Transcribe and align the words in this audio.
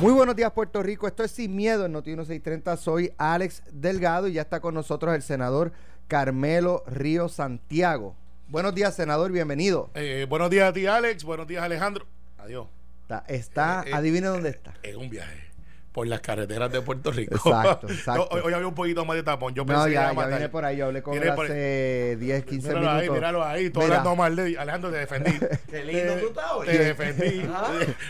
Muy 0.00 0.12
buenos 0.12 0.36
días, 0.36 0.52
Puerto 0.52 0.80
Rico. 0.80 1.08
Esto 1.08 1.24
es 1.24 1.32
Sin 1.32 1.56
Miedo 1.56 1.84
en 1.86 1.90
Noti 1.90 2.10
1630. 2.10 2.76
Soy 2.76 3.12
Alex 3.18 3.64
Delgado 3.72 4.28
y 4.28 4.34
ya 4.34 4.42
está 4.42 4.60
con 4.60 4.74
nosotros 4.74 5.12
el 5.12 5.22
senador 5.22 5.72
Carmelo 6.06 6.84
Río 6.86 7.28
Santiago. 7.28 8.14
Buenos 8.46 8.76
días, 8.76 8.94
senador. 8.94 9.32
Bienvenido. 9.32 9.90
Eh, 9.94 10.24
buenos 10.28 10.50
días 10.50 10.68
a 10.70 10.72
ti, 10.72 10.86
Alex. 10.86 11.24
Buenos 11.24 11.48
días, 11.48 11.64
Alejandro. 11.64 12.06
Adiós. 12.38 12.68
Está, 13.02 13.24
está 13.26 13.82
Eh, 13.86 13.90
eh, 13.90 13.94
adivine 13.94 14.28
dónde 14.28 14.50
está. 14.50 14.74
Es 14.84 14.94
un 14.94 15.10
viaje 15.10 15.47
por 15.98 16.06
las 16.06 16.20
carreteras 16.20 16.70
de 16.70 16.80
Puerto 16.80 17.10
Rico. 17.10 17.34
Exacto, 17.34 17.88
exacto. 17.90 18.28
hoy, 18.30 18.40
hoy 18.44 18.52
había 18.52 18.68
un 18.68 18.74
poquito 18.76 19.04
más 19.04 19.16
de 19.16 19.24
tapón. 19.24 19.52
Yo 19.52 19.66
pensé 19.66 19.80
No, 19.80 19.86
que 19.86 19.92
ya, 19.94 20.12
iba 20.12 20.22
a 20.22 20.26
ya 20.26 20.36
viene 20.36 20.48
por 20.48 20.64
ahí. 20.64 20.76
Yo 20.76 20.86
hablé 20.86 21.02
con 21.02 21.14
él 21.20 21.28
hace 21.28 22.16
10, 22.20 22.44
15 22.44 22.68
Míralo 22.68 22.88
ahí, 22.88 22.94
minutos. 23.00 23.14
míralo 23.16 23.44
ahí. 23.44 23.70
Todo 23.70 23.82
Mira, 23.82 23.96
hablando 23.98 24.16
mal 24.22 24.36
de 24.36 24.56
Alejandro, 24.58 24.90
te 24.92 24.96
defendí. 24.98 25.32
Qué 25.68 25.84
lindo 25.84 26.14
Te- 26.14 26.20
tú 26.20 26.28
estás 26.28 26.52
hoy. 26.52 26.66
Te 26.68 26.78
defendí. 26.78 27.42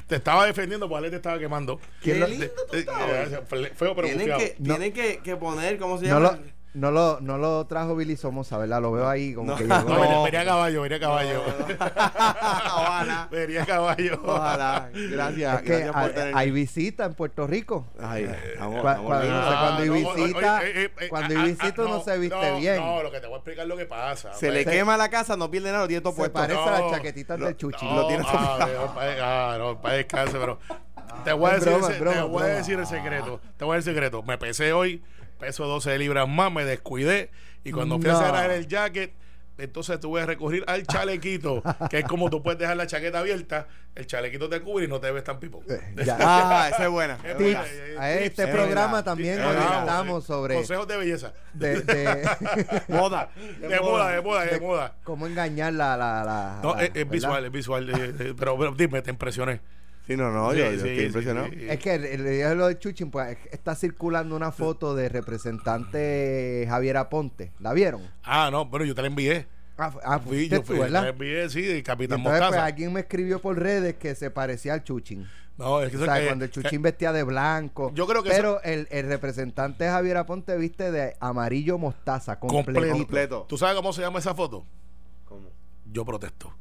Te 0.07 0.17
estaba 0.17 0.45
defendiendo, 0.45 0.87
porque 0.87 0.99
Ale 0.99 1.11
te 1.11 1.17
estaba 1.17 1.39
quemando. 1.39 1.81
¿Quién 2.03 2.21
Qué 2.21 2.29
lindo 2.29 2.47
tú 2.71 2.77
Eh, 2.77 2.81
estás 2.81 3.01
eh, 3.01 3.39
hoy. 3.53 3.65
eh, 3.65 3.73
Feo, 3.75 3.95
pero 3.97 4.09
Tienen 4.09 4.37
que, 4.37 4.57
No. 4.59 4.75
tienen 4.75 4.93
que, 4.93 5.21
que 5.25 5.37
poner, 5.37 5.79
¿cómo 5.79 5.97
se 5.99 6.09
no, 6.09 6.21
llama? 6.21 6.33
lo, 6.33 6.58
no, 6.75 6.91
lo, 6.91 7.19
no 7.21 7.39
lo 7.39 7.67
trajo 7.67 7.97
Billy 7.97 8.17
Somoza, 8.17 8.57
¿verdad? 8.59 8.81
Lo 8.83 8.93
veo 8.93 9.09
ahí 9.09 9.35
como 9.35 9.53
No. 9.53 9.57
que 9.57 9.65
llegó. 9.65 9.81
No, 9.89 10.01
venía, 10.01 10.23
venía 10.23 10.41
a 10.41 10.45
caballo, 10.45 10.83
venía 10.83 10.97
a 10.97 11.01
caballo. 11.01 11.43
Ojalá. 11.97 13.29
venía 13.31 13.63
a 13.63 13.67
caballo. 13.67 14.21
Ojalá. 14.25 14.91
Gracias. 14.93 15.55
Es 15.57 15.63
que 15.63 15.69
gracias 15.69 15.93
por 15.93 16.03
hay, 16.03 16.11
tener. 16.15 16.37
hay 16.37 16.51
visita 16.51 17.05
en 17.05 17.15
Puerto 17.15 17.47
Rico. 17.47 17.87
Ay, 18.01 18.25
cua- 18.59 19.23
lindos. 19.23 19.31
no 19.31 19.51
sé, 19.51 19.57
cuando 19.59 19.83
hay 19.83 19.89
no, 19.89 19.95
visita- 19.95 20.61
eh, 20.67 20.91
eh, 21.01 21.09
cuando 21.09 21.29
hay 21.31 21.37
ah, 21.37 21.41
ah, 21.43 21.47
visita 21.47 21.83
uno 21.83 22.01
se 22.03 22.19
viste 22.19 22.51
no, 22.51 22.59
bien. 22.59 22.77
No, 22.77 23.03
lo 23.03 23.11
que 23.11 23.21
te 23.21 23.27
voy 23.27 23.35
a 23.35 23.39
explicar 23.39 23.63
es 23.65 23.69
lo 23.69 23.77
que 23.77 23.87
pasa. 23.87 24.33
Se 24.35 24.51
le 24.51 24.65
Se- 24.65 24.71
quema 24.71 24.97
la 24.97 25.09
casa, 25.09 25.37
no 25.37 25.51
pierde 25.51 25.71
nada, 25.71 25.83
lo 25.83 25.89
tiene 25.89 26.01
todo 26.03 26.13
Se 26.13 26.19
puesto. 26.19 26.35
parece 26.39 26.61
a 26.61 26.71
las 26.71 26.81
No, 26.81 26.91
chaquetitas 26.91 27.39
del 27.41 27.57
chuchi. 27.57 27.85
No, 27.87 27.97
Lo 27.97 28.07
tienes 28.09 28.27
ah, 28.29 28.69
no, 28.75 28.95
pa- 28.95 29.03
ah, 29.21 29.57
no, 29.59 29.81
para 29.81 29.95
descanse, 29.95 30.39
pero 30.39 30.59
te 31.25 31.33
voy 31.33 31.51
a 31.51 31.55
Es 31.57 31.65
decir, 31.65 31.73
broma, 31.79 31.87
el, 31.87 31.93
es 31.93 31.99
se- 31.99 32.05
broma, 32.05 32.17
te 32.21 32.29
voy 32.29 32.43
a 32.43 32.47
decir 32.47 32.79
el 32.79 32.87
secreto. 32.87 33.41
Te 33.57 33.65
voy 33.65 33.75
a 33.75 33.77
decir 33.77 33.91
el 33.91 33.95
secreto. 33.97 34.23
Me 34.23 34.39
pesé 34.39 34.73
hoy, 34.73 35.03
peso 35.39 35.67
12 35.67 35.99
libras 35.99 36.29
más, 36.29 36.53
me 36.53 36.65
descuidé 36.65 37.31
y 37.65 37.73
cuando 37.73 37.99
fui 37.99 38.09
No. 38.11 38.19
a 38.19 38.25
cerrar 38.25 38.51
el 38.51 38.67
jacket, 38.67 39.13
entonces 39.59 39.99
tuve 39.99 40.21
que 40.21 40.27
recurrir 40.27 40.65
al 40.69 40.87
chalequito, 40.87 41.63
que 41.91 41.99
es 41.99 42.05
como 42.05 42.31
tú 42.31 42.43
puedes 42.43 42.61
dejar 42.61 42.77
la 42.77 42.87
chaqueta 42.87 43.19
abierta, 43.19 43.67
el 43.97 44.07
chalequito 44.07 44.49
te 44.49 44.61
cubre 44.61 44.85
y 44.85 44.89
no 44.89 45.01
te 45.01 45.11
ves 45.11 45.25
tan 45.25 45.41
pipo. 45.41 45.65
Eh, 45.69 45.81
ya. 46.05 46.17
Ah, 46.21 46.69
esa 46.73 46.85
es 46.85 46.91
buena. 46.91 47.15
Es 47.25 47.37
Tips. 47.37 47.39
buena, 47.39 48.01
A 48.01 48.13
este 48.13 48.45
tips. 48.45 48.55
programa 48.55 48.99
Es 49.01 49.05
también 49.05 49.41
orientamos 49.43 50.23
eh, 50.23 50.27
sobre 50.29 50.55
consejos 50.55 50.87
de 50.87 50.97
belleza. 50.97 51.33
de, 51.55 51.81
de- 51.81 52.29
Moda. 52.89 53.31
De 53.61 53.81
moda, 53.81 54.11
de 54.11 54.21
moda, 54.23 54.45
de 54.45 54.61
moda. 54.61 54.95
cómo 55.03 55.27
engañar 55.27 55.73
la... 55.73 55.97
la, 55.97 56.23
la- 56.25 56.61
No, 56.63 56.77
la- 56.77 56.83
es, 56.85 56.89
es 56.91 56.95
¿verdad? 56.95 57.11
visual, 57.11 57.45
es 57.47 57.51
visual. 57.51 57.91
eh, 57.91 58.15
eh, 58.21 58.35
pero, 58.39 58.57
pero 58.57 58.73
dime, 58.77 59.03
te 59.03 59.11
impresioné. 59.11 59.61
Sí, 60.09 60.17
no, 60.17 60.33
no, 60.33 60.53
yo, 60.55 60.65
Sí, 60.71 60.77
yo 60.77 60.83
sí, 60.83 60.89
estoy 60.89 60.97
sí, 60.99 61.05
impresionado. 61.07 61.47
sí. 61.51 61.67
Es 61.69 61.79
que 61.79 61.95
el, 61.95 62.05
el 62.07 62.25
día 62.25 62.49
de 62.49 62.55
lo 62.57 62.67
de 62.67 62.79
Chuchin, 62.79 63.11
pues 63.13 63.37
está 63.53 63.75
circulando 63.77 64.35
una 64.35 64.51
foto 64.51 64.95
de 64.97 65.09
representante 65.09 66.65
Javier 66.69 66.97
Aponte. 66.97 67.53
¿La 67.61 67.73
vieron? 67.73 68.03
Ah, 68.25 68.49
no, 68.51 68.71
pero 68.71 68.85
yo 68.85 68.95
te 68.95 69.03
la 69.03 69.09
envié. 69.09 69.47
Ah, 69.77 69.93
ah, 70.03 70.19
Fui, 70.19 70.39
fuiste 70.39 70.57
yo 70.57 70.61
tú, 70.63 70.67
fui, 70.69 70.77
te 70.81 70.91
la 70.91 71.01
¿verdad? 71.03 71.09
envié, 71.15 71.49
sí, 71.51 71.63
de 71.63 71.79
Y 71.79 71.83
Capitán 71.83 72.19
entonces, 72.19 72.41
pues, 72.41 72.51
Mostaza. 72.51 72.67
alguien 72.67 72.93
me 72.93 73.01
escribió 73.01 73.41
por 73.41 73.59
redes 73.59 73.95
que 73.95 74.15
se 74.15 74.31
parecía 74.31 74.75
al 74.75 74.83
Chuchin. 74.83 75.29
No, 75.57 75.83
es 75.83 75.91
que 75.91 75.97
O 75.99 76.05
sea, 76.05 76.19
que- 76.21 76.27
cuando 76.27 76.45
el 76.45 76.51
que- 76.51 76.63
Chuchín 76.63 76.83
vestía 76.83 77.13
de 77.13 77.23
blanco. 77.23 77.93
Yo 77.95 78.07
creo 78.07 78.23
que 78.23 78.31
Pero 78.31 78.61
el, 78.63 78.89
el 78.91 79.07
representante 79.09 79.87
Javier 79.89 80.17
Aponte 80.17 80.57
viste 80.57 80.91
de 80.91 81.17
amarillo 81.21 81.79
mostaza, 81.79 82.39
completo. 82.39 82.93
Completo. 82.93 83.47
¿Tú 83.49 83.57
sabes 83.59 83.77
cómo 83.77 83.93
se 83.93 84.01
llama 84.03 84.19
esa 84.21 84.35
foto? 84.35 84.65
¿Cómo? 85.27 85.49
Yo 85.93 86.05
protesto. 86.05 86.53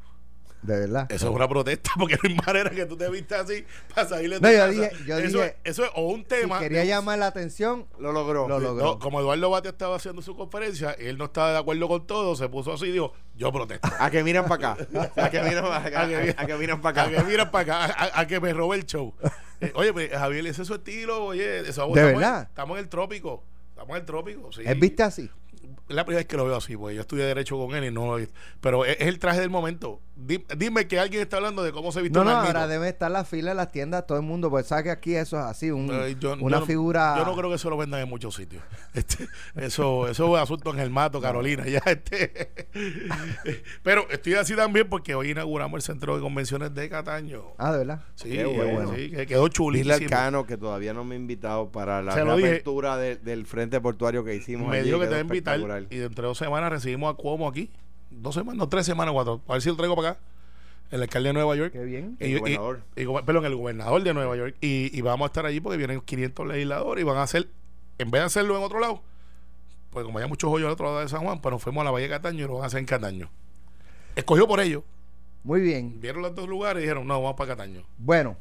De 0.61 0.79
verdad. 0.79 1.05
Eso 1.09 1.29
es 1.29 1.35
una 1.35 1.47
protesta 1.47 1.91
porque 1.97 2.15
no 2.15 2.29
hay 2.29 2.35
manera 2.45 2.69
que 2.71 2.85
tú 2.85 2.97
te 2.97 3.09
vistas 3.09 3.41
así 3.49 3.63
para 3.93 4.07
salir 4.09 4.29
de 4.31 4.37
tu 4.37 4.41
No, 4.43 4.51
yo 4.51 4.57
casa. 4.57 4.69
dije- 4.71 4.91
yo 5.05 5.17
eso, 5.19 5.37
dije- 5.37 5.45
es, 5.63 5.71
eso 5.71 5.83
es 5.85 5.91
o 5.95 6.01
un 6.07 6.19
Si 6.21 6.25
tema. 6.25 6.59
quería 6.59 6.83
llamar 6.83 7.19
la 7.19 7.27
atención, 7.27 7.85
Lo 7.99 8.11
logró. 8.11 8.47
Lo 8.47 8.59
logró. 8.59 8.83
No, 8.83 8.99
como 8.99 9.19
Eduardo 9.21 9.49
Batia 9.51 9.69
estaba 9.69 9.95
haciendo 9.95 10.21
su 10.21 10.35
conferencia 10.35 10.95
y 10.99 11.05
él 11.05 11.17
no 11.17 11.25
estaba 11.25 11.51
de 11.51 11.57
acuerdo 11.59 11.87
con 11.87 12.05
todo, 12.07 12.35
se 12.35 12.49
puso 12.49 12.73
así 12.73 12.85
y 12.87 12.91
dijo, 12.91 13.13
yo 13.35 13.51
protesto. 13.51 13.87
A 13.99 14.09
que 14.09 14.23
miran 14.23 14.45
para 14.47 14.71
acá. 14.73 14.87
A 15.15 15.29
que 15.29 15.41
miran 15.41 15.63
para 15.63 15.77
acá. 15.85 16.01
A 16.01 16.07
que- 16.47 16.55
miran 16.57 16.81
para 16.81 17.01
A 17.03 17.09
que 17.09 17.15
acá. 17.17 17.23
miran 17.27 17.51
para 17.51 17.85
acá, 17.85 17.95
a, 18.15 18.19
a 18.21 18.27
que 18.27 18.39
me 18.39 18.51
robe 18.53 18.77
el 18.77 18.85
show. 18.85 19.13
Eh, 19.59 19.71
oye, 19.73 19.91
pues, 19.91 20.11
Javier, 20.11 20.45
ese 20.45 20.61
es 20.61 20.67
su 20.67 20.75
estilo, 20.75 21.23
oye. 21.25 21.61
Eso, 21.61 21.69
estamos 21.69 21.93
verdad? 21.95 22.41
En, 22.41 22.47
estamos 22.47 22.77
en 22.77 22.83
el 22.83 22.89
trópico. 22.89 23.43
Estamos 23.69 23.89
en 23.89 23.95
el 24.01 24.05
trópico, 24.05 24.51
sí. 24.51 24.61
¿él 24.63 24.77
viste 24.79 25.01
así? 25.01 25.31
Es 25.89 25.95
la 25.95 26.03
primera 26.05 26.19
vez 26.19 26.27
que 26.27 26.35
lo 26.37 26.45
veo 26.45 26.55
así, 26.57 26.75
pues 26.75 26.95
yo 26.95 27.01
estudié 27.01 27.23
Derecho 27.25 27.57
con 27.57 27.75
él 27.75 27.85
y 27.85 27.91
no. 27.91 28.17
Pero 28.61 28.83
es, 28.85 28.97
es 28.99 29.07
el 29.07 29.19
traje 29.19 29.39
del 29.39 29.49
momento. 29.49 30.01
Di- 30.15 30.43
dime 30.57 30.87
que 30.87 30.99
alguien 30.99 31.21
está 31.21 31.37
hablando 31.37 31.61
de 31.63 31.71
cómo 31.71 31.91
se 31.91 32.01
viste 32.01 32.15
No, 32.17 32.21
un 32.21 32.27
no, 32.31 32.33
ahora 32.37 32.67
debe 32.67 32.89
estar 32.89 33.09
la 33.11 33.23
fila 33.23 33.51
en 33.51 33.57
las 33.57 33.71
tiendas, 33.71 34.05
todo 34.07 34.17
el 34.17 34.23
mundo, 34.23 34.49
pues 34.49 34.65
sabe 34.65 34.83
que 34.85 34.89
aquí 34.89 35.15
eso 35.15 35.37
es 35.37 35.45
así, 35.45 35.69
un- 35.71 35.89
Eh, 35.91 36.15
yo- 36.19 36.33
una 36.33 36.57
yo 36.57 36.59
no- 36.61 36.65
figura... 36.65 37.15
Yo 37.19 37.23
no 37.25 37.35
creo 37.35 37.49
que 37.49 37.55
eso 37.55 37.69
lo 37.69 37.77
vendan 37.77 38.01
en 38.01 38.09
muchos 38.09 38.35
sitios. 38.35 38.63
Este, 38.95 39.27
eso, 39.55 40.07
eso 40.09 40.35
es 40.35 40.41
asunto 40.43 40.73
en 40.73 40.79
el 40.79 40.89
mato, 40.89 41.21
Carolina. 41.21 41.65
Ya, 41.67 41.81
este. 41.85 42.51
Pero 43.83 44.09
estoy 44.09 44.33
así 44.35 44.55
también 44.55 44.89
porque 44.89 45.13
hoy 45.15 45.31
inauguramos 45.31 45.77
el 45.77 45.81
centro 45.83 46.15
de 46.15 46.21
convenciones 46.21 46.73
de 46.73 46.89
Cataño. 46.89 47.43
Ah, 47.57 47.71
de 47.71 47.77
verdad. 47.79 48.01
Sí, 48.15 48.29
Qué 48.31 48.45
bueno. 48.45 48.93
sí, 48.95 49.11
que 49.11 49.25
quedó 49.27 49.43
Dile 49.43 49.53
chulísimo. 49.53 49.93
al 49.93 50.05
Cano 50.07 50.45
que 50.47 50.57
todavía 50.57 50.93
no 50.93 51.03
me 51.03 51.15
ha 51.15 51.17
invitado 51.17 51.71
para 51.71 52.01
la 52.01 52.13
apertura 52.13 52.97
del 52.97 53.45
frente 53.45 53.79
portuario 53.81 54.23
que 54.23 54.35
hicimos. 54.35 54.69
Me 54.69 54.77
allí, 54.77 54.87
dijo 54.87 54.99
que 54.99 55.05
te 55.05 55.11
va 55.11 55.17
a 55.17 55.21
invitar 55.21 55.59
y 55.89 55.97
dentro 55.97 56.23
de 56.23 56.27
dos 56.29 56.37
semanas 56.37 56.71
recibimos 56.71 57.13
a 57.13 57.17
Cuomo 57.17 57.47
aquí. 57.47 57.69
Dos 58.09 58.35
semanas, 58.35 58.57
no, 58.57 58.69
tres 58.69 58.85
semanas, 58.85 59.13
cuatro. 59.13 59.41
A 59.47 59.53
ver 59.53 59.61
si 59.61 59.69
lo 59.69 59.75
traigo 59.75 59.95
para 59.95 60.09
acá. 60.11 60.19
El 60.89 61.01
alcalde 61.01 61.29
de 61.29 61.33
Nueva 61.33 61.55
York. 61.55 61.73
Qué 61.73 61.83
bien. 61.83 62.15
El 62.19 62.29
Y- 62.29 62.31
y- 62.35 62.37
gobernador. 62.39 62.81
y 62.95 63.05
perdón, 63.25 63.45
el 63.45 63.55
gobernador 63.55 64.01
de 64.03 64.13
Nueva 64.13 64.35
York. 64.37 64.55
Y, 64.61 64.97
y 64.97 65.01
vamos 65.01 65.25
a 65.25 65.27
estar 65.27 65.45
allí 65.45 65.59
porque 65.59 65.77
vienen 65.77 65.99
500 66.01 66.47
legisladores 66.47 67.01
y 67.01 67.05
van 67.05 67.17
a 67.17 67.23
hacer, 67.23 67.47
en 67.97 68.09
vez 68.11 68.21
de 68.21 68.25
hacerlo 68.25 68.57
en 68.57 68.63
otro 68.63 68.79
lado, 68.79 69.01
pues 69.89 70.05
como 70.05 70.19
hay 70.19 70.27
muchos 70.29 70.49
hoyos 70.49 70.67
al 70.67 70.73
otro 70.73 70.85
lado 70.85 70.99
de 70.99 71.09
San 71.09 71.23
Juan, 71.23 71.41
pues 71.41 71.51
nos 71.51 71.61
fuimos 71.61 71.81
a 71.81 71.85
la 71.85 71.91
Bahía 71.91 72.07
de 72.07 72.13
Cataño 72.13 72.45
y 72.45 72.47
lo 72.47 72.53
van 72.55 72.63
a 72.63 72.67
hacer 72.67 72.79
en 72.79 72.85
Cataño. 72.85 73.29
Escogió 74.15 74.47
por 74.47 74.59
ellos. 74.61 74.83
Muy 75.43 75.59
bien. 75.61 75.99
Vieron 75.99 76.21
los 76.21 76.33
dos 76.35 76.47
lugares 76.47 76.79
y 76.81 76.83
dijeron, 76.85 77.05
no, 77.07 77.21
vamos 77.21 77.35
para 77.37 77.55
Cataño. 77.55 77.83
Bueno, 77.97 78.37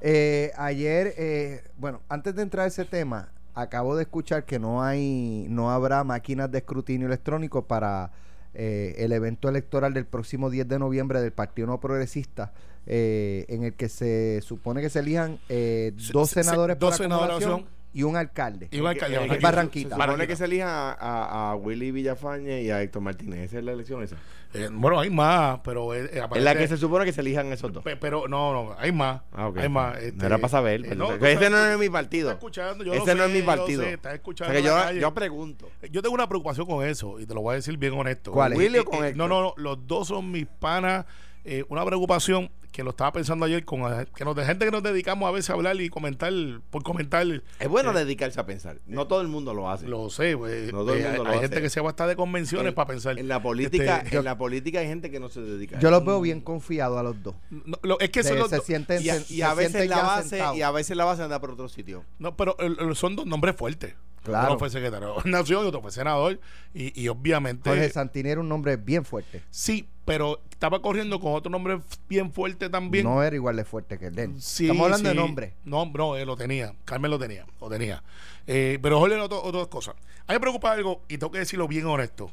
eh, 0.00 0.52
ayer, 0.56 1.14
eh, 1.18 1.64
bueno, 1.76 2.00
antes 2.08 2.34
de 2.36 2.42
entrar 2.42 2.64
a 2.64 2.68
ese 2.68 2.84
tema, 2.84 3.30
acabo 3.60 3.96
de 3.96 4.02
escuchar 4.02 4.44
que 4.44 4.58
no 4.58 4.82
hay, 4.82 5.46
no 5.48 5.70
habrá 5.70 6.04
máquinas 6.04 6.50
de 6.50 6.58
escrutinio 6.58 7.06
electrónico 7.06 7.66
para 7.66 8.10
eh, 8.54 8.94
el 8.98 9.12
evento 9.12 9.48
electoral 9.48 9.92
del 9.94 10.06
próximo 10.06 10.50
10 10.50 10.68
de 10.68 10.78
noviembre 10.78 11.20
del 11.20 11.32
Partido 11.32 11.66
No 11.68 11.80
Progresista, 11.80 12.52
eh, 12.86 13.44
en 13.48 13.64
el 13.64 13.74
que 13.74 13.88
se 13.88 14.40
supone 14.42 14.80
que 14.80 14.90
se 14.90 15.00
elijan 15.00 15.38
eh, 15.48 15.92
dos 16.12 16.30
se- 16.30 16.36
se- 16.36 16.44
senadores 16.44 16.78
dos 16.78 16.90
por 16.90 16.98
senadores 16.98 17.36
acumulación 17.36 17.77
y 17.92 18.02
un 18.02 18.16
alcalde. 18.16 18.68
Y 18.70 18.80
un 18.80 18.86
alcalde. 18.86 19.16
Eh, 19.16 19.28
En 19.34 19.40
Barranquita. 19.42 19.88
Se 19.88 19.94
supone 19.94 19.98
Barranquita. 19.98 20.26
que 20.26 20.36
se 20.36 20.44
elija 20.44 20.92
a, 20.92 20.92
a- 20.92 21.50
a 21.52 21.54
Willy 21.56 21.90
Villafañe 21.90 22.62
y 22.62 22.70
a 22.70 22.82
Héctor 22.82 23.02
Martínez. 23.02 23.40
¿Esa 23.40 23.58
es 23.58 23.64
la 23.64 23.72
elección 23.72 24.02
esa? 24.02 24.16
Eh, 24.54 24.68
bueno, 24.72 24.98
hay 25.00 25.10
más, 25.10 25.60
pero... 25.62 25.94
eh, 25.94 26.08
eh, 26.12 26.22
Es 26.34 26.42
la 26.42 26.56
que 26.56 26.66
se 26.68 26.76
supone 26.78 27.04
que 27.04 27.12
se 27.12 27.20
elijan 27.20 27.52
esos 27.52 27.72
dos. 27.72 27.82
Pe- 27.84 27.96
Pero 27.96 28.28
no, 28.28 28.52
no, 28.52 28.74
hay 28.78 28.92
más. 28.92 29.20
Ah, 29.32 29.48
ok. 29.48 29.58
Hay 29.58 29.68
más. 29.68 29.94
No 29.94 29.98
este, 30.00 30.26
era 30.26 30.36
para 30.38 30.48
saber. 30.48 30.80
eh, 30.80 30.84
pues, 30.88 30.96
no, 30.98 31.12
ese 31.14 31.50
no 31.50 31.66
es 31.66 31.78
mi 31.78 31.88
partido. 31.90 32.30
escuchando, 32.30 32.82
yo 32.84 32.94
Ese 32.94 33.14
no 33.14 33.24
es 33.24 33.30
mi 33.30 33.40
yo 33.40 33.46
partido. 33.46 33.82
sé, 33.82 33.92
estás 33.94 34.12
O 34.12 34.16
escuchando 34.16 34.54
sea, 34.60 34.92
yo, 34.92 35.00
yo 35.00 35.14
pregunto. 35.14 35.68
Yo 35.90 36.00
tengo 36.02 36.14
una 36.14 36.28
preocupación 36.28 36.66
con 36.66 36.86
eso 36.86 37.20
y 37.20 37.26
te 37.26 37.34
lo 37.34 37.42
voy 37.42 37.52
a 37.52 37.56
decir 37.56 37.76
bien 37.76 37.92
honesto. 37.94 38.32
¿Cuál 38.32 38.52
es? 38.52 38.58
¿Willy 38.58 38.78
o 38.78 38.84
con 38.84 39.04
eh, 39.04 39.08
Héctor? 39.08 39.16
no, 39.16 39.28
no, 39.28 39.42
no, 39.42 39.54
los 39.56 39.86
dos 39.86 40.08
son 40.08 40.30
mis 40.30 40.46
panas. 40.46 41.04
Eh, 41.44 41.64
una 41.68 41.84
preocupación 41.84 42.50
que 42.78 42.84
lo 42.84 42.90
estaba 42.90 43.10
pensando 43.12 43.44
ayer 43.44 43.64
con 43.64 43.80
eh, 43.92 44.06
que 44.14 44.24
nos, 44.24 44.36
de 44.36 44.44
gente 44.44 44.64
que 44.64 44.70
nos 44.70 44.84
dedicamos 44.84 45.28
a 45.28 45.32
veces 45.32 45.50
a 45.50 45.54
hablar 45.54 45.80
y 45.80 45.88
comentar 45.88 46.32
por 46.70 46.84
comentar. 46.84 47.26
Es 47.58 47.68
bueno 47.68 47.90
eh, 47.90 48.04
dedicarse 48.04 48.38
a 48.38 48.46
pensar. 48.46 48.78
No 48.86 49.08
todo 49.08 49.20
el 49.20 49.26
mundo 49.26 49.52
lo 49.52 49.68
hace. 49.68 49.88
Lo 49.88 50.08
sé, 50.10 50.36
pues, 50.36 50.72
No 50.72 50.84
todo 50.84 50.94
el 50.94 51.02
mundo 51.02 51.10
hay, 51.10 51.16
lo 51.18 51.24
hay 51.24 51.30
hace. 51.38 51.40
gente 51.48 51.60
que 51.62 51.70
se 51.70 51.80
va 51.80 51.90
hasta 51.90 52.06
de 52.06 52.14
convenciones 52.14 52.68
En- 52.68 52.74
para 52.76 52.86
pensar. 52.86 53.18
En 53.18 53.26
la 53.26 53.42
política, 53.42 53.96
Este, 54.04 54.16
en 54.18 54.24
la 54.24 54.38
política 54.38 54.78
hay 54.78 54.86
gente 54.86 55.10
que 55.10 55.18
no 55.18 55.28
se 55.28 55.40
dedica. 55.40 55.78
a 55.78 55.80
Yo 55.80 55.90
los 55.90 56.04
veo 56.04 56.20
bien 56.20 56.40
confiados 56.40 56.96
a 56.98 57.02
los 57.02 57.20
dos. 57.20 57.34
no, 57.50 57.80
lo- 57.82 57.98
es 57.98 58.10
que 58.10 58.22
son 58.22 58.34
De- 58.34 58.38
los 58.42 58.50
se 58.50 58.56
dos- 58.58 58.64
sienten, 58.66 59.02
y 59.02 59.08
a, 59.08 59.14
se- 59.24 59.54
veces 59.56 59.88
la 59.88 60.02
base 60.02 60.40
y 60.54 60.62
a 60.62 60.70
veces 60.70 60.96
la 60.96 61.04
base 61.04 61.24
anda 61.24 61.40
por 61.40 61.50
otro 61.50 61.68
sitio. 61.68 62.04
No, 62.20 62.36
pero 62.36 62.56
el- 62.60 62.76
el- 62.78 62.94
son 62.94 63.16
dos 63.16 63.26
nombres 63.26 63.56
fuertes. 63.56 63.96
Claro. 64.22 64.48
Uno 64.50 64.58
fue 64.58 64.68
secretario 64.70 65.14
de 65.24 65.30
Nación 65.30 65.64
y 65.64 65.68
otro 65.68 65.80
fue 65.80 65.90
senador. 65.90 66.38
Y, 66.74 67.00
y 67.00 67.08
obviamente. 67.08 67.70
Jorge 67.70 67.88
Santini 67.90 68.30
era 68.30 68.40
un 68.40 68.48
nombre 68.48 68.76
bien 68.76 69.04
fuerte. 69.04 69.42
Sí, 69.50 69.88
pero 70.04 70.40
estaba 70.50 70.80
corriendo 70.82 71.20
con 71.20 71.34
otro 71.34 71.50
nombre 71.50 71.80
bien 72.08 72.32
fuerte 72.32 72.68
también. 72.68 73.04
No 73.04 73.22
era 73.22 73.34
igual 73.36 73.56
de 73.56 73.64
fuerte 73.64 73.98
que 73.98 74.06
el 74.06 74.14
de 74.14 74.24
él. 74.24 74.34
Sí, 74.42 74.64
Estamos 74.64 74.84
hablando 74.84 75.08
de 75.08 75.14
nombre. 75.14 75.54
No, 75.64 75.86
no, 75.86 76.16
él 76.16 76.26
lo 76.26 76.36
tenía. 76.36 76.74
Carmen 76.84 77.10
lo 77.10 77.18
tenía, 77.18 77.46
lo 77.60 77.68
tenía. 77.68 78.02
Eh, 78.46 78.78
pero 78.82 78.98
Jorge 78.98 79.14
era 79.14 79.24
otro- 79.24 79.42
otras 79.42 79.66
cosas. 79.68 79.94
A 80.26 80.32
mí 80.32 80.36
me 80.36 80.40
preocupa 80.40 80.72
algo, 80.72 81.02
y 81.08 81.16
tengo 81.18 81.30
que 81.32 81.38
decirlo 81.38 81.68
bien 81.68 81.86
honesto, 81.86 82.30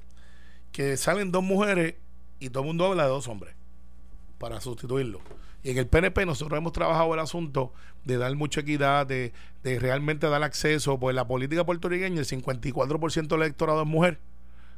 que 0.72 0.98
salen 0.98 1.32
dos 1.32 1.44
mujeres 1.44 1.96
y 2.40 2.50
todo 2.50 2.64
el 2.64 2.68
mundo 2.68 2.86
habla 2.88 3.04
de 3.04 3.10
dos 3.10 3.28
hombres 3.28 3.56
para 4.38 4.60
sustituirlo. 4.60 5.22
Y 5.66 5.72
en 5.72 5.80
el 5.80 5.88
PNP 5.88 6.26
nosotros 6.28 6.56
hemos 6.58 6.74
trabajado 6.74 7.12
el 7.16 7.20
asunto 7.20 7.74
de 8.04 8.18
dar 8.18 8.34
mucha 8.36 8.62
equidad, 8.62 9.08
de, 9.08 9.34
de 9.64 9.80
realmente 9.80 10.28
dar 10.30 10.44
acceso, 10.44 11.00
pues 11.00 11.16
la 11.16 11.26
política 11.28 11.66
puertorriqueña, 11.66 12.20
el 12.20 12.26
54% 12.28 13.28
del 13.28 13.42
electorado 13.42 13.82
es 13.82 13.88
mujer. 13.88 14.20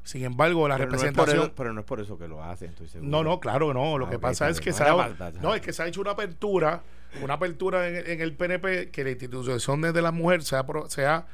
Sin 0.04 0.24
embargo, 0.24 0.66
la 0.69 0.78
Pero 0.78 0.86
no, 0.89 0.92
representación... 0.94 1.39
eso, 1.48 1.54
pero 1.56 1.74
no 1.74 1.81
es 1.81 1.86
por 1.86 2.00
eso 2.00 2.18
que 2.18 2.30
lo 2.30 2.42
hacen, 2.42 2.69
estoy 2.69 2.88
seguro. 2.88 3.12
No, 3.12 3.22
no, 3.25 3.39
claro 3.42 3.74
no. 3.74 3.98
Lo 3.98 4.06
Ah, 4.06 4.10
que 4.10 4.16
ok, 4.16 4.22
pasa 4.22 4.48
es 4.48 4.62
que 4.62 4.72
se 4.72 4.84
ha, 4.86 4.95
maldad, 4.95 5.34
no, 5.42 5.54
es 5.54 5.60
que 5.62 5.74
se 5.74 5.84
ha 5.84 5.88
hecho 5.88 6.00
una 6.00 6.12
apertura, 6.12 6.81
una 7.22 7.34
apertura 7.34 7.86
en, 7.89 8.10
en 8.10 8.22
el 8.22 8.34
PNP 8.34 8.89
que 8.89 9.04
la 9.04 9.10
institución 9.10 9.81
de 9.81 10.01
la 10.01 10.13
mujer 10.13 10.42
sea, 10.44 10.66
pro- 10.66 10.89
sea 10.89 11.28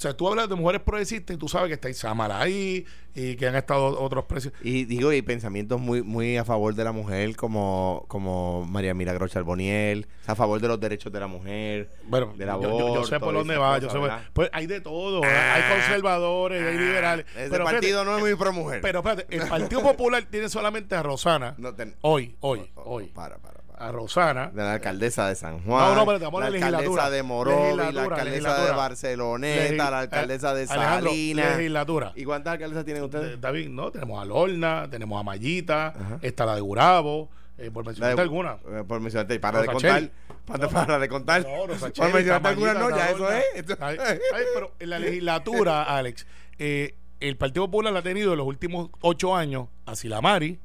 o 0.00 0.02
sea, 0.02 0.16
tú 0.16 0.26
hablas 0.28 0.48
de 0.48 0.54
mujeres 0.54 0.80
progresistas 0.80 1.36
y 1.36 1.38
tú 1.38 1.46
sabes 1.46 1.68
que 1.68 1.74
está 1.74 1.90
Isamara 1.90 2.40
ahí 2.40 2.86
y 3.14 3.36
que 3.36 3.46
han 3.46 3.54
estado 3.54 4.00
otros 4.00 4.24
precios. 4.24 4.54
Y 4.62 4.86
digo, 4.86 5.12
y 5.12 5.20
pensamientos 5.20 5.78
muy 5.78 6.02
muy 6.02 6.38
a 6.38 6.44
favor 6.46 6.74
de 6.74 6.84
la 6.84 6.92
mujer, 6.92 7.36
como, 7.36 8.06
como 8.08 8.64
María 8.64 8.94
Milagro 8.94 9.28
Charboniel, 9.28 10.06
a 10.26 10.34
favor 10.34 10.58
de 10.58 10.68
los 10.68 10.80
derechos 10.80 11.12
de 11.12 11.20
la 11.20 11.26
mujer. 11.26 11.90
Bueno, 12.04 12.32
Del 12.34 12.48
yo, 12.48 12.62
yo- 12.62 12.94
yo 12.94 13.04
sé 13.04 13.20
por 13.20 13.34
dónde 13.34 13.58
va, 13.58 13.76
yo 13.78 13.90
sé 13.90 13.98
por- 13.98 14.10
pues 14.32 14.48
hay 14.54 14.66
de 14.66 14.80
todo, 14.80 15.20
hay 15.22 15.62
conservadores, 15.70 16.62
hay 16.66 16.78
liberales. 16.78 17.26
Ah, 17.36 17.40
Ese 17.42 17.50
pero 17.50 17.64
partido 17.64 18.02
no 18.02 18.14
es 18.16 18.20
muy 18.22 18.34
pro 18.36 18.54
mujer. 18.54 18.80
pero 18.80 19.00
espérate, 19.00 19.26
el 19.36 19.46
Partido 19.48 19.82
Popular 19.82 20.24
tiene 20.30 20.48
solamente 20.48 20.94
a 20.94 21.02
Rosana, 21.02 21.54
No 21.58 21.74
ten- 21.74 21.94
hoy, 22.00 22.34
hoy, 22.40 22.70
Oh, 22.74 22.80
oh, 22.84 22.94
hoy, 22.94 23.04
para, 23.08 23.36
para. 23.36 23.59
A 23.80 23.90
Rosana, 23.92 24.50
De 24.52 24.62
la 24.62 24.74
alcaldesa 24.74 25.26
de 25.28 25.34
San 25.34 25.62
Juan. 25.64 25.94
No, 25.94 25.94
no, 25.94 26.06
vamos 26.06 26.20
la 26.42 26.46
a 26.46 26.50
la 26.50 26.56
alcaldesa 26.78 27.10
de 27.10 27.22
Morovi, 27.22 27.76
la 27.76 27.84
Legislatura, 27.84 28.16
alcaldesa 28.16 28.64
de. 28.66 28.72
Barceloneta, 28.72 29.90
la 29.90 29.98
alcaldesa 30.00 30.54
de 30.54 30.66
Salinas. 30.66 31.56
legislatura. 31.56 32.12
¿Y 32.14 32.24
cuántas 32.24 32.52
alcaldesas 32.52 32.84
tienen 32.84 33.02
Eh, 33.02 33.06
ustedes? 33.06 33.40
David, 33.40 33.68
no, 33.70 33.90
tenemos 33.90 34.20
a 34.20 34.24
Lorna, 34.24 34.86
tenemos 34.90 35.18
a 35.18 35.22
Mayita, 35.22 35.88
Ajá. 35.88 36.18
está 36.22 36.46
la 36.46 36.54
de 36.54 36.60
Gurabo, 36.60 37.30
eh, 37.58 37.70
por 37.70 37.84
La 37.84 37.88
mencionarte 37.90 38.16
de- 38.16 38.22
alguna. 38.22 38.58
eh, 38.70 38.84
Por 38.86 39.00
mencionarte, 39.00 39.40
para 39.40 39.60
de 39.62 39.66
contar. 39.68 40.10
Para, 40.46 40.68
para 40.68 40.98
de 40.98 41.08
contar. 41.08 41.42
No, 41.42 41.66
Rosa 41.66 41.90
por 41.90 42.12
mencionarte 42.12 42.48
algunas, 42.48 42.78
no, 42.78 42.90
ya 42.90 43.10
eso 43.10 43.30
es. 43.32 43.44
Ay, 43.80 43.96
ay, 44.04 44.18
pero 44.54 44.72
en 44.78 44.90
la 44.90 44.98
legislatura, 44.98 45.82
Alex, 45.96 46.26
eh, 46.58 46.94
el 47.20 47.36
Partido 47.36 47.66
Popular 47.66 47.96
ha 47.96 48.02
tenido 48.02 48.32
en 48.32 48.38
los 48.38 48.46
últimos 48.46 48.90
ocho 49.00 49.36
años 49.36 49.68
a 49.86 49.94
Silamari, 49.94 50.58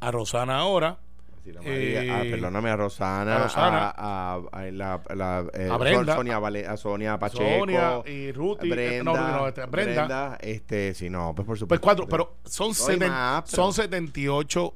a 0.00 0.10
Rosana 0.10 0.58
ahora, 0.58 0.98
Sí, 1.42 1.52
la 1.52 1.62
María, 1.62 2.02
Eh, 2.04 2.10
ah, 2.10 2.22
perdóname, 2.30 2.68
a 2.70 2.76
Rosana, 2.76 3.36
a 3.36 3.42
Rosana. 3.44 3.78
a, 3.96 4.34
a- 4.34 4.58
a 4.60 4.70
la, 4.70 5.02
la, 5.14 5.46
eh, 5.54 5.68
A 5.70 5.76
Brenda. 5.78 6.14
Sonia, 6.16 6.38
Vale- 6.38 6.66
a 6.66 6.76
Sonia 6.76 7.18
Pacheco, 7.18 7.42
Sonia 7.60 8.02
y 8.06 8.30
Ruth 8.32 8.58
y- 8.62 8.68
Brenda, 8.70 9.12
no, 9.12 9.38
no, 9.38 9.48
este, 9.48 9.64
Brenda. 9.66 10.36
este, 10.40 10.92
sí, 10.94 11.08
no, 11.08 11.32
pues 11.34 11.46
por 11.46 11.58
supuesto. 11.58 11.68
Pues 11.68 11.80
cuatro, 11.80 12.06
pero 12.08 12.36
son, 12.44 12.72
seten- 12.74 13.08
más, 13.08 13.44
pero- 13.50 13.56
son 13.62 13.72
78 13.72 14.74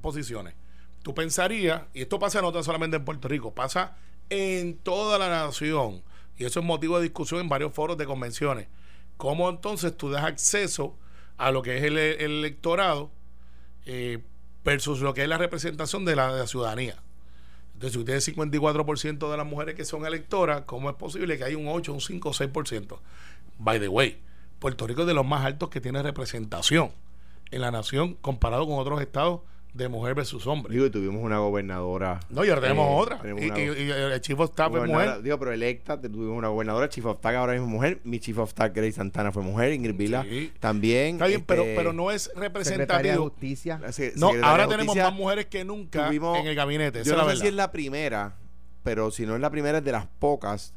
posiciones. 0.00 0.54
Tú 1.02 1.14
pensarías, 1.14 1.82
y 1.92 2.02
esto 2.02 2.18
pasa 2.18 2.40
no 2.40 2.52
tan 2.52 2.62
solamente 2.64 2.96
en 2.96 3.04
Puerto 3.04 3.26
Rico, 3.28 3.52
pasa 3.52 3.96
en 4.30 4.76
toda 4.78 5.18
la 5.18 5.28
nación, 5.28 6.02
y 6.38 6.44
eso 6.44 6.60
es 6.60 6.66
motivo 6.66 6.96
de 6.98 7.02
discusión 7.04 7.40
en 7.40 7.48
varios 7.48 7.72
foros 7.72 7.98
de 7.98 8.06
convenciones. 8.06 8.68
¿Cómo 9.16 9.50
entonces 9.50 9.96
tú 9.96 10.10
das 10.10 10.24
acceso 10.24 10.96
a 11.36 11.50
lo 11.50 11.62
que 11.62 11.76
es 11.78 11.82
el, 11.84 11.98
el 11.98 12.20
electorado 12.38 13.10
eh, 13.86 14.20
versus 14.64 15.00
lo 15.00 15.14
que 15.14 15.22
es 15.22 15.28
la 15.28 15.38
representación 15.38 16.04
de 16.04 16.16
la, 16.16 16.46
ciudadanía? 16.46 16.96
Entonces, 17.74 17.92
si 17.92 17.98
usted 17.98 18.14
es 18.14 18.28
54% 18.28 19.30
de 19.30 19.36
las 19.36 19.46
mujeres 19.46 19.74
que 19.74 19.84
son 19.84 20.06
electoras, 20.06 20.62
¿cómo 20.66 20.90
es 20.90 20.96
posible 20.96 21.36
que 21.36 21.44
haya 21.44 21.56
un 21.56 21.68
8, 21.68 21.92
un 21.92 22.00
5, 22.00 22.32
6%? 22.32 22.98
By 23.58 23.80
the 23.80 23.88
way, 23.88 24.18
Puerto 24.58 24.86
Rico 24.86 25.02
es 25.02 25.06
de 25.06 25.14
los 25.14 25.26
más 25.26 25.44
altos 25.44 25.68
que 25.68 25.80
tiene 25.80 26.02
representación 26.02 26.92
en 27.50 27.60
la 27.60 27.70
nación 27.70 28.14
comparado 28.14 28.66
con 28.66 28.78
otros 28.78 29.00
estados 29.00 29.40
de 29.74 29.88
mujer 29.88 30.14
versus 30.14 30.46
hombre. 30.46 30.72
Digo, 30.72 30.86
y 30.86 30.90
tuvimos 30.90 31.20
una 31.22 31.38
gobernadora. 31.38 32.20
No, 32.30 32.44
y 32.44 32.48
ahora 32.48 32.60
tenemos 32.62 32.86
eh, 32.88 32.94
otra. 33.02 33.18
tenemos 33.20 33.42
Y, 33.42 33.46
una 33.50 33.58
y- 33.58 33.62
y 33.82 33.90
el 33.90 34.20
chief 34.20 34.38
of 34.38 34.50
staff 34.50 34.72
es 34.76 34.86
mujer. 34.86 35.20
Digo, 35.22 35.38
pero 35.38 35.52
electa, 35.52 36.00
tuvimos 36.00 36.38
una 36.38 36.48
gobernadora, 36.48 36.88
Chief 36.88 37.04
of 37.04 37.16
Staff 37.16 37.34
ahora 37.34 37.52
mismo 37.54 37.66
mujer. 37.66 38.00
Mi 38.04 38.20
Chief 38.20 38.38
of 38.38 38.50
Staff, 38.50 38.70
Grace 38.72 38.92
Santana, 38.92 39.32
fue 39.32 39.42
mujer. 39.42 39.72
Ingrid 39.72 39.96
Vila 39.96 40.22
Sí. 40.22 40.52
también. 40.60 41.16
Está 41.16 41.26
bien, 41.26 41.42
pero, 41.44 41.62
este, 41.62 41.74
pero 41.74 41.92
no 41.92 42.10
es 42.12 42.22
Secretaria 42.22 42.48
de 42.48 42.48
representativo. 42.48 43.22
Justicia. 43.24 43.80
se- 43.92 44.12
No, 44.16 44.30
ahora 44.42 44.68
tenemos 44.68 44.94
más 44.96 45.12
mujeres 45.12 45.46
que 45.46 45.64
nunca 45.64 46.06
Tuvimos- 46.08 46.38
en 46.38 46.46
el 46.46 46.54
gabinete. 46.54 46.98
Yo 46.98 47.02
es 47.02 47.08
la 47.08 47.14
no 47.16 47.22
sé 47.22 47.26
verdad. 47.30 47.42
si 47.42 47.48
es 47.48 47.54
la 47.54 47.72
primera, 47.72 48.36
pero 48.84 49.10
si 49.10 49.26
no 49.26 49.34
es 49.34 49.40
la 49.40 49.50
primera, 49.50 49.78
es 49.78 49.84
de 49.84 49.92
las 49.92 50.06
pocas. 50.06 50.72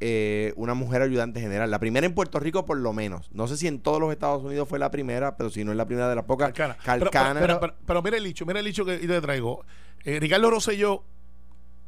Eh, 0.00 0.52
una 0.56 0.74
mujer 0.74 1.02
ayudante 1.02 1.40
general. 1.40 1.70
La 1.70 1.78
primera 1.78 2.06
en 2.06 2.14
Puerto 2.14 2.38
Rico, 2.40 2.64
por 2.66 2.76
lo 2.78 2.92
menos. 2.92 3.30
No 3.32 3.46
sé 3.48 3.56
si 3.56 3.66
en 3.68 3.80
todos 3.80 4.00
los 4.00 4.12
Estados 4.12 4.42
Unidos 4.42 4.68
fue 4.68 4.78
la 4.78 4.90
primera, 4.90 5.36
pero 5.36 5.50
si 5.50 5.64
no 5.64 5.70
es 5.70 5.76
la 5.76 5.86
primera 5.86 6.08
de 6.08 6.16
las 6.16 6.24
pocas. 6.24 6.48
Calcana. 6.52 6.76
Pero, 6.84 7.10
Calcana. 7.10 7.40
pero, 7.40 7.60
pero- 7.60 7.74
pero 7.86 8.02
mira 8.02 8.16
el 8.16 8.24
dicho, 8.24 8.44
mira 8.46 8.58
el 8.60 8.66
dicho 8.66 8.84
que 8.84 8.98
te 8.98 9.20
traigo. 9.20 9.64
Eh, 10.04 10.18
Ricardo 10.20 10.50
Rosselló, 10.50 11.04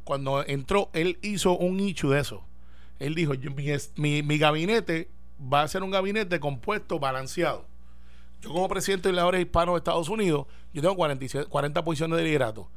cuando 0.03 0.45
entró, 0.45 0.89
él 0.93 1.19
hizo 1.21 1.57
un 1.57 1.77
nicho 1.77 2.09
de 2.09 2.21
eso. 2.21 2.43
Él 2.99 3.13
dijo, 3.13 3.33
yo- 3.33 3.51
mi, 3.51 3.65
mi, 3.97 4.23
mi 4.23 4.37
gabinete 4.37 5.09
va 5.41 5.61
a 5.63 5.67
ser 5.67 5.83
un 5.83 5.91
gabinete 5.91 6.39
compuesto, 6.39 6.99
balanceado. 6.99 7.65
Yo 8.41 8.51
como 8.51 8.67
presidente 8.69 9.09
de 9.09 9.13
legisladores 9.13 9.41
hispanos 9.41 9.73
de 9.75 9.77
Estados 9.79 10.09
Unidos, 10.09 10.45
yo 10.73 10.81
tengo 10.81 10.95
47 10.95 11.47
40 11.49 11.83
posiciones 11.83 12.17
de 12.17 12.23
liderato. 12.23 12.69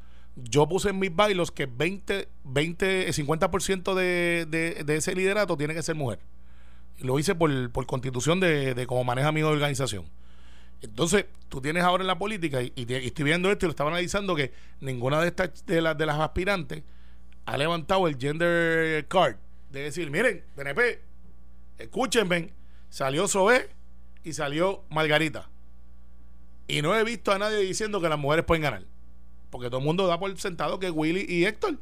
Yo 0.44 0.68
puse 0.68 0.90
en 0.90 0.98
mis 0.98 1.14
bailos 1.14 1.50
que 1.50 1.66
20, 1.66 2.28
20 2.44 3.08
eh, 3.08 3.12
50% 3.12 3.94
de, 3.94 4.46
de, 4.48 4.84
de 4.84 4.96
ese 4.96 5.14
liderato 5.14 5.56
tiene 5.56 5.74
que 5.74 5.82
ser 5.82 5.94
mujer. 5.94 6.20
Lo 6.98 7.18
hice 7.18 7.34
por, 7.34 7.70
por 7.70 7.86
constitución 7.86 8.40
de, 8.40 8.74
de 8.74 8.86
cómo 8.86 9.04
maneja 9.04 9.32
mi 9.32 9.42
organización. 9.42 10.06
Entonces, 10.82 11.26
tú 11.48 11.60
tienes 11.60 11.82
ahora 11.82 12.02
en 12.02 12.06
la 12.06 12.18
política, 12.18 12.62
y, 12.62 12.72
estoy 12.76 13.24
viendo 13.24 13.50
esto 13.50 13.66
y 13.66 13.68
lo 13.68 13.70
estaba 13.70 13.90
analizando, 13.90 14.34
que 14.34 14.52
ninguna 14.80 15.20
de 15.20 15.28
estas 15.28 15.66
de, 15.66 15.82
las 15.82 15.96
de 15.96 16.06
las 16.06 16.18
aspirantes 16.18 16.82
ha 17.44 17.56
levantado 17.56 18.08
el 18.08 18.16
gender 18.18 19.06
card. 19.08 19.36
De 19.70 19.82
decir, 19.82 20.10
miren, 20.10 20.42
PNP, 20.56 21.00
escúchenme, 21.78 22.52
salió 22.88 23.28
Sobe 23.28 23.68
y 24.24 24.32
salió 24.32 24.84
Margarita. 24.90 25.48
Y 26.66 26.82
no 26.82 26.94
he 26.96 27.04
visto 27.04 27.32
a 27.32 27.38
nadie 27.38 27.58
diciendo 27.58 28.00
que 28.00 28.08
las 28.08 28.18
mujeres 28.18 28.44
pueden 28.44 28.62
ganar. 28.62 28.84
Porque 29.50 29.68
todo 29.68 29.80
el 29.80 29.86
mundo 29.86 30.06
da 30.06 30.18
por 30.18 30.36
sentado 30.38 30.78
que 30.78 30.90
Willy 30.90 31.26
y 31.28 31.44
Héctor. 31.44 31.76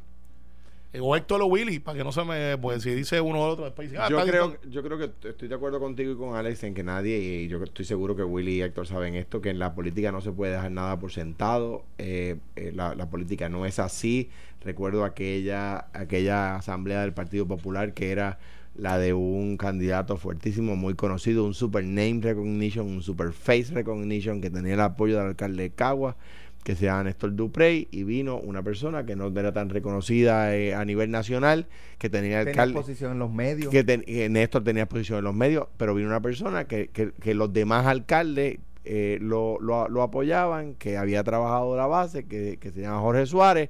Eh, 0.91 0.99
O 1.01 1.15
Héctor 1.15 1.39
o 1.43 1.45
Willy, 1.45 1.77
para 1.77 1.99
que 1.99 2.03
no 2.03 2.11
se 2.11 2.23
me. 2.23 2.57
Pues 2.57 2.81
si 2.81 2.89
dice 2.95 3.21
uno 3.21 3.39
o 3.41 3.47
otro, 3.47 3.65
después 3.65 3.91
dice, 3.91 4.01
ah, 4.01 4.09
yo, 4.09 4.19
creo, 4.25 4.57
yo 4.71 4.81
creo 4.81 4.97
que 4.97 5.29
estoy 5.29 5.47
de 5.47 5.53
acuerdo 5.53 5.79
contigo 5.79 6.11
y 6.11 6.15
con 6.15 6.35
Alex 6.35 6.63
en 6.63 6.73
que 6.73 6.81
nadie, 6.81 7.17
y 7.19 7.47
yo 7.47 7.63
estoy 7.63 7.85
seguro 7.85 8.15
que 8.15 8.23
Willy 8.23 8.53
y 8.55 8.61
Héctor 8.63 8.87
saben 8.87 9.13
esto, 9.13 9.39
que 9.39 9.51
en 9.51 9.59
la 9.59 9.75
política 9.75 10.11
no 10.11 10.19
se 10.21 10.31
puede 10.31 10.53
dejar 10.53 10.71
nada 10.71 10.97
por 10.99 11.11
sentado. 11.11 11.83
eh, 11.99 12.37
eh, 12.55 12.71
la, 12.73 12.95
la 12.95 13.07
política 13.07 13.49
no 13.49 13.67
es 13.67 13.77
así. 13.77 14.29
Recuerdo 14.63 15.05
aquella, 15.05 15.85
aquella 15.93 16.55
asamblea 16.55 17.01
del 17.01 17.13
Partido 17.13 17.47
Popular 17.47 17.93
que 17.93 18.11
era 18.11 18.39
la 18.75 18.97
de 18.97 19.13
un 19.13 19.57
candidato 19.57 20.17
fuertísimo, 20.17 20.75
muy 20.75 20.95
conocido, 20.95 21.43
un 21.45 21.53
super 21.53 21.83
name 21.83 22.19
recognition, 22.21 22.87
un 22.87 23.03
super 23.03 23.31
face 23.31 23.73
recognition 23.73 24.41
que 24.41 24.49
tenía 24.49 24.73
el 24.73 24.79
apoyo 24.81 25.17
del 25.17 25.27
alcalde 25.27 25.63
de 25.63 25.69
Cagua 25.69 26.15
que 26.63 26.75
se 26.75 26.85
llama 26.85 27.05
Néstor 27.05 27.35
Duprey 27.35 27.87
y 27.91 28.03
vino 28.03 28.37
una 28.37 28.61
persona 28.61 29.05
que 29.05 29.15
no 29.15 29.27
era 29.27 29.51
tan 29.53 29.69
reconocida 29.69 30.55
eh, 30.55 30.75
a 30.75 30.83
nivel 30.85 31.09
nacional, 31.11 31.67
que 31.97 32.09
tenía 32.09 32.39
Tenía 32.39 32.51
alcalde 32.51 32.73
posición 32.73 33.13
en 33.13 33.19
los 33.19 33.31
medios. 33.31 33.71
que, 33.71 33.83
ten- 33.83 34.01
que 34.03 34.29
Néstor 34.29 34.63
tenía 34.63 34.87
posición 34.87 35.19
en 35.19 35.23
los 35.25 35.33
medios, 35.35 35.67
pero 35.77 35.95
vino 35.95 36.07
una 36.09 36.21
persona 36.21 36.65
que, 36.65 36.89
que, 36.89 37.11
que 37.13 37.33
los 37.33 37.51
demás 37.53 37.85
alcaldes 37.87 38.59
eh, 38.85 39.17
lo, 39.21 39.59
lo, 39.59 39.87
lo 39.89 40.01
apoyaban, 40.03 40.75
que 40.75 40.97
había 40.97 41.23
trabajado 41.23 41.75
la 41.77 41.85
base, 41.87 42.25
que, 42.25 42.57
que 42.59 42.71
se 42.71 42.81
llama 42.81 42.99
Jorge 43.01 43.25
Suárez, 43.25 43.69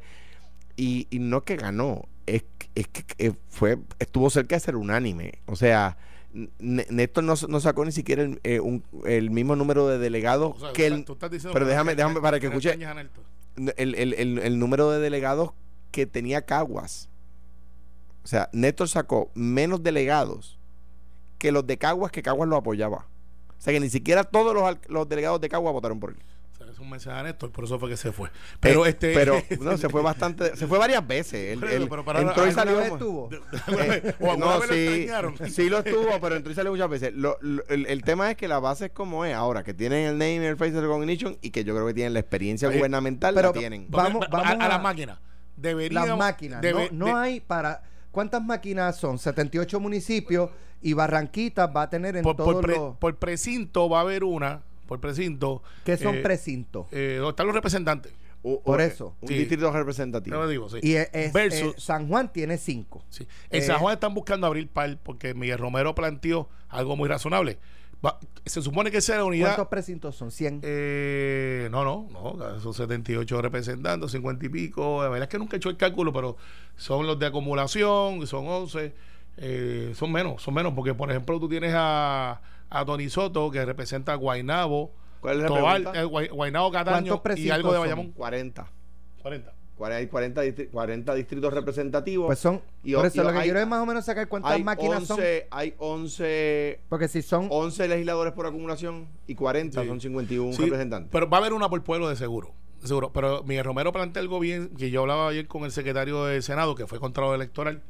y, 0.75 1.07
y 1.09 1.19
no 1.19 1.37
es 1.37 1.43
que 1.43 1.57
ganó, 1.57 2.03
es, 2.25 2.43
es 2.75 2.87
que 2.87 3.03
eh, 3.17 3.33
fue 3.49 3.77
estuvo 3.99 4.29
cerca 4.29 4.55
de 4.55 4.59
ser 4.61 4.75
unánime. 4.75 5.33
O 5.45 5.55
sea, 5.55 5.97
N- 6.33 6.85
Néstor 6.89 7.23
no, 7.23 7.33
no 7.47 7.59
sacó 7.59 7.83
ni 7.85 7.91
siquiera 7.91 8.21
el, 8.23 8.39
eh, 8.43 8.59
un- 8.59 8.83
el 9.05 9.31
mismo 9.31 9.55
número 9.55 9.87
de 9.87 9.97
delegados 9.97 10.55
O 10.55 10.59
sea, 10.59 10.73
que 10.73 10.85
el, 10.87 10.93
estás- 10.93 11.05
tú 11.05 11.13
estás 11.13 11.31
diciendo 11.31 11.53
pero 11.53 11.65
déjame- 11.67 11.95
déjame 11.95 12.21
para 12.21 12.39
que 12.39 12.47
escuche. 12.47 12.69
el, 13.77 13.95
el- 13.95 14.13
el- 14.13 14.37
el 14.39 14.59
número 14.59 14.91
de 14.91 14.99
delegados 14.99 15.51
que 15.91 16.05
tenía 16.05 16.43
Caguas. 16.43 17.09
O 18.23 18.27
sea, 18.27 18.49
Néstor 18.53 18.89
sacó 18.89 19.31
menos 19.33 19.81
delegados 19.81 20.59
que 21.39 21.51
los 21.51 21.65
de 21.65 21.77
Caguas 21.77 22.11
que 22.11 22.21
Caguas 22.21 22.47
lo 22.47 22.57
apoyaba. 22.57 23.07
O 23.57 23.61
sea 23.61 23.73
que 23.73 23.79
ni 23.79 23.89
siquiera 23.89 24.23
todos 24.23 24.53
los, 24.53 24.77
los 24.87 25.09
delegados 25.09 25.41
de 25.41 25.49
Caguas 25.49 25.73
votaron 25.73 25.99
por 25.99 26.11
él. 26.11 26.17
Es 26.71 26.79
un 26.79 26.89
mensaje 26.89 27.19
a 27.19 27.23
Néstor, 27.23 27.51
por 27.51 27.63
eso 27.63 27.79
fue 27.79 27.89
que 27.89 27.97
se 27.97 28.11
fue. 28.11 28.29
Pero 28.59 28.85
Eh, 28.85 28.89
este. 28.89 29.13
pero 29.15 29.41
no, 29.61 29.77
se 29.77 29.89
fue 29.89 30.01
bastante, 30.01 30.55
se 30.55 30.67
fue 30.67 30.77
varias 30.77 31.05
veces. 31.07 31.53
Él, 31.53 31.59
Pero- 31.59 31.71
él 31.73 31.87
pero 31.89 32.05
para- 32.05 32.21
entró 32.21 32.45
y 32.45 32.49
¿alguna 32.49 32.53
salió. 32.63 32.77
vez 32.77 32.91
estuvo? 32.91 33.29
Eh, 33.67 34.15
o 34.19 34.37
no, 34.37 34.59
vez 34.59 34.69
lo 34.69 35.45
sí, 35.45 35.51
sí 35.53 35.69
lo 35.69 35.79
estuvo, 35.79 36.19
pero 36.21 36.35
entró 36.35 36.51
y 36.51 36.55
salió 36.55 36.71
muchas 36.71 36.89
veces. 36.89 37.13
Lo- 37.13 37.37
lo- 37.41 37.65
el, 37.69 37.85
el 37.87 38.03
tema 38.03 38.29
es 38.31 38.37
que 38.37 38.47
la 38.47 38.59
base 38.59 38.85
es 38.87 38.91
como 38.91 39.25
es 39.25 39.33
ahora, 39.33 39.63
que 39.63 39.73
tienen 39.73 40.05
el 40.07 40.13
name 40.17 40.35
y 40.35 40.45
el 40.45 40.57
face 40.57 40.79
recognition 40.79 41.37
y 41.41 41.49
que 41.51 41.63
yo 41.63 41.73
creo 41.73 41.87
que 41.87 41.93
tienen 41.93 42.13
la 42.13 42.19
experiencia 42.19 42.67
Oye, 42.67 42.77
gubernamental, 42.77 43.33
pero- 43.35 43.49
la 43.53 43.59
tienen. 43.59 43.87
Vamos- 43.89 44.25
a, 44.25 44.29
vamos 44.29 44.47
a, 44.47 44.65
a- 44.65 44.69
las 44.69 44.81
máquinas. 44.81 45.19
Deberíamos, 45.57 46.09
Las 46.09 46.17
máquinas. 46.17 46.61
debe- 46.61 46.89
no 46.91 47.05
de- 47.05 47.11
no 47.11 47.17
hay 47.17 47.39
para. 47.41 47.83
¿Cuántas 48.11 48.41
máquinas 48.43 48.95
son? 48.97 49.19
78 49.19 49.79
municipios 49.79 50.49
y 50.81 50.93
Barranquita 50.93 51.67
va 51.67 51.83
a 51.83 51.89
tener 51.89 52.15
en 52.15 52.23
por, 52.23 52.35
por, 52.37 52.45
todos 52.45 52.61
pre- 52.63 52.75
los. 52.75 52.97
por 52.97 53.17
precinto 53.17 53.89
va 53.89 53.99
a 53.99 54.01
haber 54.01 54.23
una. 54.23 54.61
Por 54.89 54.99
precinto. 54.99 55.63
que 55.85 55.95
son 55.95 56.15
eh, 56.15 56.21
precintos? 56.21 56.87
eh, 56.91 57.15
donde 57.17 57.29
están 57.29 57.45
los 57.47 57.55
representantes. 57.55 58.11
O- 58.41 58.61
por 58.61 58.79
o- 58.79 58.83
eso. 58.83 59.15
Un 59.21 59.27
Sí. 59.29 59.33
distrito 59.35 59.71
representativo. 59.71 60.35
Yo 60.37 60.41
lo 60.43 60.47
digo, 60.49 60.69
sí. 60.69 60.79
y 60.81 60.93
es- 60.95 61.09
es- 61.13 61.31
Versus. 61.33 61.73
eh, 61.75 61.75
San 61.77 62.07
Juan 62.07 62.31
tiene 62.33 62.57
5. 62.57 63.03
Sí. 63.09 63.27
En 63.49 63.61
Eh, 63.61 63.65
San 63.65 63.79
Juan 63.79 63.93
están 63.93 64.13
buscando 64.13 64.47
abrir 64.47 64.67
par 64.69 64.97
porque 65.03 65.33
Miguel 65.33 65.57
Romero 65.57 65.93
planteó 65.95 66.49
algo 66.69 66.95
muy 66.95 67.07
razonable. 67.09 67.59
Va- 68.05 68.17
se 68.45 68.61
supone 68.61 68.91
que 68.91 68.97
es 68.99 69.09
la 69.09 69.25
unidad. 69.25 69.47
¿Cuántos 69.55 69.67
precintos 69.67 70.15
son? 70.15 70.31
100. 70.31 70.61
Eh, 70.63 71.67
no, 71.69 71.83
no, 71.83 72.07
no, 72.13 72.59
son 72.61 72.73
78 72.73 73.41
representando, 73.41 74.07
50 74.07 74.45
y 74.45 74.49
pico. 74.49 75.03
La 75.03 75.09
verdad 75.09 75.23
es 75.27 75.29
que 75.29 75.37
nunca 75.37 75.55
he 75.55 75.57
hecho 75.57 75.69
el 75.69 75.75
cálculo, 75.75 76.13
pero 76.13 76.37
son 76.77 77.05
los 77.05 77.19
de 77.19 77.25
acumulación, 77.25 78.25
son 78.25 78.47
11. 78.47 78.93
eh, 79.41 79.93
son 79.95 80.11
menos, 80.11 80.41
son 80.41 80.53
menos, 80.53 80.73
porque 80.73 80.93
por 80.93 81.09
ejemplo 81.09 81.39
tú 81.39 81.47
tienes 81.47 81.73
a, 81.73 82.41
a 82.69 82.85
Tony 82.85 83.09
Soto, 83.09 83.49
que 83.51 83.63
representa 83.65 84.13
a 84.13 84.15
Guainabo, 84.15 84.91
¿Cuál 85.21 85.37
es 85.37 85.41
la 85.43 85.47
Toal, 85.47 85.83
pregunta? 85.83 86.01
eh, 86.01 86.05
Guay- 86.05 86.29
Guaynabo, 86.29 86.71
Cataño 86.71 87.19
¿Cuántos 87.21 87.39
y 87.43 87.49
algo 87.49 87.69
de 87.71 87.75
son? 87.77 87.83
Bayamón. 87.83 88.11
40. 88.11 88.71
40. 89.21 89.53
Cuare- 89.77 89.95
Hay 89.95 90.07
40, 90.07 90.43
distri- 90.43 90.69
40 90.69 91.15
distritos 91.15 91.53
representativos. 91.53 92.27
Pues 92.27 92.39
son. 92.39 92.61
Y- 92.83 92.93
por 92.95 93.05
eso 93.05 93.21
y 93.21 93.23
lo 93.25 93.31
que 93.31 93.37
hay- 93.37 93.43
quiero 93.45 93.59
es 93.61 93.67
más 93.67 93.81
o 93.81 93.85
menos 93.85 94.03
sacar 94.03 94.27
cuántas 94.27 94.51
hay 94.51 94.61
máquinas 94.63 95.09
11, 95.09 95.47
Hay 95.51 95.73
11, 95.77 96.75
son. 96.79 96.85
Porque 96.89 97.07
si 97.07 97.21
son. 97.21 97.47
11 97.49 97.87
legisladores 97.87 98.33
por 98.33 98.45
acumulación 98.45 99.07
y 99.25 99.35
40 99.35 99.81
Sí. 99.81 99.87
son 99.87 100.01
51 100.01 100.51
Sí, 100.53 100.63
representantes. 100.63 101.09
Pero 101.13 101.29
va 101.29 101.37
a 101.37 101.39
haber 101.39 101.53
una 101.53 101.69
por 101.69 101.81
pueblo 101.83 102.09
de 102.09 102.17
seguro. 102.17 102.51
de 102.81 102.87
Seguro. 102.87 103.11
Pero 103.13 103.43
Miguel 103.43 103.63
Romero 103.65 103.91
plantea 103.93 104.21
algo 104.21 104.39
bien, 104.41 104.69
que 104.77 104.89
yo 104.91 105.01
hablaba 105.01 105.29
ayer 105.29 105.47
con 105.47 105.63
el 105.63 105.71
secretario 105.71 106.25
del 106.25 106.43
Senado, 106.43 106.75
que 106.75 106.85
fue 106.87 106.99
Contralor 106.99 107.35
Electoral, 107.35 107.81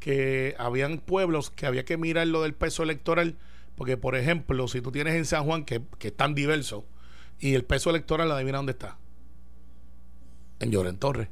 que 0.00 0.54
habían 0.58 0.98
pueblos 0.98 1.50
que 1.50 1.66
había 1.66 1.84
que 1.84 1.96
mirar 1.96 2.26
lo 2.26 2.42
del 2.42 2.52
peso 2.54 2.82
electoral, 2.82 3.36
porque 3.76 3.96
por 3.96 4.16
ejemplo, 4.16 4.68
si 4.68 4.80
tú 4.80 4.90
tienes 4.92 5.14
en 5.14 5.24
San 5.24 5.44
Juan, 5.44 5.64
que, 5.64 5.82
que 5.98 6.08
es 6.08 6.16
tan 6.16 6.34
diverso, 6.34 6.84
y 7.38 7.54
el 7.54 7.64
peso 7.64 7.90
electoral, 7.90 8.30
adivina 8.30 8.58
dónde 8.58 8.72
está. 8.72 8.96
En 10.60 10.70
Lloren 10.70 10.98
Torres. 10.98 11.28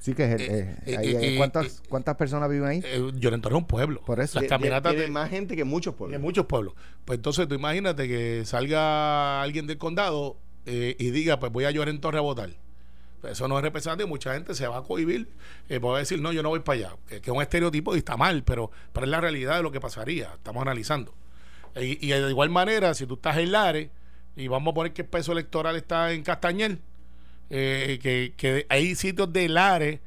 Sí, 0.00 0.14
que 0.14 0.24
es 0.24 0.32
el. 0.32 0.40
Eh, 0.42 0.48
eh, 0.50 0.76
eh, 0.86 1.16
ahí, 1.18 1.36
¿cuántas, 1.38 1.66
eh, 1.66 1.82
¿Cuántas 1.88 2.16
personas 2.16 2.48
viven 2.50 2.68
ahí? 2.68 2.82
Eh, 2.84 3.10
Lloren 3.14 3.40
Torres 3.40 3.56
es 3.56 3.62
un 3.62 3.66
pueblo. 3.66 4.02
Por 4.04 4.20
eso. 4.20 4.38
Las 4.40 4.48
caminatas 4.48 4.92
tiene 4.92 5.06
de- 5.06 5.10
más 5.10 5.30
gente 5.30 5.56
que 5.56 5.64
muchos 5.64 5.92
en 5.92 5.98
pueblos. 5.98 6.20
muchos 6.20 6.46
pueblos. 6.46 6.74
Pues 7.04 7.18
entonces 7.18 7.48
tú 7.48 7.54
imagínate 7.54 8.06
que 8.08 8.44
salga 8.44 9.40
alguien 9.42 9.66
del 9.66 9.78
condado 9.78 10.36
eh, 10.66 10.96
y 10.98 11.10
diga, 11.10 11.38
pues 11.40 11.52
voy 11.52 11.64
a 11.64 11.70
llorar 11.70 11.88
en 11.90 12.00
Torre 12.00 12.18
a 12.18 12.22
votar. 12.22 12.50
Pues 13.20 13.32
eso 13.34 13.48
no 13.48 13.56
es 13.56 13.64
representante 13.64 14.04
y 14.04 14.06
mucha 14.06 14.34
gente 14.34 14.54
se 14.54 14.66
va 14.66 14.78
a 14.78 14.82
cohibir. 14.82 15.28
Eh, 15.70 15.78
va 15.78 15.96
a 15.96 15.98
decir, 16.00 16.20
no, 16.20 16.32
yo 16.32 16.42
no 16.42 16.50
voy 16.50 16.60
para 16.60 16.78
allá. 16.78 16.96
Que, 17.06 17.22
que 17.22 17.30
es 17.30 17.36
un 17.36 17.40
estereotipo 17.42 17.94
y 17.94 17.98
está 17.98 18.18
mal, 18.18 18.42
pero, 18.44 18.70
pero 18.92 19.06
es 19.06 19.10
la 19.10 19.20
realidad 19.22 19.56
de 19.56 19.62
lo 19.62 19.70
que 19.72 19.80
pasaría. 19.80 20.32
Estamos 20.34 20.60
analizando. 20.60 21.14
Y, 21.76 22.06
de 22.06 22.30
igual 22.30 22.50
manera, 22.50 22.94
si 22.94 23.06
tú 23.06 23.14
estás 23.14 23.36
en 23.38 23.52
Lares 23.52 23.90
y 24.36 24.48
vamos 24.48 24.72
a 24.72 24.74
poner 24.74 24.92
que 24.92 25.02
el 25.02 25.08
peso 25.08 25.32
electoral 25.32 25.76
está 25.76 26.12
en 26.12 26.22
Castañel, 26.22 26.78
eh, 27.50 27.98
que, 28.02 28.34
que 28.36 28.66
hay 28.68 28.94
sitios 28.94 29.32
de 29.32 29.48
Lares 29.48 30.00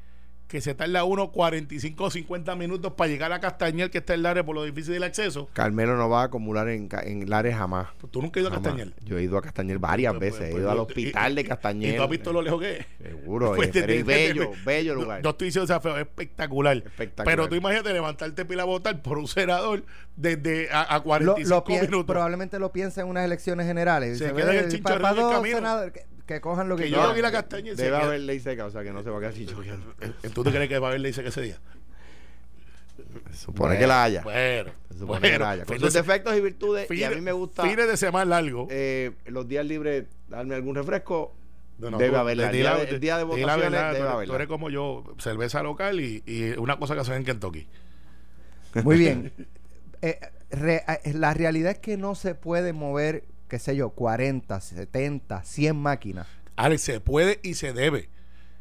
que 0.48 0.62
se 0.62 0.74
tarda 0.74 1.04
uno 1.04 1.30
45 1.30 2.04
o 2.04 2.10
50 2.10 2.56
minutos 2.56 2.94
para 2.94 3.08
llegar 3.10 3.30
a 3.34 3.38
Castañel, 3.38 3.90
que 3.90 3.98
está 3.98 4.14
en 4.14 4.22
Lares 4.22 4.44
por 4.44 4.54
lo 4.54 4.64
difícil 4.64 4.94
del 4.94 5.02
acceso. 5.02 5.48
Carmelo 5.52 5.94
no 5.98 6.08
va 6.08 6.22
a 6.22 6.24
acumular 6.24 6.68
en, 6.70 6.88
en 7.02 7.28
Lares 7.28 7.54
jamás. 7.54 7.88
Pues 8.00 8.10
tú 8.10 8.22
nunca 8.22 8.40
has 8.40 8.46
ido 8.46 8.48
a 8.48 8.54
Jamás. 8.54 8.66
Castañel. 8.72 8.94
Yo 9.04 9.18
he 9.18 9.22
ido 9.24 9.36
a 9.36 9.42
Castañel 9.42 9.78
varias 9.78 10.12
Pues, 10.14 10.20
veces. 10.20 10.38
pues, 10.38 10.48
he 10.48 10.52
pues, 10.52 10.62
ido 10.62 10.70
al 10.70 10.76
yo- 10.78 10.82
hospital 10.84 11.32
y- 11.32 11.34
de 11.36 11.44
Castañel. 11.44 11.92
¿Y 11.92 11.96
tú 11.98 12.02
has 12.02 12.08
visto 12.10 12.32
lo 12.32 12.40
lejos 12.40 12.60
que 12.62 12.76
es? 12.78 12.86
Seguro, 13.02 13.52
Pues, 13.56 13.68
pero 13.74 13.86
de- 13.86 13.96
de- 13.98 14.02
bello, 14.04 14.50
bello 14.64 14.94
lugar. 14.94 15.22
No, 15.22 15.30
estoy 15.30 15.48
diciendo 15.48 15.64
o 15.64 15.66
sea, 15.66 15.80
feo, 15.80 15.96
es 15.96 16.00
espectacular. 16.06 16.76
Espectacular. 16.78 17.26
Pero 17.36 17.48
tú 17.50 17.54
imagínate 17.54 17.92
levantarte 17.92 18.44
pila 18.46 18.62
a 18.62 18.66
votar 18.66 19.02
por 19.02 19.18
un 19.18 19.28
senador 19.28 19.84
desde 20.16 20.70
a, 20.70 20.80
a 20.82 20.96
Lo, 20.96 21.02
45 21.04 21.64
lo 21.74 21.80
minutos. 21.82 22.04
probablemente 22.06 22.58
lo 22.58 22.72
piensa 22.72 23.02
en 23.02 23.08
unas 23.08 23.24
elecciones 23.26 23.66
generales. 23.66 24.16
Se 24.16 24.32
queda 24.32 24.52
en 24.52 24.58
el 24.60 24.64
"Ve, 24.64 24.70
chinchorreo 24.70 24.98
pa- 25.02 25.08
pa' 25.10 25.14
del 25.14 25.22
dos 25.24 25.32
camino". 25.34 25.56
senadores, 25.58 25.92
que, 25.92 26.06
que 26.28 26.40
cojan 26.40 26.68
lo 26.68 26.76
que, 26.76 26.84
Que 26.84 26.90
yo 26.90 27.12
vi 27.14 27.20
la 27.22 27.32
castaña 27.32 27.72
y 27.72 27.76
se 27.76 27.82
Debe 27.84 27.96
haber 27.96 28.20
ley 28.20 28.38
seca, 28.38 28.66
o 28.66 28.70
sea 28.70 28.84
que 28.84 28.92
no 28.92 29.02
se 29.02 29.10
va 29.10 29.16
a 29.16 29.20
quedar 29.20 29.32
sin 29.34 29.48
choqueando. 29.48 29.94
Eh, 30.00 30.28
¿Tú 30.32 30.44
te 30.44 30.50
crees 30.50 30.68
que 30.68 30.78
va 30.78 30.86
a 30.86 30.90
haber 30.90 31.00
ley 31.00 31.12
seca 31.12 31.30
ese 31.30 31.40
día? 31.42 31.58
Supone 33.32 33.68
Bueno, 33.68 33.80
que 33.80 33.86
la 33.86 34.04
haya. 34.04 34.22
Bueno, 34.22 34.70
supone 34.90 35.06
bueno, 35.20 35.20
que 35.22 35.38
la 35.38 35.50
haya. 35.50 35.64
Con 35.64 35.78
sus 35.80 35.92
de- 35.92 36.00
defectos 36.00 36.36
y 36.36 36.40
virtudes. 36.40 36.90
y 36.90 37.04
a 37.04 37.10
mí 37.10 37.20
me 37.20 37.32
gusta 37.32 37.62
Fines 37.62 37.86
de 37.86 37.96
semana 37.96 38.24
largo. 38.40 38.66
eh, 38.70 39.12
los 39.26 39.46
días 39.48 39.64
libres 39.64 40.04
darme 40.28 40.54
algún 40.54 40.74
refresco. 40.74 41.34
No, 41.78 41.90
no, 41.92 41.98
debe 41.98 42.10
tú- 42.10 42.16
haberla. 42.18 42.46
El 42.46 42.52
di 42.52 42.58
día 42.58 42.70
la- 42.72 42.78
de- 42.84 42.90
el 42.90 43.00
día 43.00 43.16
de 43.18 43.24
votaciones 43.24 43.60
verdad, 43.70 43.92
debe 43.92 44.04
tú- 44.04 44.10
haberla. 44.12 44.32
Tú 44.32 44.36
eres 44.36 44.48
como 44.48 44.68
yo, 44.70 45.14
cerveza 45.18 45.62
local 45.62 46.00
y, 46.00 46.22
y 46.26 46.50
una 46.58 46.76
cosa 46.78 46.94
que 46.94 47.00
hacen 47.00 47.14
en 47.14 47.24
Kentucky. 47.24 47.66
Muy 48.84 48.98
bien. 48.98 49.32
Eh, 50.00 50.20
re- 50.52 50.84
eh, 51.02 51.12
la 51.14 51.34
realidad 51.34 51.72
es 51.72 51.78
que 51.80 51.96
no 51.96 52.14
se 52.14 52.36
puede 52.36 52.72
mover, 52.72 53.24
qué 53.48 53.58
sé 53.58 53.74
yo, 53.76 53.90
40, 53.90 54.60
70, 54.60 55.42
100 55.42 55.76
máquinas. 55.76 56.26
Alex, 56.56 56.82
se 56.82 57.00
puede 57.00 57.40
y 57.42 57.54
se 57.54 57.72
debe. 57.72 58.10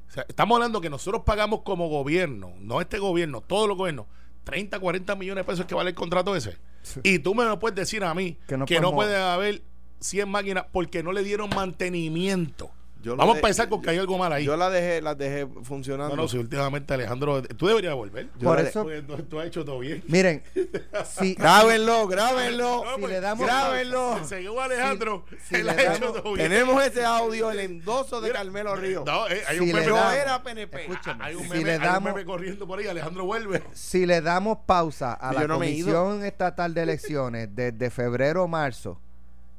O 0.07 0.11
sea, 0.11 0.25
estamos 0.27 0.55
hablando 0.55 0.81
que 0.81 0.89
nosotros 0.89 1.23
pagamos 1.25 1.61
como 1.61 1.89
gobierno, 1.89 2.53
no 2.59 2.79
este 2.79 2.97
gobierno, 2.97 3.41
todos 3.41 3.67
los 3.67 3.77
gobiernos, 3.77 4.05
30, 4.45 4.79
40 4.79 5.15
millones 5.15 5.45
de 5.45 5.51
pesos 5.51 5.65
que 5.65 5.75
vale 5.75 5.89
el 5.89 5.95
contrato 5.95 6.35
ese. 6.35 6.57
Y 7.03 7.19
tú 7.19 7.35
me 7.35 7.43
lo 7.43 7.59
puedes 7.59 7.75
decir 7.75 8.03
a 8.05 8.13
mí 8.13 8.37
Que 8.47 8.57
que 8.65 8.75
no 8.75 8.91
no, 8.91 8.93
puede 8.93 9.17
haber 9.17 9.61
100 9.99 10.29
máquinas 10.29 10.65
porque 10.71 11.03
no 11.03 11.11
le 11.11 11.23
dieron 11.23 11.49
mantenimiento. 11.49 12.71
Yo 13.03 13.15
Vamos 13.15 13.35
de- 13.35 13.39
a 13.39 13.43
pensar 13.43 13.69
con 13.69 13.81
que 13.81 13.89
hay 13.91 13.97
algo 13.99 14.17
mal 14.17 14.33
ahí. 14.33 14.43
Yo 14.45 14.57
la 14.57 14.69
dejé, 14.69 15.01
las 15.01 15.17
dejé 15.17 15.47
funcionando. 15.63 16.15
no, 16.15 16.23
no, 16.23 16.27
si 16.27 16.37
últimamente 16.37 16.93
Alejandro, 16.93 17.41
tú 17.43 17.67
deberías 17.67 17.93
volver. 17.95 18.27
Yo 18.39 18.49
Por 18.49 18.59
eso, 18.59 18.83
Porque 18.83 19.01
tú, 19.03 19.17
tú 19.23 19.39
has 19.39 19.47
hecho 19.47 19.63
todo 19.63 19.79
bien. 19.79 20.03
miren, 20.07 20.41
si, 21.19 21.35
Grábenlo, 21.35 22.07
grábenlo. 22.07 22.83
No, 22.83 22.95
si 22.95 23.01
pues, 23.01 23.13
le 23.13 23.21
damos 23.21 23.45
grábenlo. 23.45 24.17
Se- 24.23 24.41
Según 24.41 24.59
Alejandro, 24.61 25.25
si 25.47 25.55
él 25.55 25.65
le 25.67 25.71
ha 25.71 25.75
hecho 25.95 26.05
damos- 26.05 26.21
todo 26.23 26.33
bien. 26.33 26.49
Tenemos 26.49 26.83
ese 26.83 27.05
audio, 27.05 27.51
el 27.51 27.59
endoso 27.59 28.19
de 28.19 28.29
Mira, 28.29 28.39
Carmelo 28.41 28.75
Ríos. 28.75 29.05
No, 29.05 29.27
eh, 29.27 29.41
hay 29.47 29.57
Si 29.57 29.61
un 29.61 29.67
le 29.67 29.73
meme. 29.75 29.87
Damos- 29.91 30.13
era 30.13 30.43
PNP. 30.43 30.81
Escúchame. 30.81 31.23
Hay 31.23 31.35
un 31.35 31.43
Si 31.43 31.49
meme, 31.49 31.63
le 31.63 31.71
hay 31.73 31.77
un 31.77 31.83
damos- 31.83 32.13
meme 32.13 32.25
corriendo 32.25 32.67
por 32.67 32.79
ahí, 32.79 32.87
Alejandro 32.87 33.25
vuelve. 33.25 33.63
si 33.73 34.05
le 34.05 34.21
damos 34.21 34.57
pausa 34.65 35.13
a 35.13 35.33
la 35.33 35.45
no. 35.47 35.53
Comisión 35.55 36.25
Estatal 36.25 36.73
de 36.73 36.81
Elecciones 36.81 37.49
desde 37.55 37.89
febrero 37.89 38.43
o 38.43 38.47
marzo 38.47 38.99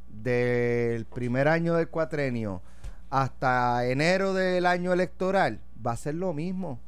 del 0.08 1.04
primer 1.06 1.48
año 1.48 1.74
del 1.74 1.88
cuatrenio 1.88 2.62
hasta 3.10 3.86
enero 3.86 4.34
del 4.34 4.66
año 4.66 4.92
electoral, 4.92 5.60
va 5.84 5.92
a 5.92 5.96
ser 5.96 6.14
lo 6.14 6.32
mismo. 6.32 6.80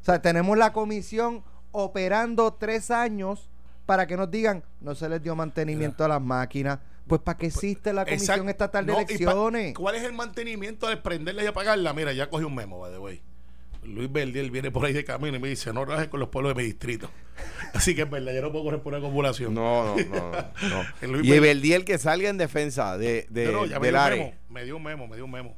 O 0.00 0.04
sea, 0.04 0.22
tenemos 0.22 0.56
la 0.56 0.72
comisión 0.72 1.42
operando 1.72 2.52
tres 2.54 2.90
años 2.90 3.48
para 3.86 4.06
que 4.06 4.16
nos 4.16 4.30
digan, 4.30 4.62
no 4.80 4.94
se 4.94 5.08
les 5.08 5.22
dio 5.22 5.34
mantenimiento 5.34 6.04
a 6.04 6.08
las 6.08 6.20
máquinas. 6.22 6.78
Pues 7.06 7.20
para 7.22 7.36
qué 7.36 7.46
existe 7.46 7.92
la 7.92 8.04
Comisión 8.04 8.22
Exacto. 8.22 8.50
Estatal 8.50 8.86
de 8.86 8.92
No, 8.92 8.98
Elecciones. 9.00 9.74
¿Cuál 9.74 9.96
es 9.96 10.04
el 10.04 10.12
mantenimiento 10.12 10.86
de 10.86 10.96
prenderla 10.96 11.42
y 11.42 11.46
apagarla? 11.46 11.92
Mira, 11.92 12.12
ya 12.12 12.30
cogí 12.30 12.44
un 12.44 12.54
memo, 12.54 12.78
by 12.78 12.92
the 12.92 12.98
way. 13.00 13.20
Luis 13.84 14.12
Verdiel 14.12 14.50
viene 14.50 14.70
por 14.70 14.84
ahí 14.84 14.92
de 14.92 15.04
camino 15.04 15.36
y 15.36 15.40
me 15.40 15.48
dice, 15.48 15.72
no 15.72 15.84
rajes 15.84 16.08
con 16.08 16.20
los 16.20 16.28
pueblos 16.28 16.54
de 16.54 16.62
mi 16.62 16.66
distrito. 16.66 17.10
Así 17.74 17.94
que 17.94 18.02
es 18.02 18.10
verdad, 18.10 18.32
yo 18.34 18.42
no 18.42 18.52
puedo 18.52 18.64
correr 18.64 18.80
por 18.82 18.92
una 18.94 18.98
acumulación. 19.06 19.54
No, 19.54 19.96
no, 19.96 20.04
no. 20.04 20.30
no. 20.68 20.82
El 21.00 21.12
Luis 21.12 21.24
y 21.26 21.30
Ver- 21.30 21.38
Eveldiel 21.38 21.84
que 21.84 21.98
salga 21.98 22.28
en 22.28 22.36
defensa 22.38 22.98
de, 22.98 23.26
de, 23.30 23.46
No, 23.46 23.52
no, 23.52 23.66
ya 23.66 23.78
me 23.80 23.86
del 23.86 23.94
dio 23.94 24.00
área. 24.02 24.24
memo, 24.24 24.36
me 24.50 24.64
dio 24.64 24.76
un 24.76 24.82
memo, 24.82 25.06
me 25.08 25.16
dio 25.16 25.24
un 25.24 25.30
memo. 25.30 25.56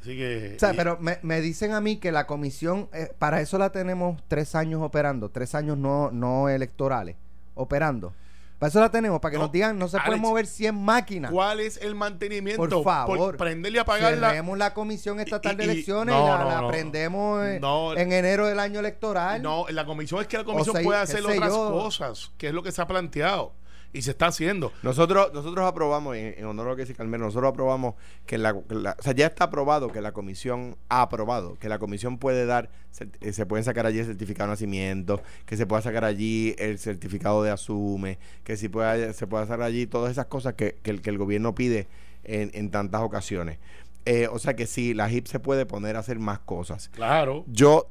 Así 0.00 0.16
que... 0.16 0.54
O 0.56 0.58
sea, 0.58 0.72
y- 0.72 0.76
pero 0.76 0.98
me, 1.00 1.18
me 1.22 1.40
dicen 1.40 1.72
a 1.72 1.80
mí 1.80 1.96
que 1.96 2.12
la 2.12 2.26
comisión, 2.26 2.88
eh, 2.92 3.08
para 3.18 3.40
eso 3.40 3.58
la 3.58 3.70
tenemos 3.70 4.22
tres 4.28 4.54
años 4.54 4.82
operando, 4.82 5.30
tres 5.30 5.54
años 5.54 5.76
no, 5.78 6.10
no 6.10 6.48
electorales, 6.48 7.16
operando. 7.54 8.14
Para 8.60 8.68
eso 8.68 8.78
la 8.80 8.90
tenemos, 8.90 9.20
para 9.20 9.32
que 9.32 9.38
No, 9.38 9.44
nos 9.44 9.52
digan, 9.52 9.78
no 9.78 9.88
se 9.88 9.96
pueden 9.96 10.12
Alex, 10.12 10.22
mover 10.22 10.46
100 10.46 10.74
máquinas. 10.74 11.32
¿Cuál 11.32 11.60
es 11.60 11.78
el 11.78 11.94
mantenimiento? 11.94 12.58
Por 12.68 12.84
favor. 12.84 13.36
prenderle 13.38 13.78
y 13.78 13.80
apagarla. 13.80 14.28
Cerremos 14.28 14.58
la 14.58 14.74
comisión 14.74 15.18
estatal 15.18 15.56
de 15.56 15.64
y- 15.64 15.70
elecciones 15.70 16.14
no, 16.14 16.22
y 16.22 16.28
la, 16.28 16.38
no, 16.44 16.62
la 16.62 16.68
prendemos 16.68 17.42
en 17.42 18.12
enero 18.12 18.46
del 18.46 18.60
año 18.60 18.80
electoral. 18.80 19.40
No, 19.40 19.64
la 19.70 19.86
comisión 19.86 20.20
es 20.20 20.26
que 20.26 20.36
la 20.36 20.44
comisión 20.44 20.76
sea, 20.76 20.84
puede 20.84 21.00
hacer 21.00 21.24
otras 21.24 21.48
yo. 21.50 21.72
cosas, 21.72 22.32
que 22.36 22.48
es 22.48 22.52
lo 22.54 22.62
que 22.62 22.70
se 22.70 22.82
ha 22.82 22.86
planteado 22.86 23.54
y 23.92 24.02
se 24.02 24.12
está 24.12 24.26
haciendo. 24.26 24.72
Nosotros, 24.82 25.32
nosotros 25.32 25.66
aprobamos, 25.66 26.16
en, 26.16 26.34
en 26.38 26.44
honor 26.44 26.66
a 26.66 26.70
lo 26.70 26.76
que 26.76 26.82
dice 26.82 26.94
Carmelo, 26.94 27.24
nosotros 27.24 27.50
aprobamos 27.50 27.94
que 28.26 28.38
la, 28.38 28.52
o 28.54 29.02
sea, 29.02 29.12
ya 29.14 29.26
está 29.26 29.44
aprobado 29.44 29.88
que 29.90 30.00
la 30.00 30.12
comisión 30.12 30.76
ha 30.88 31.02
aprobado, 31.02 31.56
que 31.58 31.68
la 31.68 31.78
comisión 31.78 32.18
puede 32.18 32.46
dar, 32.46 32.70
cert- 32.96 33.16
eh, 33.20 33.32
se 33.32 33.46
pueden 33.46 33.64
sacar 33.64 33.86
allí 33.86 33.98
el 33.98 34.06
certificado 34.06 34.48
de 34.48 34.52
nacimiento, 34.52 35.20
que 35.46 35.56
se 35.56 35.66
pueda 35.66 35.82
sacar 35.82 36.04
allí 36.04 36.54
el 36.58 36.78
certificado 36.78 37.42
de 37.42 37.50
asume, 37.50 38.18
que 38.44 38.56
si 38.56 38.68
pueda, 38.68 39.12
se 39.12 39.26
pueda 39.26 39.44
sacar 39.46 39.62
allí 39.62 39.86
todas 39.86 40.12
esas 40.12 40.26
cosas 40.26 40.54
que, 40.54 40.76
que 40.82 40.90
el, 40.90 41.02
que 41.02 41.10
el 41.10 41.18
gobierno 41.18 41.54
pide 41.54 41.88
en, 42.24 42.50
en 42.54 42.70
tantas 42.70 43.00
ocasiones. 43.02 43.58
Eh, 44.06 44.28
o 44.32 44.38
sea 44.38 44.54
que 44.54 44.66
sí, 44.66 44.94
la 44.94 45.10
HIP 45.10 45.26
se 45.26 45.40
puede 45.40 45.66
poner 45.66 45.96
a 45.96 45.98
hacer 45.98 46.18
más 46.18 46.38
cosas. 46.38 46.88
Claro. 46.88 47.44
Yo, 47.48 47.88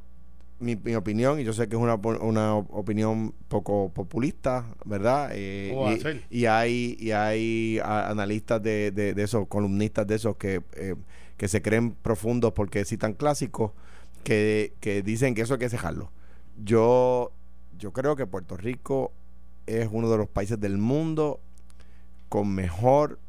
mi, 0.59 0.75
mi 0.75 0.95
opinión, 0.95 1.39
y 1.39 1.43
yo 1.43 1.53
sé 1.53 1.67
que 1.67 1.75
es 1.75 1.81
una, 1.81 1.95
una 1.95 2.55
opinión 2.55 3.33
poco 3.47 3.91
populista, 3.93 4.65
¿verdad? 4.85 5.31
Eh, 5.33 5.69
¿Cómo 5.71 5.83
va 5.83 5.91
a 5.91 5.97
y, 6.29 6.45
hay, 6.45 6.97
y 6.99 7.11
hay 7.11 7.79
analistas 7.83 8.61
de, 8.61 8.91
de, 8.91 9.13
de 9.13 9.23
esos, 9.23 9.47
columnistas 9.47 10.05
de 10.07 10.15
esos 10.15 10.35
que, 10.35 10.61
eh, 10.75 10.95
que 11.37 11.47
se 11.47 11.61
creen 11.61 11.91
profundos 11.91 12.53
porque 12.53 12.83
citan 12.85 13.13
clásicos, 13.13 13.71
que, 14.23 14.73
que 14.81 15.01
dicen 15.01 15.33
que 15.33 15.41
eso 15.41 15.53
hay 15.53 15.59
que 15.59 15.69
cejarlo. 15.69 16.11
Yo, 16.63 17.31
yo 17.77 17.93
creo 17.93 18.15
que 18.15 18.27
Puerto 18.27 18.57
Rico 18.57 19.13
es 19.65 19.87
uno 19.91 20.09
de 20.11 20.17
los 20.17 20.27
países 20.27 20.59
del 20.59 20.77
mundo 20.77 21.39
con 22.27 22.53
mejor 22.53 23.19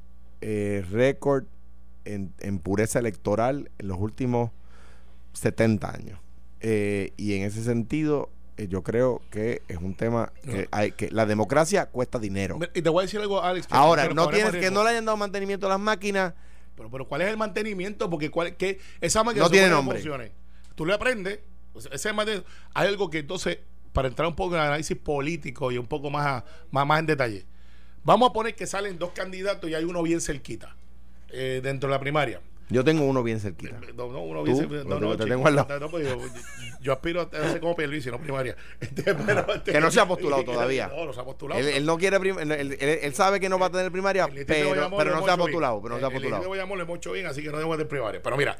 eh, 0.41 0.85
récord 0.91 1.45
en, 2.05 2.33
en 2.41 2.59
pureza 2.59 2.99
electoral 2.99 3.71
en 3.79 3.89
los 3.89 3.99
últimos 3.99 4.51
70 5.35 5.91
años. 5.91 6.19
Eh, 6.61 7.13
y 7.17 7.35
en 7.35 7.43
ese 7.45 7.63
sentido, 7.65 8.29
eh, 8.57 8.69
yo 8.69 8.83
creo 8.83 9.23
que 9.31 9.63
es 9.69 9.79
un 9.79 9.95
tema 9.95 10.33
que, 10.43 10.69
hay, 10.71 10.93
que 10.93 11.11
la 11.11 11.25
democracia 11.27 11.87
cuesta 11.87 12.19
dinero. 12.19 12.59
Y 12.75 12.83
te 12.83 12.89
voy 12.91 13.03
a 13.03 13.07
decir 13.07 13.21
algo, 13.21 13.43
Alex. 13.43 13.67
que- 13.67 13.75
Ahora, 13.75 14.03
no 14.15 14.29
tienes 14.29 14.53
que 14.61 14.71
no 14.71 14.83
le 14.85 14.91
hayan 14.91 15.05
dado 15.05 15.17
mantenimiento 15.17 15.67
a 15.67 15.71
las 15.71 15.81
máquinas. 15.81 16.35
Pero, 16.77 16.91
pero 16.91 17.09
¿cuál 17.09 17.23
es 17.23 17.29
el 17.29 17.37
mantenimiento? 17.37 18.09
Porque 18.11 18.31
cuál, 18.31 18.57
que 18.57 18.79
esa 19.01 19.23
máquina 19.25 19.45
No 19.45 19.51
tiene 19.51 19.69
nombre. 19.69 20.03
Tú 20.75 20.87
le 20.87 20.95
aprendes. 20.95 21.41
ese 21.93 22.09
hay 22.75 22.89
algo 22.89 23.11
que 23.11 23.19
entonces, 23.19 23.59
para 23.93 24.09
entrar 24.09 24.29
un 24.29 24.37
poco 24.37 24.55
en 24.55 24.61
el 24.63 24.67
análisis 24.67 24.97
político 24.97 25.73
y 25.73 25.79
un 25.79 25.87
poco 25.87 26.11
más, 26.11 26.27
a- 26.27 26.45
más, 26.71 26.87
más 26.87 27.01
en 27.01 27.07
detalle. 27.07 27.47
Vamos 28.03 28.31
a 28.31 28.33
poner 28.33 28.55
que 28.55 28.67
salen 28.67 28.99
dos 28.99 29.11
candidatos 29.11 29.69
y 29.69 29.75
hay 29.75 29.85
uno 29.85 30.03
bien 30.03 30.21
cerquita 30.21 30.75
eh, 31.31 31.61
dentro 31.63 31.89
de 31.89 31.95
la 31.95 32.01
primaria. 32.01 32.41
Yo 32.71 32.85
tengo 32.85 33.05
uno 33.05 33.23
bien 33.23 33.41
cerquita. 33.41 33.79
No, 33.97 34.09
no, 34.13 34.21
uno 34.23 34.43
bien 34.45 34.57
cerquita. 34.57 34.85
No, 34.85 35.01
no, 35.01 35.11
te 35.17 35.25
chico, 35.25 35.29
tengo 35.35 35.47
al 35.49 35.57
lado. 35.57 35.81
no, 35.81 35.91
pues, 35.91 36.09
yo, 36.09 36.17
yo 36.81 36.93
aspiro 36.93 37.23
a 37.33 37.49
ser 37.51 37.61
como 37.61 37.75
Pierluisi, 37.77 38.11
no 38.11 38.19
primaria. 38.21 38.57
Este, 38.81 39.15
pero, 39.15 39.53
este, 39.55 39.73
Que 39.73 39.81
no 39.81 39.91
se 39.91 40.01
ha 40.01 40.07
postulado 40.07 40.45
todavía. 40.45 40.89
No, 40.89 41.05
no 41.05 41.13
se 41.13 41.21
ha 41.21 41.25
postulado. 41.25 41.61
Él, 41.61 41.69
él 41.69 41.85
no 41.87 41.99
quiere 41.99 42.19
prim- 42.21 42.39
él, 42.39 42.51
él- 42.53 42.79
él 42.81 43.15
sabe 43.15 43.41
que 43.41 43.49
no 43.49 43.59
va 43.59 43.67
a 43.67 43.71
tener 43.71 43.91
primaria, 43.93 44.25
El 44.27 44.47
pero, 44.47 44.75
no 44.89 45.25
se 45.25 45.31
ha 45.31 45.37
postulado. 45.37 45.83
Pero 45.83 45.95
no 45.95 46.01
se 46.01 46.07
ha 46.07 46.11
postulado. 46.11 46.43
de 46.43 46.49
Bayamón 46.49 46.79
lo 46.79 46.85
hemos 46.85 46.97
hecho 46.99 47.13
bien, 47.13 47.27
así 47.27 47.43
que 47.43 47.49
no 47.51 47.57
debemos 47.57 47.77
de 47.79 47.85
primaria. 47.87 48.23
Pero 48.23 48.37
mira, 48.37 48.57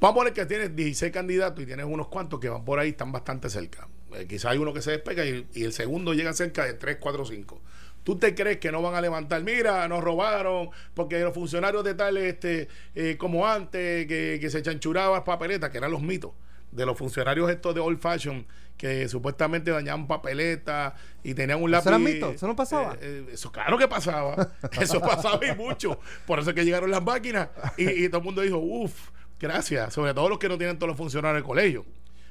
vamos 0.00 0.14
a 0.14 0.18
poner 0.20 0.32
que 0.32 0.46
tienes 0.46 0.74
16 0.74 1.12
candidatos 1.12 1.62
y 1.62 1.66
tienes 1.66 1.84
unos 1.86 2.08
cuantos 2.08 2.40
que 2.40 2.48
van 2.48 2.64
por 2.64 2.78
ahí, 2.78 2.90
están 2.90 3.12
bastante 3.12 3.50
cerca. 3.50 3.86
Eh, 4.14 4.26
quizá 4.28 4.50
hay 4.50 4.58
uno 4.58 4.72
que 4.74 4.82
se 4.82 4.90
despega 4.92 5.24
y, 5.24 5.46
y 5.54 5.64
el 5.64 5.72
segundo 5.72 6.12
llega 6.14 6.32
cerca 6.32 6.64
de 6.64 6.74
3, 6.74 6.96
4, 7.00 7.24
5. 7.26 7.60
¿Tú 8.04 8.18
te 8.18 8.34
crees 8.34 8.58
que 8.58 8.72
no 8.72 8.82
van 8.82 8.94
a 8.94 9.00
levantar? 9.00 9.42
Mira, 9.42 9.86
nos 9.88 10.02
robaron 10.02 10.70
porque 10.94 11.20
los 11.20 11.34
funcionarios 11.34 11.84
de 11.84 11.94
tal, 11.94 12.16
este, 12.16 12.68
eh, 12.94 13.16
como 13.18 13.46
antes, 13.46 14.06
que, 14.06 14.38
que 14.40 14.50
se 14.50 14.62
chanchuraban 14.62 15.24
papeletas, 15.24 15.70
que 15.70 15.78
eran 15.78 15.90
los 15.90 16.02
mitos 16.02 16.32
de 16.72 16.86
los 16.86 16.96
funcionarios 16.96 17.50
estos 17.50 17.74
de 17.74 17.80
old 17.80 18.00
fashion 18.00 18.46
que 18.76 19.08
supuestamente 19.08 19.70
dañaban 19.70 20.08
papeletas 20.08 20.94
y 21.22 21.34
tenían 21.34 21.62
un 21.62 21.70
lápiz. 21.70 21.82
¿Eso 21.82 21.88
era 21.90 21.98
mito? 21.98 22.30
¿Eso 22.30 22.46
no 22.48 22.56
pasaba? 22.56 22.94
Eh, 22.94 22.98
eh, 23.02 23.26
eso 23.32 23.52
claro 23.52 23.78
que 23.78 23.86
pasaba. 23.86 24.50
Eso 24.80 25.00
pasaba 25.00 25.46
y 25.46 25.54
mucho. 25.54 26.00
Por 26.26 26.40
eso 26.40 26.50
es 26.50 26.56
que 26.56 26.64
llegaron 26.64 26.90
las 26.90 27.02
máquinas 27.02 27.50
y, 27.76 28.04
y 28.04 28.08
todo 28.08 28.18
el 28.18 28.24
mundo 28.24 28.40
dijo, 28.40 28.58
uff, 28.58 29.10
gracias. 29.38 29.92
Sobre 29.92 30.14
todo 30.14 30.28
los 30.28 30.38
que 30.38 30.48
no 30.48 30.58
tienen 30.58 30.78
todos 30.78 30.88
los 30.88 30.96
funcionarios 30.96 31.36
del 31.36 31.44
colegio. 31.44 31.84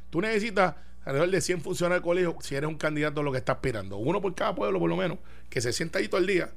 Tú 0.10 0.20
necesitas 0.20 0.76
alrededor 1.04 1.30
de 1.32 1.42
100 1.42 1.62
funcionarios 1.62 2.02
del 2.02 2.04
colegio 2.04 2.38
si 2.42 2.56
eres 2.56 2.68
un 2.70 2.78
candidato 2.78 3.24
lo 3.24 3.32
que 3.32 3.38
está 3.40 3.54
aspirando. 3.54 3.98
Uno 3.98 4.22
por 4.22 4.34
cada 4.36 4.54
pueblo, 4.56 4.80
por 4.80 4.90
lo 4.90 4.98
menos, 4.98 5.18
que 5.50 5.62
se 5.62 5.74
sienta 5.74 6.00
ahí 6.00 6.08
todo 6.08 6.22
el 6.22 6.28
día. 6.28 6.52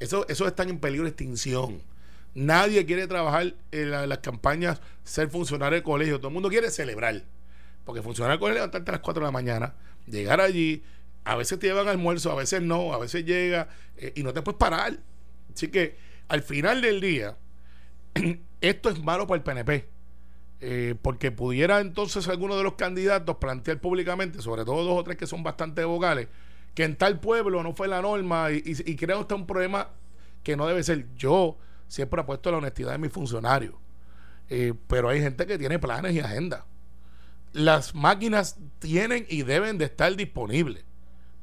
Eso, 0.00 0.26
esos 0.28 0.46
están 0.46 0.68
en 0.68 0.78
peligro 0.78 1.04
de 1.04 1.10
extinción. 1.10 1.82
Nadie 2.34 2.86
quiere 2.86 3.06
trabajar 3.08 3.54
en 3.72 3.90
la- 3.90 4.06
las 4.06 4.18
campañas, 4.18 4.80
ser 5.02 5.28
funcionario 5.28 5.74
del 5.76 5.82
colegio. 5.82 6.18
Todo 6.18 6.28
el 6.28 6.34
mundo 6.34 6.48
quiere 6.48 6.70
celebrar. 6.70 7.22
Porque 7.84 8.02
funcionar 8.02 8.32
del 8.32 8.38
colegio 8.40 8.56
levantarte 8.60 8.90
a 8.90 8.92
las 8.92 9.00
4 9.00 9.20
de 9.22 9.26
la 9.26 9.32
mañana, 9.32 9.74
llegar 10.06 10.40
allí, 10.40 10.82
a 11.24 11.34
veces 11.36 11.58
te 11.58 11.66
llevan 11.66 11.88
almuerzo, 11.88 12.30
a 12.30 12.34
veces 12.36 12.62
no, 12.62 12.92
a 12.94 12.98
veces 12.98 13.24
llega 13.24 13.68
eh, 13.96 14.12
y 14.14 14.22
no 14.22 14.32
te 14.32 14.42
puedes 14.42 14.58
parar. 14.58 14.98
Así 15.52 15.68
que 15.68 15.96
al 16.28 16.42
final 16.42 16.80
del 16.82 17.00
día, 17.00 17.36
esto 18.60 18.90
es 18.90 19.02
malo 19.02 19.26
para 19.26 19.38
el 19.38 19.42
PNP. 19.42 19.88
Eh, 20.60 20.94
porque 21.00 21.30
pudiera 21.30 21.80
entonces 21.80 22.26
alguno 22.28 22.56
de 22.56 22.64
los 22.64 22.74
candidatos 22.74 23.36
plantear 23.36 23.80
públicamente, 23.80 24.42
sobre 24.42 24.64
todo 24.64 24.84
dos 24.84 24.98
o 24.98 25.04
tres 25.04 25.16
que 25.16 25.26
son 25.26 25.42
bastante 25.42 25.84
vocales, 25.84 26.28
que 26.74 26.84
en 26.84 26.96
tal 26.96 27.20
pueblo 27.20 27.62
no 27.62 27.74
fue 27.74 27.88
la 27.88 28.02
norma 28.02 28.50
y, 28.50 28.62
y 28.64 28.96
crea 28.96 29.18
hasta 29.18 29.34
un 29.34 29.46
problema 29.46 29.88
que 30.42 30.56
no 30.56 30.66
debe 30.66 30.82
ser. 30.82 31.06
Yo 31.16 31.56
siempre 31.88 32.20
apuesto 32.20 32.48
a 32.48 32.52
la 32.52 32.58
honestidad 32.58 32.92
de 32.92 32.98
mis 32.98 33.12
funcionarios, 33.12 33.74
eh, 34.48 34.74
pero 34.86 35.08
hay 35.08 35.20
gente 35.20 35.46
que 35.46 35.58
tiene 35.58 35.78
planes 35.78 36.14
y 36.14 36.20
agendas. 36.20 36.64
Las 37.52 37.94
máquinas 37.94 38.58
tienen 38.78 39.26
y 39.28 39.42
deben 39.42 39.78
de 39.78 39.86
estar 39.86 40.14
disponibles. 40.14 40.84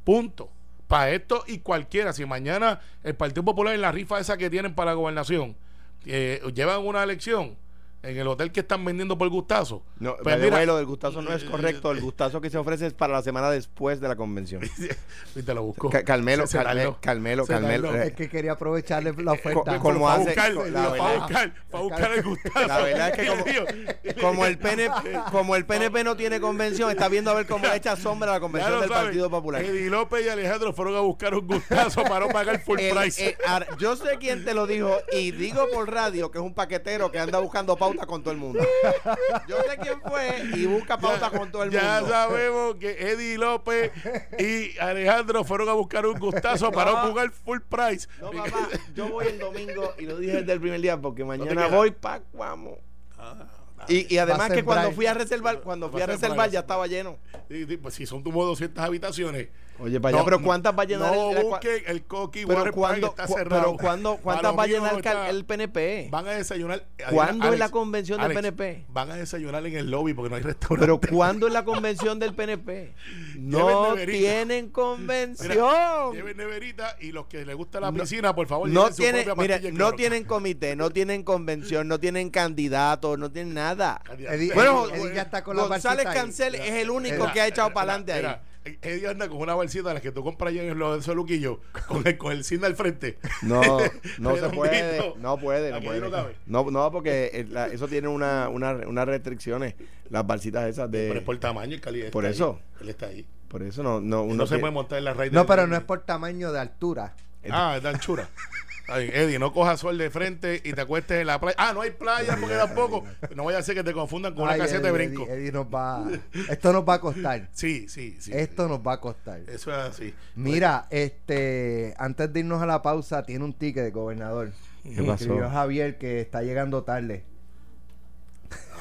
Punto. 0.04 0.52
Para 0.88 1.10
esto 1.12 1.44
y 1.48 1.60
cualquiera. 1.60 2.14
Si 2.14 2.26
mañana 2.26 2.80
el 3.04 3.16
Partido 3.16 3.44
Popular 3.44 3.74
en 3.74 3.82
la 3.82 3.92
rifa 3.92 4.20
esa 4.20 4.38
que 4.38 4.52
tienen 4.52 4.76
para 4.76 4.92
la 4.92 4.96
gobernación 4.96 5.58
eh, 6.06 6.42
llevan 6.54 6.86
una 6.86 7.04
elección 7.04 7.58
en 8.06 8.18
el 8.18 8.28
hotel 8.28 8.52
que 8.52 8.62
están 8.62 8.84
vendiendo 8.86 9.18
por 9.18 9.30
gustazo. 9.30 9.84
No, 10.00 10.16
pues 10.24 10.40
mira, 10.40 10.64
lo 10.66 10.78
del 10.78 10.86
gustazo 10.86 11.22
no 11.22 11.34
es 11.34 11.44
correcto. 11.44 11.92
El 11.92 12.02
gustazo 12.02 12.40
que 12.42 12.50
se 12.50 12.58
ofrece 12.58 12.88
es 12.88 12.94
para 12.94 13.14
la 13.14 13.22
semana 13.22 13.50
después 13.50 14.00
de 14.00 14.08
la 14.08 14.16
convención. 14.16 14.62
y 15.36 15.42
te 15.44 15.54
lo 15.54 15.64
busco. 15.64 15.90
Ca- 15.90 16.04
Carmelo, 16.04 16.48
Se-. 16.48 16.58
Carmelo, 17.02 17.46
Se 17.46 17.54
Carmelo, 17.54 17.96
eh, 17.96 18.08
Es 18.08 18.14
que 18.14 18.30
quería 18.30 18.54
aprovecharle 18.54 19.14
la 19.24 19.34
oferta. 19.34 19.54
co- 19.54 19.64
Pero 19.66 19.80
como 19.82 20.06
para 20.06 20.16
hace- 20.16 20.26
buscar, 20.26 20.54
la 20.54 20.62
para 20.62 20.92
verdad- 20.92 21.18
buscar, 21.20 21.54
para 21.72 21.84
buscar 21.84 22.12
el 22.14 22.24
gustazo. 22.24 22.68
La 22.68 22.78
verdad 22.80 23.10
es 23.10 23.16
que 23.18 24.22
como- 24.22 24.46
el 24.46 24.58
PNP, 24.58 25.20
como 25.32 25.56
el 25.56 25.66
PNP 25.66 26.04
no 26.04 26.16
tiene 26.16 26.40
convención, 26.40 26.90
está 26.92 27.08
viendo 27.10 27.32
a 27.32 27.34
ver 27.34 27.46
cómo 27.48 27.66
le 27.66 27.76
echa 27.76 27.96
sombra 27.96 28.30
a 28.32 28.34
la 28.36 28.40
convención 28.40 28.80
del 28.80 28.90
sabes, 28.90 29.04
Partido 29.06 29.30
Popular. 29.30 29.64
Eddie 29.64 29.90
López 29.90 30.26
y 30.26 30.30
Alejandro 30.30 30.74
fueron 30.74 30.96
a 30.96 31.00
buscar 31.00 31.34
un 31.34 31.48
gustazo 31.48 32.04
para 32.04 32.26
no 32.26 32.28
pagar 32.30 32.62
full 32.62 32.80
El- 32.80 32.96
price. 32.96 33.30
eh, 33.30 33.38
ar- 33.48 33.68
yo 33.78 33.96
sé 33.96 34.18
quién 34.20 34.46
te 34.46 34.54
lo 34.54 34.68
dijo 34.68 34.92
y 35.12 35.32
digo 35.32 35.68
por 35.74 35.92
radio 35.92 36.32
que 36.32 36.38
es 36.38 36.44
un 36.44 36.54
paquetero 36.54 37.12
que 37.12 37.20
anda 37.20 37.40
buscando 37.40 37.76
pauta 37.76 37.95
con 38.06 38.22
todo 38.24 38.32
el 38.32 38.38
mundo. 38.40 38.60
Yo 39.48 39.58
sé 39.70 39.78
quién 39.82 40.02
fue 40.02 40.44
y 40.56 40.66
busca 40.66 40.98
pauta 40.98 41.30
con 41.30 41.52
todo 41.52 41.64
el 41.64 41.72
ya 41.72 42.00
mundo. 42.02 42.14
sabemos 42.16 42.76
que 42.76 42.92
Eddie 43.12 43.38
López 43.38 43.92
y 44.40 44.78
Alejandro 44.80 45.44
fueron 45.44 45.70
a 45.70 45.74
buscar 45.74 46.06
un 46.06 46.18
gustazo 46.20 46.72
para 46.72 46.92
no 46.92 47.14
pagar 47.14 47.32
full 47.32 47.60
price. 47.70 48.08
No, 48.20 48.32
papá, 48.32 48.70
yo 48.94 49.08
voy 49.10 49.28
el 49.28 49.40
domingo 49.40 49.94
y 49.98 50.06
lo 50.06 50.18
dije 50.18 50.38
desde 50.42 50.54
el 50.54 50.60
primer 50.62 50.82
día 50.82 51.00
porque 51.00 51.24
mañana 51.24 51.68
voy 51.68 51.92
pa' 51.92 52.20
Cuamo. 52.32 52.80
Ah, 53.18 53.46
Y, 53.88 54.14
y 54.14 54.18
además 54.18 54.52
que 54.52 54.64
cuando 54.64 54.92
fui 54.92 55.06
a 55.06 55.14
reservar, 55.14 55.62
cuando 55.62 55.90
fui 55.90 56.02
a 56.02 56.06
a 56.06 56.08
ser 56.08 56.16
reservar 56.16 56.50
ya 56.50 56.60
estaba 56.62 56.88
lleno. 56.88 57.18
sí, 57.50 57.66
sí, 57.68 57.78
pues 57.78 57.94
si 57.94 58.06
son 58.06 58.24
como 58.24 58.44
200 58.46 58.84
habitaciones. 58.84 59.50
Oye, 59.78 60.00
para 60.00 60.10
allá, 60.16 60.20
No, 60.20 60.26
pero 60.26 60.40
no, 60.40 60.46
¿cuántas 60.46 60.78
va 60.78 60.84
a 60.84 60.86
llenar 60.86 61.14
No 61.14 61.32
el, 61.32 62.04
Coqui 62.06 62.46
pero 62.46 62.60
Water 62.60 62.64
Park, 62.72 62.76
cuándo, 62.76 63.08
está 63.08 63.28
cu- 63.28 63.34
cerrado. 63.34 63.62
pero 63.64 63.78
cuándo, 63.78 64.18
¿cuántas 64.18 64.58
va 64.58 64.64
a 64.64 64.68
llenar 64.68 64.94
el, 64.96 65.02
cal- 65.02 65.18
está. 65.18 65.30
el 65.30 65.46
PNP? 65.46 66.08
Van 66.12 66.28
a 66.28 66.32
desayunar. 66.32 66.86
¿Cuándo 67.12 67.44
Alex, 67.44 67.54
es 67.56 67.60
la 67.60 67.70
convención 67.70 68.18
del 68.22 68.26
Alex, 68.38 68.42
PNP? 68.42 68.86
Van 68.90 69.12
a 69.12 69.16
desayunar 69.16 69.66
en 69.66 69.76
el 69.76 69.92
lobby 69.92 70.14
porque 70.14 70.30
no 70.30 70.36
hay 70.38 70.44
restaurante. 70.44 70.86
Pero 70.86 71.00
¿cuándo 71.18 71.48
es 71.48 71.54
la 71.54 71.66
convención 71.66 72.20
del 72.20 72.34
PNP? 72.34 72.94
No 73.38 73.96
tienen 73.96 74.70
convención. 74.70 76.14
Lleven 76.14 76.38
neverita 76.38 76.96
y 77.02 77.12
los 77.12 77.26
que 77.28 77.46
les 77.46 77.56
gusta 77.56 77.80
la 77.80 77.92
No- 77.92 78.00
piscina, 78.02 78.34
por 78.34 78.48
favor, 78.48 78.70
No 78.70 78.88
su 78.88 78.96
tienen, 78.96 79.26
propia 79.26 79.60
mira, 79.60 79.72
no 79.74 79.92
tienen 79.94 80.24
comité, 80.24 80.76
no 80.76 80.90
tienen 80.90 81.24
convención, 81.24 81.88
no 81.88 82.00
tienen 82.00 82.30
candidatos, 82.30 83.20
no 83.20 83.32
tienen 83.32 83.54
nada. 83.54 84.02
Eddie, 84.18 84.54
Bueno, 84.54 84.88
Eddie- 84.88 85.02
Eddie 85.08 85.16
ya 85.16 85.22
está 85.24 85.44
con 85.44 85.58
la 85.58 85.64
González. 85.68 86.06
Cancel 86.06 86.56
es 86.56 86.72
el 86.76 86.90
único 86.90 87.32
que 87.34 87.42
ha 87.42 87.48
echado 87.48 87.74
para 87.74 87.94
adelante 87.94 88.14
ahí. 88.14 88.36
Eddie 88.66 89.08
anda 89.08 89.30
con 89.30 89.38
una 89.38 89.54
bolsita 89.54 89.90
de 89.90 89.94
las 89.96 90.04
que 90.04 90.12
tú 90.12 90.24
compras 90.24 90.52
allá 90.52 90.64
en 90.64 90.78
los 90.78 91.06
de 91.06 91.16
Luquillo, 91.16 91.62
con 91.88 92.06
el, 92.06 92.18
con 92.18 92.32
el 92.32 92.44
cine 92.44 92.66
al 92.66 92.76
frente. 92.76 93.20
No, 93.44 93.62
no 94.18 94.36
se 94.38 94.50
puede, 94.50 95.14
no 95.20 95.38
puede, 95.38 95.72
no 95.72 95.82
puede. 95.82 96.00
no 96.02 96.12
cabe. 96.12 96.36
No, 96.48 96.70
no, 96.72 96.92
porque 96.92 97.30
eh, 97.34 97.46
la- 97.50 97.68
eso 97.68 97.88
tiene 97.88 98.08
una, 98.08 98.50
una, 98.50 98.72
unas 98.74 99.06
restricciones, 99.06 99.76
las 100.10 100.26
balsitas 100.26 100.68
esas 100.68 100.90
de... 100.90 101.08
Pero 101.10 101.20
es 101.20 101.26
por 101.26 101.38
tamaño 101.38 101.76
y 101.76 101.80
calidad. 101.80 102.10
por 102.10 102.26
eso. 102.26 102.60
ahí. 102.78 102.78
Él 102.82 102.90
está 102.90 103.06
ahí. 103.08 103.28
Por 103.48 103.62
eso 103.62 103.84
no, 103.84 104.02
no, 104.02 104.24
Uno 104.24 104.36
no 104.36 104.48
se 104.48 104.58
puede 104.58 104.74
montar 104.74 104.98
en 104.98 105.06
la 105.06 105.14
raíz 105.14 105.32
No, 105.32 105.46
pero 105.46 105.68
no 105.68 105.76
es 105.76 105.84
por 105.84 106.02
tamaño 106.02 106.52
de 106.52 106.60
altura. 106.60 107.14
Ah, 107.52 107.76
es 107.78 107.84
de 107.84 107.90
anchura. 107.90 108.28
Ay, 108.88 109.10
Eddie, 109.14 109.40
no 109.40 109.52
cojas 109.52 109.80
sol 109.80 109.98
de 109.98 110.10
frente 110.12 110.62
y 110.64 110.74
te 110.74 110.82
acuestes 110.82 111.20
en 111.22 111.28
la 111.28 111.40
playa. 111.40 111.56
Ah, 111.58 111.74
no 111.74 111.82
hay 111.82 111.92
playa 111.92 112.38
porque 112.40 112.56
tampoco. 112.56 113.04
No 113.36 113.46
vaya 113.46 113.58
a 113.58 113.62
ser 113.64 113.76
que 113.76 113.84
te 113.84 113.94
confundan 113.94 114.34
con 114.36 114.44
una 114.44 114.54
Ay, 114.54 114.60
caseta 114.60 114.88
de 114.88 114.92
brinco. 114.92 115.24
Eddie, 115.24 115.34
Eddie 115.36 115.52
nos 115.52 115.66
va, 115.66 116.06
esto 116.50 116.72
nos 116.72 116.88
va 116.88 116.96
a 116.96 117.02
costar. 117.02 117.50
Sí, 117.54 117.88
sí, 117.90 118.16
sí. 118.20 118.32
Esto 118.34 118.68
nos 118.68 118.80
va 118.80 118.94
a 118.94 119.02
costar. 119.02 119.40
Eso 119.48 119.72
es 119.72 119.78
así. 119.78 120.14
Mira, 120.36 120.88
este, 120.92 121.94
antes 121.98 122.32
de 122.32 122.40
irnos 122.42 122.62
a 122.62 122.66
la 122.66 122.82
pausa, 122.82 123.24
tiene 123.24 123.44
un 123.44 123.54
ticket 123.54 123.84
de 123.84 123.92
gobernador. 123.92 124.52
¿Qué 124.84 125.02
pasó? 125.02 125.14
Escribió 125.14 125.50
Javier 125.50 125.98
que 125.98 126.22
está 126.22 126.44
llegando 126.44 126.84
tarde. 126.84 127.24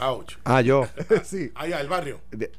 Ouch. 0.03 0.35
Ah, 0.45 0.61
yo. 0.61 0.87
sí, 1.25 1.51
Allá, 1.55 1.81
el 1.81 1.89
barrio. 1.89 2.21
De- 2.31 2.53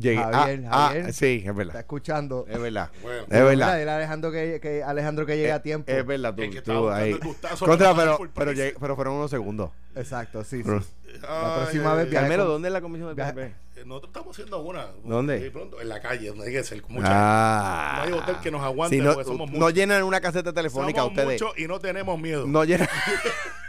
llegué. 0.00 0.16
Javier, 0.16 0.64
ah, 0.70 0.86
Javier. 0.88 1.04
ah, 1.08 1.12
sí, 1.12 1.26
es 1.26 1.38
está 1.40 1.52
verdad. 1.52 1.76
escuchando. 1.78 2.46
Es 2.48 2.60
verdad. 2.60 2.90
Bueno. 3.02 3.22
Es 3.22 3.28
verdad. 3.44 3.96
Alejandro 3.96 4.32
que, 4.32 4.58
que 4.60 4.82
Alejandro 4.82 5.26
que 5.26 5.36
llegue 5.36 5.52
a 5.52 5.62
tiempo. 5.62 5.90
Es 5.90 6.04
verdad, 6.06 6.34
tú, 6.34 6.42
que 6.42 6.92
ahí. 6.92 7.18
Contra, 7.58 7.94
pero, 7.94 8.18
pero, 8.34 8.50
price. 8.50 8.54
llegué- 8.54 8.76
pero 8.80 8.96
fueron 8.96 9.14
unos 9.14 9.30
segundos. 9.30 9.70
Exacto, 9.94 10.42
sí, 10.44 10.62
sí. 10.62 10.70
La 11.22 11.54
próxima 11.56 11.92
ay, 11.92 12.06
vez 12.06 12.14
con- 12.38 12.46
¿dónde 12.48 12.68
es 12.68 12.72
la 12.72 12.80
comisión 12.80 13.08
del 13.08 13.16
PNP? 13.16 13.42
Eh, 13.76 13.84
Nosotros 13.84 14.10
estamos 14.10 14.36
haciendo 14.36 14.60
una. 14.62 14.86
¿Dónde? 15.04 15.40
Sí, 15.42 15.50
pronto, 15.50 15.80
en 15.80 15.88
la 15.88 16.00
calle, 16.00 16.28
donde 16.28 16.46
hay 16.46 16.52
que 16.52 16.62
ser. 16.62 16.82
mucha 16.88 17.06
Ah. 17.10 17.94
No 17.98 18.02
hay 18.04 18.12
hotel 18.22 18.36
que 18.42 18.50
nos 18.50 18.62
aguante 18.62 18.96
Sí, 18.96 19.02
no, 19.02 19.14
porque 19.14 19.24
somos 19.24 19.50
no 19.50 19.58
muchos. 19.58 19.74
llenan 19.74 20.02
una 20.02 20.20
caseta 20.20 20.52
telefónica 20.52 21.00
Somos 21.00 21.18
ustedes. 21.18 21.40
muchos 21.40 21.58
y 21.58 21.66
no 21.66 21.78
tenemos 21.80 22.18
miedo. 22.20 22.46
No 22.46 22.64
llenan. 22.64 22.88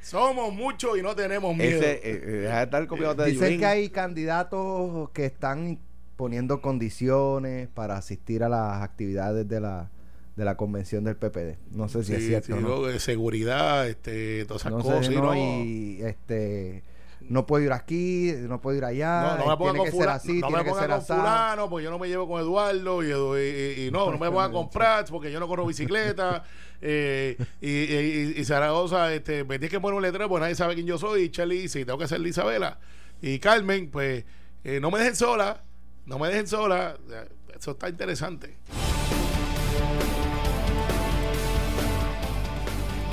Somos 0.00 0.52
muchos 0.54 0.98
y 0.98 1.02
no 1.02 1.14
tenemos 1.14 1.56
miedo. 1.56 1.78
Ese, 1.80 1.92
eh, 1.92 2.00
eh, 2.04 2.30
deja 2.42 2.56
de 2.58 2.64
estar 2.64 2.86
copiando 2.86 3.22
de 3.22 3.30
Dicen 3.30 3.58
que 3.58 3.66
hay 3.66 3.88
candidatos 3.90 5.10
que 5.10 5.26
están 5.26 5.78
poniendo 6.16 6.60
condiciones 6.60 7.68
para 7.68 7.96
asistir 7.96 8.42
a 8.42 8.48
las 8.48 8.82
actividades 8.82 9.48
de 9.48 9.60
la, 9.60 9.90
de 10.36 10.44
la 10.44 10.56
convención 10.56 11.04
del 11.04 11.16
PPD. 11.16 11.58
No 11.72 11.88
sé 11.88 12.04
si 12.04 12.14
es 12.14 12.26
cierto 12.26 12.56
sí, 12.56 12.62
no. 12.62 12.82
de 12.82 12.98
seguridad, 13.00 13.88
este, 13.88 14.44
todas 14.46 14.62
esas 14.62 14.72
No 14.72 14.78
cosas. 14.82 15.06
sé, 15.06 15.12
y 15.12 15.16
no, 15.16 15.22
no, 15.22 15.34
y 15.36 16.00
este 16.02 16.82
no 17.28 17.46
puedo 17.46 17.64
ir 17.64 17.72
aquí, 17.72 18.32
no 18.48 18.60
puedo 18.60 18.76
ir 18.76 18.84
allá, 18.84 19.36
no, 19.38 19.44
no 19.44 19.50
me 19.50 19.56
ponga 19.56 19.72
tiene 19.72 19.78
con 19.78 19.84
que 19.84 19.90
ser 19.90 20.00
fulano, 20.00 20.16
así, 20.16 20.40
no 20.40 20.46
tiene 20.48 20.56
me 20.58 20.64
que 20.64 20.70
ponga 20.70 20.80
ser 20.82 20.90
con 20.90 20.98
así. 20.98 21.12
fulano, 21.12 21.70
porque 21.70 21.84
yo 21.84 21.90
no 21.90 21.98
me 21.98 22.08
llevo 22.08 22.28
con 22.28 22.40
Eduardo, 22.40 23.02
y, 23.02 23.06
y- 23.10 23.82
y- 23.82 23.86
y 23.86 23.90
no, 23.90 24.10
no 24.10 24.18
me 24.18 24.30
ponga 24.30 24.50
con 24.50 24.68
Prats, 24.70 25.10
porque 25.10 25.30
yo 25.32 25.38
no 25.40 25.46
corro 25.48 25.66
bicicleta, 25.66 26.42
eh, 26.80 27.36
y, 27.60 27.68
y, 27.68 28.34
y- 28.36 28.40
y 28.40 28.44
Zaragoza, 28.44 29.12
este, 29.14 29.44
me 29.44 29.58
tienes 29.58 29.70
que 29.70 29.80
poner 29.80 29.96
un 29.96 30.02
letrero, 30.02 30.28
porque 30.28 30.40
nadie 30.42 30.54
sabe 30.54 30.74
quién 30.74 30.86
yo 30.86 30.98
soy, 30.98 31.22
y 31.24 31.30
Charlie 31.30 31.62
dice, 31.62 31.84
tengo 31.84 31.98
que 31.98 32.08
ser 32.08 32.20
Isabela, 32.26 32.78
y 33.20 33.38
Carmen, 33.38 33.90
pues, 33.90 34.24
eh, 34.64 34.80
no 34.80 34.90
me 34.90 34.98
dejen 34.98 35.16
sola, 35.16 35.62
no 36.06 36.18
me 36.18 36.28
dejen 36.28 36.46
sola, 36.46 36.96
eso 37.56 37.72
está 37.72 37.88
interesante. 37.88 38.56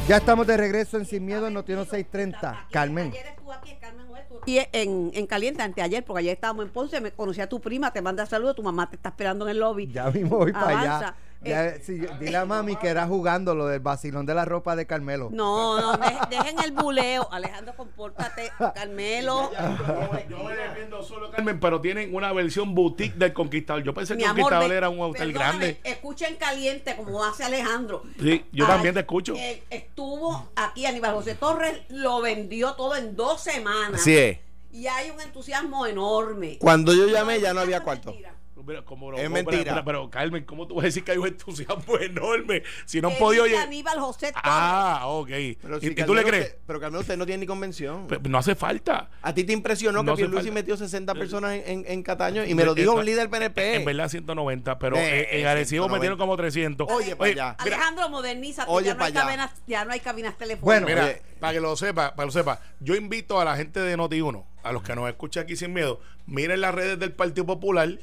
Ya 0.07 0.17
estamos 0.17 0.45
de 0.45 0.55
regreso 0.55 0.97
en 0.97 1.05
Sin 1.05 1.25
Miedo 1.25 1.47
en 1.47 1.55
Noticiero 1.55 1.83
630. 1.83 2.67
Carmen. 2.71 3.07
Ayer 3.07 3.25
estuvo 3.25 3.51
aquí, 3.51 3.75
Carmen 3.81 4.05
aquí 4.45 4.59
en, 4.71 5.09
en 5.13 5.25
Caliente, 5.25 5.63
anteayer, 5.63 6.05
porque 6.05 6.19
ayer 6.19 6.33
estábamos 6.33 6.65
en 6.65 6.71
Ponce, 6.71 7.01
me 7.01 7.11
conocí 7.11 7.41
a 7.41 7.49
tu 7.49 7.59
prima, 7.59 7.91
te 7.91 8.03
manda 8.03 8.23
saludos, 8.27 8.55
tu 8.55 8.61
mamá 8.61 8.87
te 8.87 8.97
está 8.97 9.09
esperando 9.09 9.45
en 9.45 9.51
el 9.51 9.59
lobby. 9.59 9.87
Ya 9.87 10.11
mismo 10.11 10.37
voy 10.37 10.53
para 10.53 10.79
allá. 10.79 11.15
Ya, 11.45 11.65
Eh, 11.67 11.81
sí, 11.83 12.01
dile 12.19 12.37
a 12.37 12.45
mami 12.45 12.75
que 12.75 12.87
era 12.87 13.05
jugando 13.07 13.53
lo 13.55 13.67
del 13.67 13.79
vacilón 13.79 14.25
de 14.25 14.33
la 14.33 14.45
ropa 14.45 14.75
de 14.75 14.85
Carmelo. 14.87 15.29
No, 15.31 15.79
no, 15.79 15.93
de- 15.97 16.35
dejen 16.35 16.59
el 16.63 16.71
buleo. 16.71 17.27
Alejandro, 17.31 17.75
compórtate. 17.75 18.51
Carmelo. 18.73 19.51
Yo 20.29 20.43
me 20.43 20.55
defiendo 20.55 21.03
solo, 21.03 21.29
Carmen, 21.31 21.59
pero 21.59 21.81
tienen 21.81 22.13
una 22.15 22.33
versión 22.33 22.73
boutique 22.75 23.15
del 23.17 23.33
Conquistador. 23.33 23.83
Yo 23.83 23.93
pensé 23.93 24.17
que 24.17 24.23
el 24.23 24.29
Conquistador 24.29 24.71
era 24.71 24.89
un 24.89 24.99
hotel 25.01 25.31
grande. 25.33 25.79
Escuchen 25.83 26.35
caliente 26.37 26.95
como 26.95 27.23
hace 27.23 27.43
Alejandro. 27.43 28.03
Sí, 28.19 28.45
yo 28.51 28.65
Ay, 28.65 28.71
también 28.71 28.93
te 28.93 29.01
escucho. 29.01 29.35
eh, 29.35 29.63
estuvo 29.69 30.49
aquí 30.55 30.85
Aníbal 30.85 31.13
José 31.13 31.35
Torres, 31.35 31.81
lo 31.89 32.21
vendió 32.21 32.73
todo 32.73 32.95
en 32.95 33.15
dos 33.15 33.41
semanas. 33.41 34.01
Así 34.01 34.17
es. 34.17 34.39
Y 34.71 34.87
hay 34.87 35.09
un 35.09 35.21
entusiasmo 35.21 35.85
enorme. 35.85 36.57
Cuando 36.59 36.93
yo 36.93 37.07
llamé 37.07 37.39
ya 37.39 37.53
no 37.53 37.61
había 37.61 37.81
cuarto. 37.81 38.09
mentira. 38.09 38.34
Mira, 38.65 38.81
como 38.83 39.11
Es 39.13 39.17
pero- 39.17 39.29
mentira. 39.29 39.63
Pero, 39.73 39.85
pero, 39.85 40.09
Carmen, 40.09 40.43
¿cómo 40.43 40.67
tú 40.67 40.75
vas 40.75 40.83
a 40.83 40.85
decir 40.87 41.03
que 41.03 41.11
hay 41.11 41.17
un 41.17 41.27
entusiasmo 41.27 41.97
enorme 41.99 42.63
si 42.85 42.99
no 43.01 43.09
han 43.09 43.15
podido 43.17 43.45
llegar? 43.45 43.67
Aníbal 43.67 43.99
José 43.99 44.27
Torres. 44.31 44.41
Ah, 44.43 45.01
ok. 45.05 45.27
Pero 45.29 45.77
¿Y, 45.77 45.81
si 45.81 45.87
y 45.91 46.03
tú 46.03 46.15
le 46.15 46.23
crees? 46.23 46.45
usted- 46.45 46.57
pero 46.65 46.79
Carmelo, 46.79 47.01
usted 47.01 47.17
no 47.17 47.25
tiene 47.25 47.41
ni 47.41 47.45
convención. 47.47 48.07
Pero 48.07 48.21
no 48.27 48.37
hace 48.37 48.55
falta. 48.55 49.09
¿A 49.21 49.33
ti 49.33 49.43
te 49.43 49.53
impresionó 49.53 50.01
No 50.03 50.13
que 50.15 50.21
Pierluisi 50.23 50.51
metió 50.51 50.75
60 50.77 51.13
personas 51.13 51.53
en, 51.53 51.63
en, 51.65 51.85
en 51.87 52.03
Cataño? 52.03 52.43
Y 52.45 52.53
me 52.55 52.63
lo 52.65 52.71
Eh, 52.71 52.75
dijo 52.75 52.93
eh, 52.93 52.99
un 52.99 53.05
líder 53.05 53.29
PNP. 53.29 53.75
En 53.75 53.85
verdad 53.85 54.09
190, 54.09 54.79
pero 54.79 54.95
Eh, 54.97 55.21
eh, 55.21 55.41
en 55.41 55.47
Arecibo 55.47 55.85
190. 55.85 55.93
metieron 55.97 56.17
como 56.17 56.35
300. 56.37 56.87
Oye, 56.91 57.15
pa' 57.15 57.25
allá. 57.25 57.49
Alejandro, 57.59 58.09
moderniza. 58.09 58.65
Oye, 58.67 58.87
ya, 58.87 58.93
no 58.95 59.03
hay 59.03 59.13
pa' 59.13 59.19
allá. 59.19 59.27
cabinas, 59.27 59.51
ya 59.67 59.85
no 59.85 59.91
hay 59.91 59.99
cabinas 59.99 60.37
telefónicas. 60.37 60.63
Bueno, 60.65 60.87
Mira, 60.87 61.05
Oye. 61.05 61.21
para 61.39 61.53
que 61.53 61.59
lo 61.59 61.75
sepa, 61.75 62.15
para 62.15 62.23
que 62.23 62.25
lo 62.25 62.31
sepa, 62.31 62.61
yo 62.79 62.95
invito 62.95 63.39
a 63.39 63.45
la 63.45 63.55
gente 63.55 63.79
de 63.79 63.97
Noti1, 63.97 64.43
a 64.63 64.71
los 64.71 64.81
que 64.83 64.95
nos 64.95 65.07
escuchan 65.09 65.43
aquí 65.43 65.55
sin 65.55 65.73
miedo, 65.73 65.99
miren 66.25 66.61
las 66.61 66.73
redes 66.73 66.97
del 66.99 67.11
Partido 67.13 67.45
Popular 67.45 67.99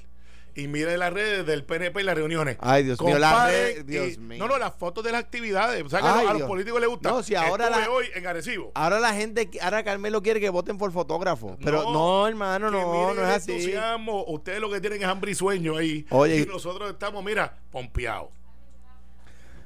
y 0.55 0.69
miren 0.69 0.99
las 0.99 1.13
redes 1.13 1.47
del 1.47 1.65
PNP 1.65 2.01
y 2.01 2.05
las 2.05 2.15
reuniones. 2.15 2.57
Ay, 2.61 2.85
Dios 2.85 3.01
mío, 3.01 3.19
las 3.19 3.33
Comparen 3.33 3.55
redes- 3.77 3.87
Dios 3.87 4.09
y- 4.15 4.19
mío. 4.19 4.39
No, 4.39 4.49
no, 4.49 4.59
las 4.59 4.75
fotos 4.75 5.03
de 5.05 5.13
las 5.13 5.21
actividades. 5.23 5.83
O 5.85 5.89
sea, 5.89 6.01
que 6.01 6.07
Ay, 6.07 6.13
a 6.13 6.15
los- 6.17 6.21
a 6.21 6.33
los 6.33 6.37
Dios. 6.39 6.49
políticos 6.49 6.81
les 6.81 6.89
gusta. 6.91 7.09
No, 7.11 7.23
si 7.23 7.35
ahora 7.35 7.67
Estuve 7.69 7.81
la- 7.85 7.91
hoy 7.91 8.07
en 8.15 8.27
Arecibo. 8.27 8.73
Ahora 8.75 9.01
la 9.01 9.15
gente, 9.15 9.49
ahora 9.61 9.83
Carmelo 9.83 10.23
quiere 10.23 10.41
que 10.41 10.51
voten 10.51 10.77
por 10.79 10.93
fotógrafo. 10.93 11.57
Pero 11.65 11.91
no, 11.93 12.27
hermano, 12.29 12.67
que 12.71 12.77
no, 12.77 13.15
no 13.15 13.23
es 13.23 13.37
así. 13.37 13.53
entusiasmo. 13.53 14.25
Ustedes 14.27 14.61
lo 14.61 14.71
que 14.71 14.81
tienen 14.81 15.01
es 15.03 15.09
hambre 15.09 15.31
y 15.33 15.35
sueño 15.35 15.77
ahí. 15.77 16.07
Oye. 16.11 16.41
y 16.41 16.47
nosotros 16.47 16.91
estamos, 16.91 17.25
mira, 17.25 17.57
pompeados. 17.71 18.29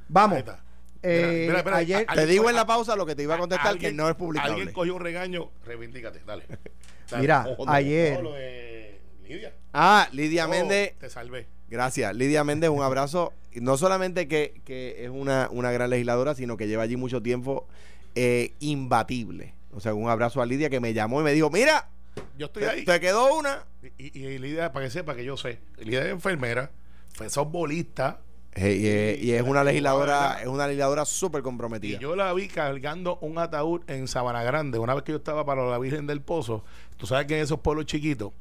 Vamos. 0.09 0.39
Está. 0.39 0.63
Eh, 1.03 1.47
Mira, 1.49 1.59
mira, 1.59 1.63
mira, 1.65 1.77
ayer, 1.77 2.07
Te 2.15 2.27
digo 2.27 2.49
en 2.51 2.57
la 2.57 2.67
pausa 2.67 2.97
lo 2.97 3.07
que 3.07 3.15
te 3.15 3.23
iba 3.23 3.35
a 3.35 3.39
contestar, 3.39 3.67
que 3.79 3.87
alguien- 3.87 3.97
no 3.97 4.09
es 4.09 4.17
publicable. 4.17 4.55
Alguien 4.55 4.73
cogió 4.73 4.95
un 4.95 5.01
regaño, 5.03 5.51
reivindícate, 5.65 6.21
dale. 6.27 6.45
Dale. 7.11 7.21
Mira, 7.23 7.47
ayer- 7.69 8.15
no, 8.15 8.23
lo 8.23 8.33
de 8.33 8.66
Lidia. 9.29 9.53
Ah, 9.73 10.09
Lidia 10.13 10.47
Oh, 10.47 10.49
Méndez. 10.49 10.95
Te 10.99 11.11
salvé. 11.11 11.47
Gracias. 11.69 12.15
Lidia 12.15 12.45
Méndez, 12.45 12.71
un 12.71 12.83
abrazo. 12.83 13.33
Y 13.53 13.61
No 13.61 13.77
solamente 13.77 14.29
que, 14.29 14.61
que 14.65 15.05
es 15.05 15.11
una, 15.11 15.49
una 15.51 15.71
gran 15.73 15.91
legisladora, 15.91 16.35
sino 16.35 16.57
que 16.57 16.69
lleva 16.69 16.83
allí 16.85 16.97
mucho 16.97 17.23
tiempo 17.23 17.67
eh, 18.15 18.53
imbatible. 18.61 19.55
O 19.73 19.81
sea, 19.81 19.95
un 19.95 20.09
abrazo 20.09 20.41
a 20.41 20.47
Lidia 20.47 20.71
que 20.71 20.81
me 20.81 20.95
llamó 20.95 21.21
y 21.21 21.25
me 21.25 21.33
dijo, 21.33 21.51
mira, 21.51 21.89
Yo 22.39 22.47
estoy 22.47 22.63
te, 22.63 22.69
ahí. 22.69 22.85
te 22.85 23.01
quedó 23.01 23.35
una. 23.37 23.65
Y, 23.99 24.19
y, 24.19 24.25
y 24.27 24.39
Lidia, 24.39 24.73
para 24.73 24.87
que 24.87 24.91
sepa 24.91 25.15
que 25.15 25.25
yo 25.25 25.37
sé, 25.37 25.59
Lidia 25.79 26.01
es 26.05 26.11
enfermera, 26.11 26.71
fue 27.15 27.29
softbolista. 27.31 28.21
Eh, 28.55 28.73
y, 28.75 28.87
es- 28.87 29.23
y 29.23 29.33
es 29.35 29.43
una 29.43 29.61
Y- 29.63 29.67
legisladora, 29.67 30.39
es 30.41 30.47
una 30.47 30.67
legisladora 30.67 31.05
súper 31.05 31.41
Y 31.41 31.43
comprometida. 31.43 31.99
yo 31.99 32.17
la 32.17 32.33
vi 32.33 32.49
cargando 32.49 33.19
un 33.21 33.37
ataúd 33.39 33.83
en 33.87 34.09
Sabana 34.09 34.43
Grande. 34.43 34.79
Una 34.79 34.95
vez 34.95 35.03
que 35.05 35.13
yo 35.13 35.19
estaba 35.19 35.45
para 35.45 35.67
la 35.69 35.79
Virgen 35.79 36.07
del 36.07 36.23
Pozo, 36.23 36.65
tú 36.97 37.07
sabes 37.07 37.27
que 37.27 37.37
en 37.37 37.43
esos 37.43 37.61
pueblos 37.61 37.85
chiquitos, 37.85 38.33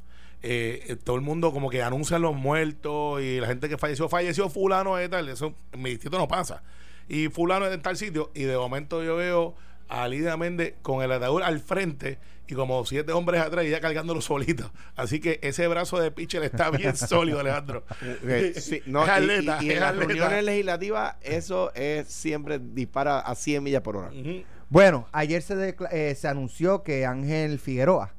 eh, 0.46 0.84
eh, 0.90 0.96
todo 0.96 1.16
el 1.16 1.22
mundo 1.24 1.52
como 1.52 1.70
que 1.70 1.82
anuncian 1.82 2.22
los 2.22 2.36
muertos 2.36 3.22
y 3.22 3.40
la 3.40 3.48
gente 3.48 3.68
que 3.68 3.78
falleció, 3.78 4.08
falleció 4.10 4.50
fulano 4.50 4.96
de 4.96 5.10
tal. 5.10 5.28
Eso 5.30 5.56
en 5.72 5.82
mi 5.82 5.90
distrito 5.92 6.18
no 6.18 6.28
pasa. 6.28 6.62
Y 7.10 7.30
fulano 7.30 7.66
es 7.68 7.74
en 7.74 7.82
tal 7.82 7.98
sitio. 7.98 8.32
Y 8.34 8.44
de 8.44 8.56
momento 8.58 9.04
yo 9.04 9.16
veo 9.16 9.56
a 9.90 10.08
Lidia 10.08 10.38
Méndez 10.38 10.76
con 10.82 11.04
el 11.04 11.12
ataúd 11.12 11.42
al 11.44 11.60
frente 11.60 12.18
y 12.48 12.54
como 12.54 12.86
siete 12.86 13.12
hombres 13.12 13.42
atrás 13.42 13.66
y 13.66 13.70
ella 13.70 13.80
cargándolo 13.82 14.22
solita. 14.22 14.72
Así 14.96 15.20
que 15.20 15.40
ese 15.42 15.68
brazo 15.68 16.00
de 16.00 16.12
pitcher 16.12 16.44
está 16.44 16.70
bien 16.70 16.96
sólido, 16.98 17.40
Alejandro. 17.40 17.84
Sí, 18.56 18.82
no, 18.86 19.02
es 19.04 19.08
y- 19.08 19.12
atleta, 19.12 19.58
y, 19.62 19.66
y 19.66 19.70
es 19.70 19.76
en 19.76 19.80
las 19.82 19.96
reuniones 19.96 20.44
legislativas 20.44 21.16
eso 21.22 21.74
es 21.74 22.08
siempre 22.08 22.60
dispara 22.60 23.20
a 23.20 23.34
100 23.36 23.64
millas 23.64 23.82
por 23.82 23.98
hora. 23.98 24.12
Bueno, 24.70 25.08
ayer 25.12 25.42
se, 25.44 25.76
eh, 25.92 26.16
se 26.16 26.28
anunció 26.28 26.82
que 26.82 27.06
Ángel 27.06 27.60
Figueroa, 27.60 28.15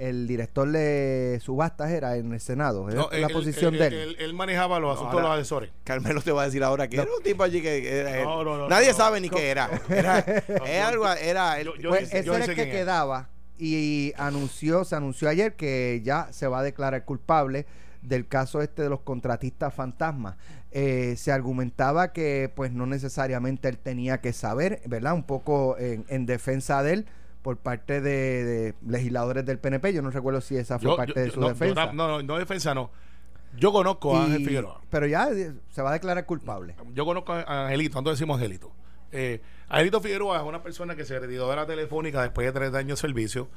el 0.00 0.26
director 0.26 0.68
de 0.70 1.38
subastas, 1.42 1.90
era 1.90 2.16
en 2.16 2.32
el 2.32 2.40
Senado. 2.40 2.88
Era 2.88 3.02
No, 3.02 3.08
la 3.10 3.26
él- 3.26 3.32
posición 3.32 3.74
él- 3.74 3.80
de 3.80 3.86
él. 3.88 3.94
él- 3.94 4.16
él 4.18 4.34
manejaba 4.34 4.80
los 4.80 4.94
asuntos 4.96 5.14
ahora- 5.14 5.26
de 5.26 5.30
los 5.34 5.40
asesores. 5.42 5.70
Carmelo 5.84 6.22
te 6.22 6.32
va 6.32 6.42
a 6.42 6.44
decir 6.46 6.64
ahora 6.64 6.88
que 6.88 6.96
era 6.96 7.04
un 7.16 7.22
tipo 7.22 7.42
allí 7.42 7.60
que, 7.60 8.00
era 8.00 8.16
él. 8.18 8.24
No, 8.24 8.42
no, 8.42 8.56
no, 8.56 8.68
nadie 8.68 8.88
no. 8.92 8.94
sabe 8.96 9.20
ni 9.20 9.28
qué 9.28 9.50
era. 9.50 9.68
Era, 9.90 10.18
era 10.66 10.88
algo, 10.88 11.06
era. 11.08 11.62
Yo- 11.62 11.76
yo- 11.76 11.90
pues 11.90 12.12
ese 12.14 12.18
era 12.30 12.44
el 12.44 12.54
que 12.54 12.70
quedaba 12.70 13.28
y 13.58 14.12
anunció, 14.16 14.84
se 14.84 14.96
anunció 14.96 15.28
ayer 15.28 15.54
que 15.54 16.00
ya 16.04 16.28
se 16.32 16.46
va 16.46 16.60
a 16.60 16.62
declarar 16.62 17.04
culpable 17.04 17.66
del 18.00 18.26
caso 18.26 18.62
este 18.62 18.80
de 18.82 18.88
los 18.88 19.00
contratistas 19.00 19.74
fantasmas. 19.74 20.36
Eh, 20.72 21.14
se 21.18 21.30
argumentaba 21.32 22.12
que 22.14 22.50
pues 22.54 22.72
no 22.72 22.86
necesariamente 22.86 23.68
él 23.68 23.76
tenía 23.76 24.22
que 24.22 24.32
saber, 24.32 24.80
¿verdad? 24.86 25.12
Un 25.12 25.24
poco 25.24 25.76
en, 25.78 26.06
en 26.08 26.24
defensa 26.24 26.82
de 26.82 26.92
él 26.94 27.06
por 27.42 27.56
parte 27.56 28.00
de, 28.00 28.44
de 28.44 28.74
legisladores 28.86 29.44
del 29.46 29.58
PNP. 29.58 29.92
Yo 29.92 30.02
no 30.02 30.10
recuerdo 30.10 30.40
si 30.40 30.56
esa 30.56 30.78
fue 30.78 30.90
Yo- 30.90 30.96
parte 30.96 31.14
yo- 31.16 31.20
de 31.22 31.30
su 31.30 31.40
no, 31.40 31.48
defensa. 31.48 31.86
yo- 31.86 31.92
no, 31.92 32.08
no, 32.08 32.22
no 32.22 32.38
defensa 32.38 32.74
no. 32.74 32.90
Yo 33.56 33.72
conozco 33.72 34.16
a 34.16 34.24
Ángel 34.24 34.42
Y- 34.42 34.44
Figueroa. 34.46 34.80
Pero 34.90 35.06
ya 35.06 35.28
eh, 35.30 35.52
se 35.70 35.82
va 35.82 35.90
a 35.90 35.92
declarar 35.94 36.24
culpable. 36.26 36.76
Yo 36.94 37.04
conozco 37.04 37.32
a 37.32 37.64
Angelito, 37.66 37.94
nosotros 37.94 38.18
decimos 38.18 38.36
Angelito. 38.36 38.70
Eh, 39.12 39.40
Angelito 39.68 40.00
Figueroa 40.00 40.38
es 40.38 40.44
una 40.44 40.62
persona 40.62 40.94
que 40.94 41.04
se 41.04 41.18
retiró 41.18 41.48
de 41.50 41.56
la 41.56 41.66
telefónica 41.66 42.22
después 42.22 42.46
de 42.46 42.52
30 42.52 42.78
años 42.78 42.98
de 43.00 43.08
servicio. 43.08 43.48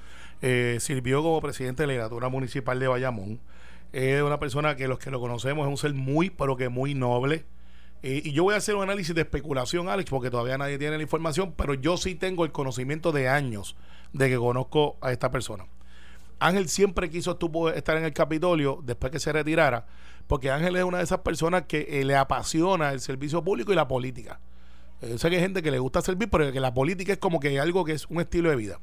Eh, 0.42 0.78
sirvió 0.80 1.22
como 1.22 1.40
presidente 1.42 1.84
de 1.84 1.88
la 1.88 1.94
legislatura 1.94 2.30
municipal 2.30 2.80
de 2.80 2.88
Bayamón. 2.88 3.40
Es 3.92 4.24
una 4.24 4.40
persona 4.40 4.76
que 4.76 4.88
los 4.88 4.98
que 4.98 5.12
lo 5.12 5.20
conocemos 5.20 5.66
es 5.68 5.70
un 5.70 5.78
ser 5.78 5.94
muy, 5.94 6.32
pero 6.32 6.58
que 6.58 6.70
muy 6.70 6.96
noble. 6.96 7.46
Eh, 8.04 8.22
y 8.26 8.34
yo 8.34 8.44
voy 8.44 8.54
a 8.54 8.58
hacer 8.58 8.76
un 8.76 8.84
análisis 8.84 9.16
de 9.16 9.22
especulación, 9.22 9.88
Alex, 9.88 10.10
porque 10.10 10.30
todavía 10.30 10.58
nadie 10.58 10.78
tiene 10.78 10.98
la 10.98 11.04
información, 11.04 11.54
pero 11.56 11.74
yo 11.74 11.96
sí 11.96 12.16
tengo 12.16 12.44
el 12.44 12.52
conocimiento 12.52 13.14
de 13.14 13.30
años 13.30 13.78
de 14.12 14.30
que 14.30 14.38
conozco 14.38 14.98
a 15.00 15.14
esta 15.14 15.32
persona. 15.32 15.66
Ángel 16.40 16.68
siempre 16.68 17.10
quiso 17.10 17.32
estuvo 17.32 17.70
estar 17.70 17.96
en 17.96 18.04
el 18.04 18.12
Capitolio 18.12 18.82
después 18.84 19.10
que 19.10 19.20
se 19.20 19.32
retirara, 19.32 19.86
porque 20.28 20.52
Ángel 20.52 20.76
es 20.76 20.84
una 20.84 20.98
de 20.98 21.06
esas 21.06 21.20
personas 21.20 21.64
que 21.64 21.88
eh, 21.90 22.04
le 22.04 22.18
apasiona 22.18 22.92
el 22.92 23.00
servicio 23.00 23.42
público 23.42 23.72
y 23.72 23.76
la 23.76 23.88
política. 23.88 24.42
Eh, 25.02 25.12
Yo 25.12 25.18
sé 25.18 25.30
que 25.30 25.38
hay 25.38 25.42
gente 25.42 25.64
que 25.64 25.72
le 25.72 25.80
gusta 25.80 26.02
servir, 26.02 26.30
pero 26.30 26.52
que 26.52 26.60
la 26.60 26.74
política 26.74 27.14
es 27.14 27.20
como 27.20 27.40
que 27.40 27.58
algo 27.58 27.86
que 27.86 27.94
es 27.94 28.06
un 28.08 28.20
estilo 28.20 28.50
de 28.50 28.58
vida. 28.58 28.80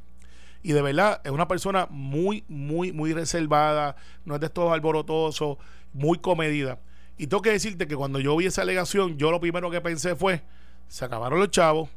Y 0.63 0.73
de 0.73 0.81
verdad 0.81 1.21
es 1.25 1.31
una 1.31 1.47
persona 1.47 1.87
muy, 1.91 2.45
muy, 2.49 2.93
muy 2.93 3.13
reservada, 3.13 3.97
no 4.25 4.35
es 4.37 4.41
de 4.41 4.47
estos 4.47 4.73
alborotosos, 4.73 5.59
muy 5.93 6.19
comedida. 6.19 6.79
Y 7.21 7.27
tengo 7.27 7.43
que 7.43 7.51
decirte 7.51 7.87
que 7.87 7.97
cuando 7.97 8.19
yo 8.19 8.35
vi 8.37 8.47
esa 8.47 8.63
alegación, 8.63 9.19
yo 9.19 9.31
lo 9.31 9.41
primero 9.41 9.71
que 9.71 9.81
pensé 9.83 10.17
fue, 10.17 10.43
se 10.89 11.05
acabaron 11.05 11.39
los 11.39 11.51
chavos, 11.51 11.91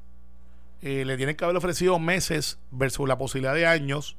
eh, 0.81 1.05
le 1.05 1.15
tienen 1.15 1.35
que 1.37 1.45
haber 1.45 1.55
ofrecido 1.55 1.97
meses 1.97 2.59
versus 2.71 3.07
la 3.07 3.17
posibilidad 3.17 3.53
de 3.53 3.65
años, 3.65 4.17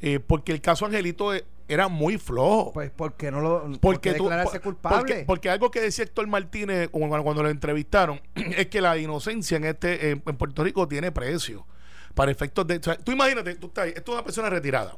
eh, 0.00 0.20
porque 0.20 0.52
el 0.52 0.60
caso 0.60 0.84
Angelito 0.84 1.32
eh, 1.34 1.46
era 1.68 1.88
muy 1.88 2.18
flojo. 2.18 2.72
Pues 2.74 2.90
porque 2.94 3.30
no 3.30 3.40
lo 3.40 3.62
porque 3.62 3.78
porque 3.80 4.12
tú- 4.14 4.24
declararse 4.24 4.60
por- 4.60 4.74
culpable. 4.74 4.98
Porque, 4.98 5.24
porque 5.26 5.48
algo 5.50 5.70
que 5.70 5.80
decía 5.80 6.04
Héctor 6.04 6.26
Martínez 6.26 6.90
cuando, 6.90 7.22
cuando 7.22 7.42
lo 7.42 7.48
entrevistaron 7.48 8.20
es 8.34 8.66
que 8.66 8.82
la 8.82 8.98
inocencia 8.98 9.56
en 9.56 9.64
este 9.64 10.10
en, 10.10 10.22
en 10.26 10.36
Puerto 10.36 10.62
Rico 10.62 10.86
tiene 10.86 11.12
precio. 11.12 11.66
Para 12.14 12.30
efectos 12.30 12.66
de. 12.66 12.76
o 12.76 12.82
sea, 12.82 12.98
tú 12.98 13.10
imagínate, 13.12 13.54
tú 13.54 13.68
estás, 13.68 13.86
esto 13.88 14.12
es 14.12 14.16
una 14.16 14.22
persona 14.24 14.50
retirada, 14.50 14.96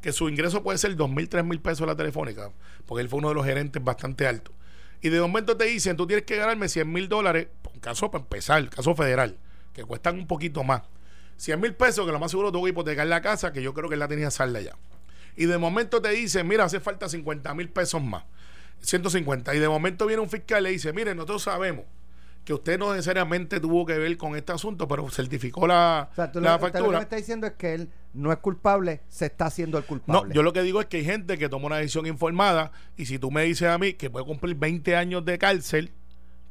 que 0.00 0.12
su 0.12 0.28
ingreso 0.28 0.62
puede 0.62 0.78
ser 0.78 0.94
dos 0.96 1.10
mil, 1.10 1.28
tres 1.28 1.44
mil 1.44 1.60
pesos 1.60 1.86
la 1.86 1.96
telefónica, 1.96 2.52
porque 2.86 3.02
él 3.02 3.08
fue 3.08 3.18
uno 3.18 3.28
de 3.28 3.34
los 3.34 3.44
gerentes 3.44 3.82
bastante 3.82 4.26
alto. 4.26 4.52
Y 5.00 5.10
de 5.10 5.20
momento 5.20 5.56
te 5.56 5.64
dicen, 5.64 5.96
tú 5.96 6.06
tienes 6.06 6.24
que 6.24 6.36
ganarme 6.36 6.68
100 6.68 6.92
mil 6.92 7.08
dólares, 7.08 7.48
un 7.72 7.80
caso 7.80 8.10
para 8.10 8.22
empezar, 8.22 8.68
caso 8.68 8.94
federal, 8.94 9.38
que 9.72 9.84
cuestan 9.84 10.18
un 10.18 10.26
poquito 10.26 10.64
más. 10.64 10.82
100 11.36 11.60
mil 11.60 11.74
pesos, 11.74 12.04
que 12.04 12.10
lo 12.10 12.18
más 12.18 12.32
seguro 12.32 12.50
tuvo 12.50 12.64
que 12.64 12.70
hipotecar 12.70 13.06
la 13.06 13.20
casa, 13.20 13.52
que 13.52 13.62
yo 13.62 13.72
creo 13.74 13.88
que 13.88 13.94
él 13.94 14.00
la 14.00 14.08
tenía 14.08 14.30
salda 14.30 14.60
ya. 14.60 14.76
Y 15.36 15.46
de 15.46 15.56
momento 15.56 16.02
te 16.02 16.08
dicen, 16.08 16.48
mira, 16.48 16.64
hace 16.64 16.80
falta 16.80 17.08
50 17.08 17.54
mil 17.54 17.68
pesos 17.68 18.02
más. 18.02 18.24
150. 18.80 19.54
Y 19.54 19.60
de 19.60 19.68
momento 19.68 20.06
viene 20.06 20.20
un 20.20 20.28
fiscal 20.28 20.62
y 20.62 20.64
le 20.64 20.70
dice, 20.70 20.92
mire, 20.92 21.14
nosotros 21.14 21.42
sabemos 21.42 21.84
que 22.44 22.54
usted 22.54 22.78
no 22.78 22.92
necesariamente 22.92 23.60
tuvo 23.60 23.86
que 23.86 23.98
ver 23.98 24.16
con 24.16 24.34
este 24.34 24.52
asunto, 24.52 24.88
pero 24.88 25.08
certificó 25.10 25.66
la, 25.66 26.08
O 26.10 26.14
sea, 26.14 26.32
tú 26.32 26.40
la 26.40 26.50
lo, 26.50 26.56
usted 26.56 26.66
lo 26.66 26.72
que 26.72 26.78
factura. 26.78 26.98
me 26.98 27.02
está 27.04 27.16
diciendo 27.16 27.46
es 27.46 27.52
que 27.52 27.74
él 27.74 27.90
no 28.14 28.32
es 28.32 28.38
culpable, 28.38 29.02
se 29.08 29.26
está 29.26 29.46
haciendo 29.46 29.78
el 29.78 29.84
culpable. 29.84 30.28
No, 30.28 30.34
yo 30.34 30.42
lo 30.42 30.52
que 30.52 30.62
digo 30.62 30.80
es 30.80 30.86
que 30.86 30.98
hay 30.98 31.04
gente 31.04 31.38
que 31.38 31.48
toma 31.48 31.66
una 31.66 31.76
decisión 31.76 32.06
informada 32.06 32.72
y 32.96 33.06
si 33.06 33.18
tú 33.18 33.30
me 33.30 33.44
dices 33.44 33.68
a 33.68 33.78
mí 33.78 33.94
que 33.94 34.10
puede 34.10 34.24
cumplir 34.24 34.56
20 34.56 34.96
años 34.96 35.24
de 35.24 35.38
cárcel 35.38 35.92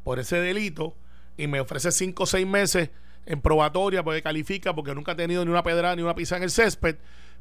por 0.04 0.20
ese 0.20 0.39
delito 0.39 0.96
y 1.36 1.48
me 1.48 1.60
ofrece 1.60 1.91
5 1.91 2.24
o 2.24 2.26
6 2.26 2.48
meses 2.48 2.89
en 3.26 3.41
probatoria 3.41 4.04
porque 4.04 4.22
califica 4.22 4.74
porque 4.74 4.96
nunca 4.96 5.12
ha 5.12 5.15
tenido 5.15 5.43
ni 5.43 5.52
una 5.52 5.63
pedrada 5.63 5.96
ni 5.96 6.02
una 6.02 6.15
pizza 6.15 6.38
en 6.38 6.43
el 6.43 6.52
césped, 6.52 6.96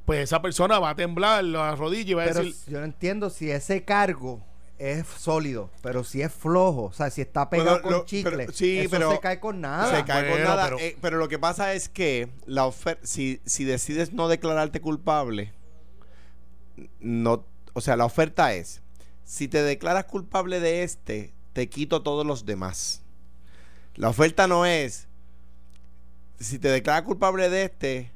pues 0.04 0.20
esa 0.20 0.42
persona 0.42 0.78
va 0.78 0.90
a 0.90 0.96
temblar 0.96 1.44
la 1.44 1.74
rodilla 1.76 2.10
y 2.10 2.14
va 2.14 2.22
a 2.24 2.26
pero 2.26 2.42
decir... 2.42 2.54
yo 2.66 2.78
no 2.80 2.84
entiendo 2.84 3.30
si 3.30 3.50
ese 3.50 3.84
cargo 3.84 4.44
es 4.78 5.06
sólido, 5.06 5.70
pero 5.82 6.04
si 6.04 6.20
es 6.22 6.32
flojo, 6.32 6.84
o 6.84 6.92
sea, 6.92 7.10
si 7.10 7.20
está 7.22 7.48
pegado 7.48 7.70
Bueno, 7.70 7.82
con 7.82 7.92
lo- 7.92 8.04
chicle, 8.04 8.36
pero- 8.36 8.52
sí, 8.52 8.78
eso 8.78 8.90
pero 8.90 9.10
se 9.12 9.20
cae 9.20 9.40
con 9.40 9.60
nada. 9.60 9.96
Se 9.96 10.04
cae 10.04 10.30
con 10.30 10.42
nada. 10.42 10.64
pero- 10.64 10.78
eh, 10.78 10.96
Pero, 11.00 11.16
lo 11.16 11.28
que 11.28 11.38
pasa 11.38 11.72
es 11.74 11.88
que 11.88 12.28
la 12.46 12.66
oferta, 12.66 13.00
si, 13.06 13.40
si 13.46 13.64
decides 13.64 14.12
no 14.12 14.28
declararte 14.28 14.80
culpable, 14.80 15.52
no, 17.00 17.44
o 17.72 17.80
sea, 17.80 17.96
la 17.96 18.04
oferta 18.04 18.52
es, 18.54 18.82
si 19.24 19.48
te 19.48 19.62
declaras 19.62 20.04
culpable 20.04 20.60
de 20.60 20.82
este, 20.82 21.32
te 21.52 21.68
quito 21.68 22.02
todos 22.02 22.26
los 22.26 22.44
demás. 22.44 23.02
La 23.94 24.08
oferta 24.10 24.46
no 24.46 24.66
es, 24.66 25.08
si 26.38 26.58
te 26.58 26.68
declaras 26.68 27.02
culpable 27.02 27.48
de 27.48 27.62
este, 27.64 28.12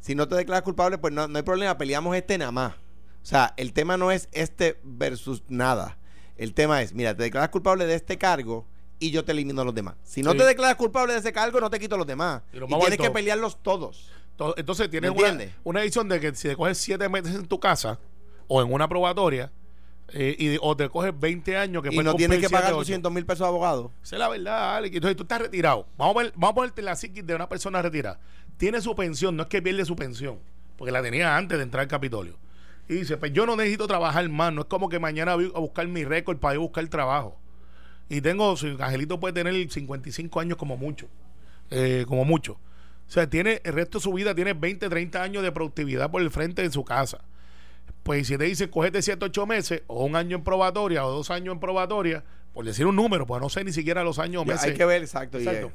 si 0.00 0.14
no 0.14 0.28
te 0.28 0.34
declaras 0.34 0.62
culpable, 0.62 0.98
pues 0.98 1.12
no, 1.14 1.26
no 1.28 1.36
hay 1.38 1.42
problema, 1.42 1.78
peleamos 1.78 2.14
este 2.16 2.36
nada 2.36 2.52
más. 2.52 2.74
O 2.74 3.24
sea, 3.24 3.54
el 3.56 3.72
tema 3.72 3.96
no 3.96 4.10
es 4.10 4.28
este 4.32 4.78
versus 4.82 5.42
nada. 5.48 5.96
El 6.42 6.54
tema 6.54 6.82
es, 6.82 6.92
mira, 6.92 7.14
te 7.16 7.22
declaras 7.22 7.50
culpable 7.50 7.86
de 7.86 7.94
este 7.94 8.18
cargo 8.18 8.66
y 8.98 9.10
yo 9.10 9.24
te 9.24 9.32
elimino 9.32 9.64
los 9.64 9.74
demás. 9.74 9.94
Si 10.04 10.22
no 10.22 10.32
Sí. 10.32 10.38
te 10.38 10.44
declaras 10.44 10.76
culpable 10.76 11.12
de 11.12 11.18
ese 11.20 11.32
cargo, 11.32 11.60
no 11.60 11.70
te 11.70 11.78
quito 11.78 11.96
los 11.96 12.06
demás. 12.06 12.42
Y 12.52 12.56
Y, 12.58 12.66
tienes 12.66 12.98
que 12.98 13.10
pelearlos 13.10 13.62
todos. 13.62 14.10
To- 14.36 14.54
Entonces 14.56 14.88
tienes 14.90 15.14
¿Me 15.14 15.18
una, 15.32 15.44
una 15.64 15.82
edición 15.82 16.08
de 16.08 16.18
que 16.20 16.34
si 16.34 16.48
te 16.48 16.56
coges 16.56 16.78
7 16.78 17.08
meses 17.08 17.34
en 17.34 17.46
tu 17.46 17.60
casa 17.60 17.98
o 18.48 18.62
en 18.62 18.72
una 18.72 18.88
probatoria 18.88 19.52
eh, 20.14 20.36
y, 20.38 20.58
o 20.60 20.76
te 20.76 20.88
coges 20.88 21.12
20 21.18 21.56
años 21.56 21.82
que 21.82 21.88
Y 21.94 21.98
no 21.98 22.14
tienes 22.14 22.38
que 22.38 22.48
pagar 22.50 22.64
siete, 22.64 22.72
ocho. 22.74 22.78
200 22.80 23.12
mil 23.12 23.24
pesos 23.24 23.40
de 23.40 23.46
abogado. 23.48 23.92
Esa 24.02 24.16
es 24.16 24.18
la 24.20 24.28
verdad, 24.28 24.76
Alex. 24.76 24.94
Entonces 24.96 25.16
tú 25.16 25.22
estás 25.22 25.40
retirado. 25.40 25.86
Vamos 25.96 26.16
a, 26.16 26.18
ver- 26.22 26.32
vamos 26.34 26.50
a 26.50 26.54
ponerte 26.54 26.82
la 26.82 26.96
psiquis 26.96 27.26
de 27.26 27.34
una 27.34 27.48
persona 27.48 27.80
retirada. 27.82 28.18
Tiene 28.56 28.80
su 28.80 28.94
pensión, 28.94 29.36
no 29.36 29.44
es 29.44 29.48
que 29.48 29.62
pierde 29.62 29.84
su 29.84 29.96
pensión, 29.96 30.38
porque 30.76 30.92
la 30.92 31.02
tenía 31.02 31.36
antes 31.36 31.56
de 31.56 31.64
entrar 31.64 31.82
al 31.82 31.88
Capitolio. 31.88 32.36
Y 32.92 32.96
dice, 32.96 33.16
pues 33.16 33.32
yo 33.32 33.46
no 33.46 33.56
necesito 33.56 33.86
trabajar 33.86 34.28
más, 34.28 34.52
no 34.52 34.62
es 34.62 34.66
como 34.66 34.88
que 34.88 34.98
mañana 34.98 35.34
voy 35.34 35.50
a 35.54 35.58
buscar 35.58 35.88
mi 35.88 36.04
récord 36.04 36.38
para 36.38 36.54
ir 36.54 36.58
a 36.58 36.60
buscar 36.60 36.86
trabajo. 36.88 37.38
Y 38.08 38.20
tengo, 38.20 38.54
si 38.56 38.76
Angelito 38.78 39.18
puede 39.18 39.32
tener 39.32 39.70
55 39.70 40.38
años 40.38 40.58
como 40.58 40.76
mucho, 40.76 41.08
eh, 41.70 42.04
como 42.06 42.26
mucho. 42.26 42.58
O 43.08 43.10
sea, 43.10 43.28
tiene 43.28 43.62
el 43.64 43.72
resto 43.72 43.98
de 43.98 44.02
su 44.02 44.12
vida, 44.12 44.34
tiene 44.34 44.52
20, 44.52 44.88
30 44.88 45.22
años 45.22 45.42
de 45.42 45.52
productividad 45.52 46.10
por 46.10 46.20
el 46.20 46.30
frente 46.30 46.60
de 46.62 46.70
su 46.70 46.84
casa. 46.84 47.20
Pues 48.02 48.26
si 48.26 48.36
te 48.36 48.44
dicen, 48.44 48.68
cogete 48.68 49.00
7, 49.00 49.24
8 49.24 49.46
meses, 49.46 49.82
o 49.86 50.04
un 50.04 50.14
año 50.14 50.36
en 50.36 50.44
probatoria, 50.44 51.06
o 51.06 51.10
dos 51.10 51.30
años 51.30 51.54
en 51.54 51.60
probatoria, 51.60 52.24
por 52.52 52.66
decir 52.66 52.86
un 52.86 52.96
número, 52.96 53.26
pues 53.26 53.40
no 53.40 53.48
sé 53.48 53.64
ni 53.64 53.72
siquiera 53.72 54.04
los 54.04 54.18
años 54.18 54.42
o 54.42 54.44
meses. 54.44 54.64
hay 54.64 54.74
que 54.74 54.84
ver, 54.84 55.02
exacto. 55.02 55.38
y, 55.38 55.42
Exacto. 55.46 55.72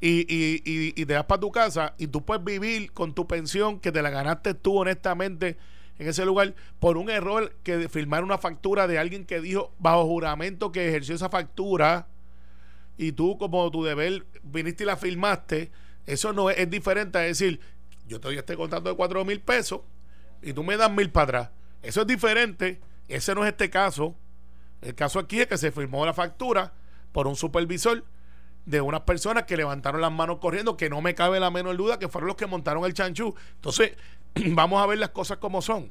Y, 0.00 0.26
y, 0.28 0.62
y, 0.64 0.94
y 0.94 1.06
te 1.06 1.14
vas 1.14 1.24
para 1.24 1.40
tu 1.40 1.50
casa 1.50 1.94
y 1.98 2.06
tú 2.08 2.24
puedes 2.24 2.44
vivir 2.44 2.92
con 2.92 3.14
tu 3.14 3.26
pensión 3.26 3.80
que 3.80 3.90
te 3.90 4.00
la 4.00 4.10
ganaste 4.10 4.54
tú 4.54 4.78
honestamente 4.78 5.56
en 5.98 6.08
ese 6.08 6.24
lugar 6.24 6.54
por 6.78 6.96
un 6.96 7.10
error 7.10 7.54
que 7.62 7.88
firmar 7.88 8.24
una 8.24 8.38
factura 8.38 8.86
de 8.86 8.98
alguien 8.98 9.24
que 9.24 9.40
dijo 9.40 9.72
bajo 9.78 10.04
juramento 10.06 10.72
que 10.72 10.88
ejerció 10.88 11.14
esa 11.14 11.28
factura 11.28 12.06
y 12.96 13.12
tú 13.12 13.38
como 13.38 13.70
tu 13.70 13.84
deber 13.84 14.26
viniste 14.42 14.84
y 14.84 14.86
la 14.86 14.96
firmaste, 14.96 15.70
eso 16.06 16.32
no 16.32 16.50
es, 16.50 16.58
es 16.58 16.70
diferente 16.70 17.18
a 17.18 17.22
decir, 17.22 17.60
yo 18.06 18.20
te 18.20 18.28
doy 18.28 18.38
este 18.38 18.56
contrato 18.56 18.88
de 18.88 18.96
cuatro 18.96 19.24
mil 19.24 19.40
pesos 19.40 19.80
y 20.42 20.52
tú 20.52 20.64
me 20.64 20.76
das 20.76 20.90
mil 20.90 21.10
para 21.10 21.24
atrás. 21.24 21.50
Eso 21.82 22.00
es 22.02 22.06
diferente, 22.06 22.80
ese 23.08 23.34
no 23.34 23.44
es 23.44 23.50
este 23.50 23.70
caso. 23.70 24.14
El 24.80 24.94
caso 24.94 25.18
aquí 25.18 25.40
es 25.40 25.46
que 25.46 25.58
se 25.58 25.72
firmó 25.72 26.04
la 26.06 26.14
factura 26.14 26.72
por 27.12 27.26
un 27.26 27.36
supervisor 27.36 28.04
de 28.66 28.80
unas 28.80 29.00
personas 29.00 29.44
que 29.44 29.56
levantaron 29.56 30.00
las 30.00 30.12
manos 30.12 30.38
corriendo, 30.38 30.76
que 30.76 30.90
no 30.90 31.00
me 31.00 31.14
cabe 31.14 31.40
la 31.40 31.50
menor 31.50 31.76
duda 31.76 31.98
que 31.98 32.08
fueron 32.08 32.28
los 32.28 32.36
que 32.36 32.46
montaron 32.46 32.84
el 32.84 32.92
chanchú. 32.92 33.34
Entonces, 33.54 33.92
vamos 34.54 34.82
a 34.82 34.86
ver 34.86 34.98
las 34.98 35.10
cosas 35.10 35.38
como 35.38 35.62
son. 35.62 35.90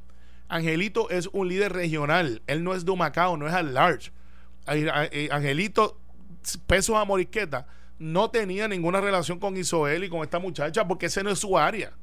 Angelito 0.49 1.09
es 1.09 1.27
un 1.33 1.49
líder 1.49 1.73
regional, 1.73 2.41
él 2.47 2.63
no 2.63 2.73
es 2.73 2.85
de 2.85 2.91
Humacao, 2.91 3.35
no 3.37 3.47
es 3.47 3.53
al 3.53 3.73
large. 3.73 4.11
Eh, 4.67 5.29
Angelito, 5.31 5.99
pesos 6.67 6.95
a 6.95 7.05
Morisqueta, 7.05 7.67
no 7.99 8.29
tenía 8.29 8.67
ninguna 8.67 9.01
relación 9.01 9.39
con 9.39 9.57
Isoel 9.57 10.03
y 10.03 10.09
con 10.09 10.21
esta 10.23 10.39
muchacha 10.39 10.87
porque 10.87 11.07
ese 11.07 11.23
no 11.23 11.29
es 11.31 11.39
su 11.39 11.57
área. 11.57 11.93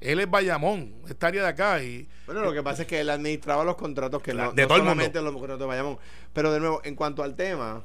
Él 0.00 0.18
es 0.20 0.28
Bayamón, 0.28 0.94
esta 1.08 1.28
área 1.28 1.42
de 1.42 1.48
acá. 1.48 1.82
Y 1.82 2.08
Bueno, 2.26 2.40
lo 2.42 2.52
que 2.52 2.62
pasa 2.62 2.82
es 2.82 2.88
que 2.88 3.00
él 3.00 3.08
administraba 3.10 3.62
los 3.64 3.76
contratos 3.76 4.20
que 4.22 4.34
no, 4.34 4.52
De 4.52 4.62
no 4.62 4.68
todo 4.68 4.78
el 4.78 4.82
mundo. 4.84 4.94
solamente 4.94 5.22
los 5.22 5.32
contratos 5.32 5.60
de 5.60 5.66
Bayamón. 5.66 5.98
Pero 6.32 6.52
de 6.52 6.58
nuevo, 6.60 6.80
en 6.84 6.96
cuanto 6.96 7.22
al 7.22 7.36
tema, 7.36 7.84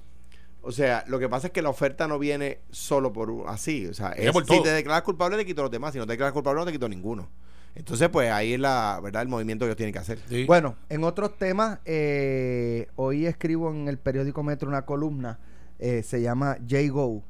o 0.61 0.71
sea, 0.71 1.03
lo 1.07 1.19
que 1.19 1.29
pasa 1.29 1.47
es 1.47 1.53
que 1.53 1.61
la 1.61 1.69
oferta 1.69 2.07
no 2.07 2.17
viene 2.17 2.59
solo 2.71 3.13
por 3.13 3.31
así. 3.47 3.85
O 3.87 3.93
sea, 3.93 4.09
es- 4.13 4.31
si 4.47 4.63
te 4.63 4.69
declaras 4.71 5.03
culpable, 5.03 5.37
te 5.37 5.45
quito 5.45 5.61
los 5.61 5.69
demás. 5.71 5.93
Si 5.93 5.99
no 5.99 6.05
te 6.07 6.13
declaras 6.13 6.33
culpable, 6.33 6.59
no 6.59 6.65
te 6.65 6.71
quito 6.71 6.89
ninguno. 6.89 7.29
Entonces, 7.77 8.09
pues 8.09 8.31
ahí 8.31 8.53
es 8.53 8.59
la 8.59 8.99
verdad 9.03 9.21
el 9.21 9.27
movimiento 9.27 9.63
que 9.65 9.67
ellos 9.69 9.77
tienen 9.77 9.93
que 9.93 9.99
hacer. 9.99 10.19
Sí. 10.27 10.45
Bueno, 10.45 10.75
en 10.89 11.03
otros 11.03 11.37
temas, 11.37 11.79
eh, 11.85 12.87
hoy 12.95 13.25
escribo 13.27 13.71
en 13.71 13.87
el 13.87 13.97
periódico 13.99 14.41
Metro 14.43 14.67
una 14.67 14.81
columna, 14.83 15.39
eh, 15.79 16.01
se 16.03 16.21
llama 16.21 16.57
J-Go 16.67 17.23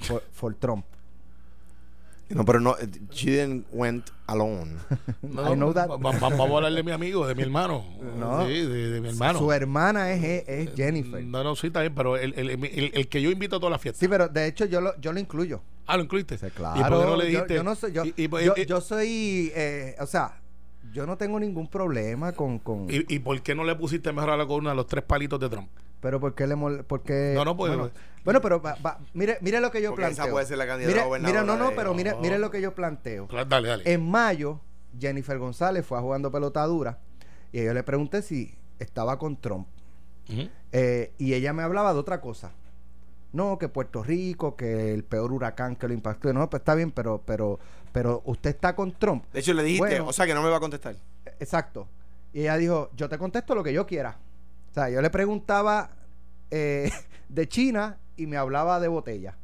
for, 0.00 0.22
for 0.32 0.54
Trump. 0.56 0.84
No, 2.30 2.44
pero 2.44 2.58
no, 2.58 2.74
she 3.12 3.30
didn't 3.30 3.66
went 3.70 4.10
alone. 4.26 4.76
No, 5.22 5.52
I 5.52 5.54
know 5.56 5.72
that. 5.74 5.88
va- 5.88 5.96
va- 5.98 6.18
vamos 6.18 6.40
a 6.40 6.56
hablar 6.56 6.72
de 6.72 6.82
mi 6.82 6.90
amigo, 6.90 7.26
de 7.28 7.34
mi 7.34 7.42
hermano. 7.42 7.84
No. 8.18 8.44
Sí, 8.46 8.52
de, 8.66 8.90
de 8.90 9.00
mi 9.00 9.08
hermano. 9.10 9.38
Su 9.38 9.52
hermana 9.52 10.10
es, 10.12 10.24
es- 10.24 10.48
es 10.48 10.74
Jennifer. 10.74 11.22
No, 11.22 11.44
no, 11.44 11.54
sí, 11.54 11.68
bien, 11.68 11.94
pero 11.94 12.16
el, 12.16 12.32
el, 12.36 12.50
el- 12.50 12.90
el 12.94 13.08
que 13.08 13.22
yo 13.22 13.30
invito 13.30 13.56
a 13.56 13.60
todas 13.60 13.70
las 13.72 13.80
fiestas. 13.80 14.00
Sí, 14.00 14.08
pero 14.08 14.28
de 14.28 14.46
hecho 14.46 14.64
yo 14.64 14.80
lo, 14.80 14.98
yo 15.00 15.12
lo 15.12 15.20
incluyo. 15.20 15.60
Ah, 15.86 15.96
lo 15.96 16.02
incluiste. 16.04 16.38
Sí, 16.38 16.46
¿Y 16.46 16.50
claro. 16.50 16.88
por 16.96 17.04
qué 17.04 17.10
no 17.10 17.16
le 17.16 17.24
yo- 17.24 17.28
dijiste? 17.30 17.54
Yo, 17.54 17.62
no 17.62 17.74
soy, 17.74 17.92
yo, 17.92 18.04
Y- 18.04 18.14
y- 18.16 18.28
yo, 18.28 18.54
y- 18.56 18.66
yo 18.66 18.80
soy, 18.80 19.52
eh, 19.54 19.96
o 20.00 20.06
sea, 20.06 20.40
yo 20.92 21.06
no 21.06 21.16
tengo 21.16 21.38
ningún 21.40 21.68
problema 21.68 22.32
con, 22.32 22.58
con 22.58 22.86
¿Y, 22.90 23.04
y 23.14 23.18
por 23.18 23.40
qué 23.42 23.54
no 23.54 23.64
le 23.64 23.74
pusiste 23.74 24.12
mejor 24.12 24.30
a 24.30 24.36
la 24.36 24.46
columna 24.46 24.74
los 24.74 24.86
tres 24.86 25.04
palitos 25.04 25.38
de 25.40 25.48
Trump? 25.48 25.68
pero 26.00 26.20
¿por 26.20 26.34
qué 26.34 26.46
le 26.46 26.54
mol, 26.54 26.84
porque, 26.86 27.32
No, 27.34 27.46
no, 27.46 27.56
pues- 27.56 27.74
bueno, 27.74 27.90
bueno, 28.26 28.40
pero 28.42 28.60
va- 28.60 28.76
va- 28.84 28.98
mire, 29.14 29.38
mire 29.40 29.58
lo 29.60 29.70
que 29.70 29.80
yo 29.80 29.90
Porque 29.90 30.02
esa 30.04 30.14
planteo. 30.16 30.34
puede 30.34 30.44
ser 30.46 30.58
la 30.58 30.66
candidata 30.66 31.08
mire, 31.18 31.42
no, 31.42 31.56
no, 31.56 31.70
de- 31.70 31.76
pero 31.76 31.94
mire, 31.94 32.14
mire 32.20 32.38
lo 32.38 32.50
que 32.50 32.60
yo 32.60 32.74
planteo. 32.74 33.26
Claro, 33.26 33.46
Dale, 33.48 33.68
dale. 33.68 33.90
En 33.90 34.06
mayo, 34.10 34.60
Jennifer 35.00 35.38
González 35.38 35.84
fue 35.86 35.96
a 35.96 36.02
jugando 36.02 36.30
pelotadura 36.30 36.98
y 37.52 37.64
yo 37.64 37.72
le 37.72 37.82
pregunté 37.82 38.20
si 38.20 38.54
estaba 38.78 39.18
con 39.18 39.40
Trump. 39.40 39.66
Eh, 40.72 41.12
y 41.18 41.32
ella 41.34 41.52
me 41.54 41.62
hablaba 41.62 41.92
de 41.94 41.98
otra 42.00 42.20
cosa. 42.20 42.50
No, 43.34 43.58
que 43.58 43.68
Puerto 43.68 44.02
Rico, 44.02 44.56
que 44.56 44.94
el 44.94 45.04
peor 45.04 45.32
huracán 45.32 45.76
que 45.76 45.86
lo 45.88 45.92
impactó. 45.94 46.32
No, 46.32 46.48
pues 46.48 46.60
está 46.60 46.74
bien, 46.74 46.90
pero, 46.92 47.20
pero, 47.26 47.58
pero 47.92 48.22
usted 48.24 48.50
está 48.50 48.74
con 48.76 48.92
Trump. 48.92 49.24
De 49.32 49.40
hecho, 49.40 49.52
le 49.54 49.62
dijiste, 49.64 49.86
Bueno. 49.86 50.06
o 50.08 50.12
sea, 50.12 50.24
que 50.24 50.34
no 50.34 50.42
me 50.42 50.48
va 50.48 50.56
a 50.56 50.60
contestar. 50.60 50.94
Exacto. 51.40 51.86
Y 52.32 52.40
ella 52.42 52.56
dijo, 52.56 52.90
yo 52.96 53.08
te 53.08 53.18
contesto 53.18 53.54
lo 53.54 53.62
que 53.62 53.72
yo 53.72 53.86
quiera. 53.86 54.16
O 54.70 54.74
sea, 54.74 54.88
yo 54.88 55.02
le 55.02 55.10
preguntaba 55.10 55.90
eh, 56.50 56.90
de 57.28 57.48
China 57.48 57.96
y 58.16 58.26
me 58.26 58.36
hablaba 58.36 58.78
de 58.80 58.88
botella. 58.88 59.36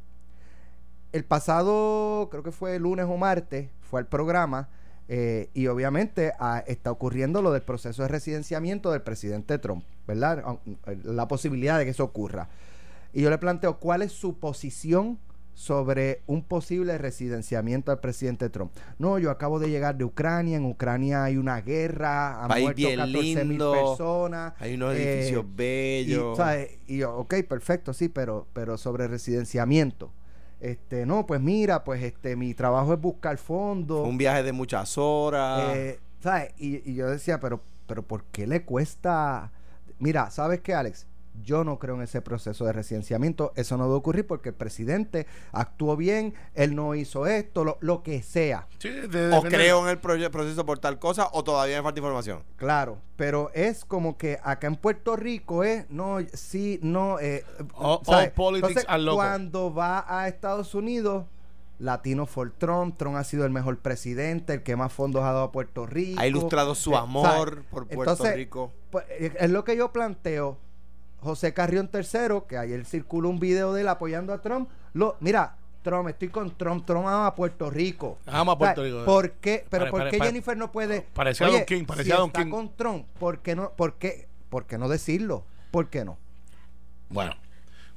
El 1.11 1.25
pasado, 1.25 2.29
creo 2.31 2.43
que 2.43 2.51
fue 2.51 2.79
lunes 2.79 3.05
o 3.09 3.17
martes, 3.17 3.69
fue 3.89 3.99
al 3.99 4.07
programa 4.07 4.69
eh, 5.09 5.49
y 5.53 5.67
obviamente 5.67 6.31
ah, 6.39 6.63
está 6.65 6.89
ocurriendo 6.91 7.41
lo 7.41 7.51
del 7.51 7.63
proceso 7.63 8.01
de 8.03 8.07
residenciamiento 8.07 8.91
del 8.91 9.01
presidente 9.01 9.57
Trump, 9.57 9.83
¿verdad? 10.07 10.41
Aun- 10.45 10.59
La 11.03 11.27
posibilidad 11.27 11.77
de 11.77 11.83
que 11.83 11.91
eso 11.91 12.05
ocurra. 12.05 12.47
Y 13.13 13.21
yo 13.21 13.29
le 13.29 13.37
planteo 13.37 13.79
cuál 13.79 14.01
es 14.01 14.11
su 14.11 14.39
posición 14.39 15.19
sobre 15.53 16.21
un 16.27 16.43
posible 16.43 16.97
residenciamiento 16.97 17.91
del 17.91 17.99
presidente 17.99 18.49
Trump. 18.49 18.71
No, 18.97 19.19
yo 19.19 19.29
acabo 19.29 19.59
de 19.59 19.69
llegar 19.69 19.95
de 19.95 20.03
Ucrania, 20.03 20.57
en 20.57 20.65
Ucrania 20.65 21.23
hay 21.25 21.37
una 21.37 21.61
guerra, 21.61 22.41
han 22.41 22.47
País 22.47 22.63
muerto 22.63 22.77
bien 22.77 22.99
14 22.99 23.45
mil 23.45 23.57
personas. 23.57 24.53
Hay 24.59 24.75
unos 24.75 24.95
eh, 24.95 25.13
edificios 25.13 25.45
y, 25.45 25.55
bellos. 25.55 26.37
¿sabes? 26.37 26.79
y 26.87 26.97
yo, 26.97 27.15
ok, 27.15 27.35
perfecto, 27.47 27.93
sí, 27.93 28.09
pero, 28.09 28.47
pero 28.53 28.77
sobre 28.77 29.07
residenciamiento. 29.07 30.11
Este, 30.59 31.05
no, 31.05 31.25
pues 31.25 31.41
mira, 31.41 31.83
pues 31.83 32.03
este, 32.03 32.35
mi 32.35 32.53
trabajo 32.53 32.93
es 32.93 33.01
buscar 33.01 33.37
fondos. 33.37 34.07
Un 34.07 34.17
viaje 34.17 34.43
de 34.43 34.51
muchas 34.51 34.97
horas. 34.97 35.75
Eh, 35.75 35.99
¿sabes? 36.21 36.53
Y, 36.57 36.89
y 36.89 36.95
yo 36.95 37.09
decía, 37.09 37.39
pero, 37.39 37.61
pero 37.87 38.03
¿por 38.03 38.23
qué 38.25 38.47
le 38.47 38.63
cuesta? 38.63 39.51
Mira, 39.99 40.29
¿sabes 40.31 40.61
qué, 40.61 40.73
Alex? 40.73 41.07
Yo 41.43 41.63
no 41.63 41.79
creo 41.79 41.95
en 41.95 42.01
ese 42.01 42.21
proceso 42.21 42.65
de 42.65 42.73
residenciamiento. 42.73 43.53
Eso 43.55 43.77
no 43.77 43.85
debe 43.85 43.95
ocurrir 43.95 44.27
porque 44.27 44.49
el 44.49 44.55
presidente 44.55 45.25
actuó 45.53 45.95
bien, 45.95 46.33
él 46.55 46.75
no 46.75 46.93
hizo 46.93 47.25
esto, 47.25 47.63
lo, 47.63 47.77
lo 47.81 48.03
que 48.03 48.21
sea. 48.21 48.67
Sí, 48.79 48.89
de- 48.89 49.27
O 49.27 49.35
depende- 49.41 49.49
creo 49.57 49.81
en 49.83 49.89
el 49.89 49.99
proceso 49.99 50.65
por 50.65 50.79
tal 50.79 50.99
cosa 50.99 51.29
o 51.31 51.43
todavía 51.43 51.77
me 51.77 51.83
falta 51.83 51.99
información. 51.99 52.43
Claro, 52.57 52.97
pero 53.15 53.49
es 53.53 53.85
como 53.85 54.17
que 54.17 54.39
acá 54.43 54.67
en 54.67 54.75
Puerto 54.75 55.15
Rico 55.15 55.63
es, 55.63 55.89
no, 55.89 56.17
sí, 56.33 56.79
no. 56.83 57.17
Eh, 57.19 57.43
All- 57.75 57.99
¿sabes? 58.05 58.27
all 58.27 58.33
politics 58.33 58.69
Entonces, 58.69 58.89
are 58.89 59.01
local. 59.01 59.15
Cuando 59.27 59.73
va 59.73 60.05
a 60.07 60.27
Estados 60.27 60.75
Unidos, 60.75 61.25
Latino 61.79 62.27
for 62.27 62.51
Trump, 62.51 62.97
Trump 62.97 63.15
ha 63.15 63.23
sido 63.23 63.43
el 63.45 63.51
mejor 63.51 63.79
presidente, 63.79 64.53
el 64.53 64.63
que 64.63 64.75
más 64.75 64.93
fondos 64.93 65.23
ha 65.23 65.27
dado 65.31 65.43
a 65.45 65.51
Puerto 65.51 65.87
Rico. 65.87 66.19
Ha 66.21 66.27
ilustrado 66.27 66.75
su 66.75 66.91
Eh, 66.91 66.97
amor 66.97 67.63
por 67.71 67.87
Puerto 67.87 68.11
Entonces, 68.11 68.35
Rico. 68.35 68.71
Pues, 68.91 69.05
eh, 69.09 69.33
es 69.39 69.49
lo 69.49 69.63
que 69.63 69.75
yo 69.75 69.91
planteo. 69.91 70.57
José 71.21 71.53
Carrión 71.53 71.89
III, 71.93 72.41
que 72.49 72.57
ayer 72.57 72.83
circuló 72.85 73.29
un 73.29 73.39
video 73.39 73.73
de 73.73 73.81
él 73.81 73.87
apoyando 73.87 74.33
a 74.33 74.41
Trump. 74.41 74.69
Lo, 74.93 75.15
mira, 75.21 75.55
Trump, 75.83 76.09
estoy 76.09 76.29
con 76.29 76.55
Trump, 76.57 76.85
Trump 76.85 77.05
ama 77.07 77.27
a 77.27 77.35
Puerto 77.35 77.69
Rico. 77.69 78.17
Ama 78.25 78.53
a 78.53 78.57
Puerto 78.57 78.83
Rico. 78.83 79.05
¿Por 79.05 79.31
qué? 79.33 79.65
Pero 79.69 79.83
Pare- 79.85 79.91
¿por 79.91 80.09
qué 80.09 80.17
pare- 80.17 80.29
Jennifer 80.31 80.57
no 80.57 80.71
puede? 80.71 81.01
Parecía 81.13 81.47
Don 81.47 81.63
King, 81.65 81.85
parecía 81.85 82.15
si 82.15 82.19
Don 82.19 82.27
está 82.29 82.43
King. 82.43 82.51
con 82.51 82.75
Trump, 82.75 83.05
¿por 83.19 83.39
qué 83.39 83.55
no? 83.55 83.71
¿Por 83.71 83.93
qué? 83.95 84.27
¿Por 84.49 84.65
qué 84.65 84.77
no 84.77 84.89
decirlo? 84.89 85.45
¿Por 85.71 85.89
qué 85.89 86.03
no? 86.05 86.17
Bueno, 87.09 87.33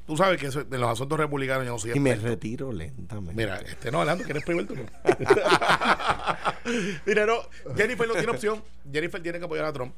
tú 0.06 0.16
sabes 0.16 0.38
que 0.40 0.46
eso- 0.48 0.60
en 0.60 0.80
los 0.80 0.90
asuntos 0.90 1.18
republicanos 1.18 1.64
yo 1.66 1.72
no 1.72 1.78
soy 1.78 1.92
Y 1.94 2.00
me 2.00 2.14
retiro 2.14 2.72
lentamente. 2.72 3.34
Mira, 3.34 3.58
este 3.60 3.90
no, 3.90 4.00
Orlando, 4.00 4.24
¿quieres 4.24 4.44
primer 4.44 4.66
turno? 4.66 4.84
Mira, 7.06 7.26
no, 7.26 7.34
Jennifer 7.76 8.06
no 8.08 8.14
tiene 8.14 8.30
opción. 8.30 8.62
Jennifer 8.90 9.22
tiene 9.22 9.38
que 9.38 9.44
apoyar 9.44 9.64
a 9.66 9.72
Trump. 9.72 9.94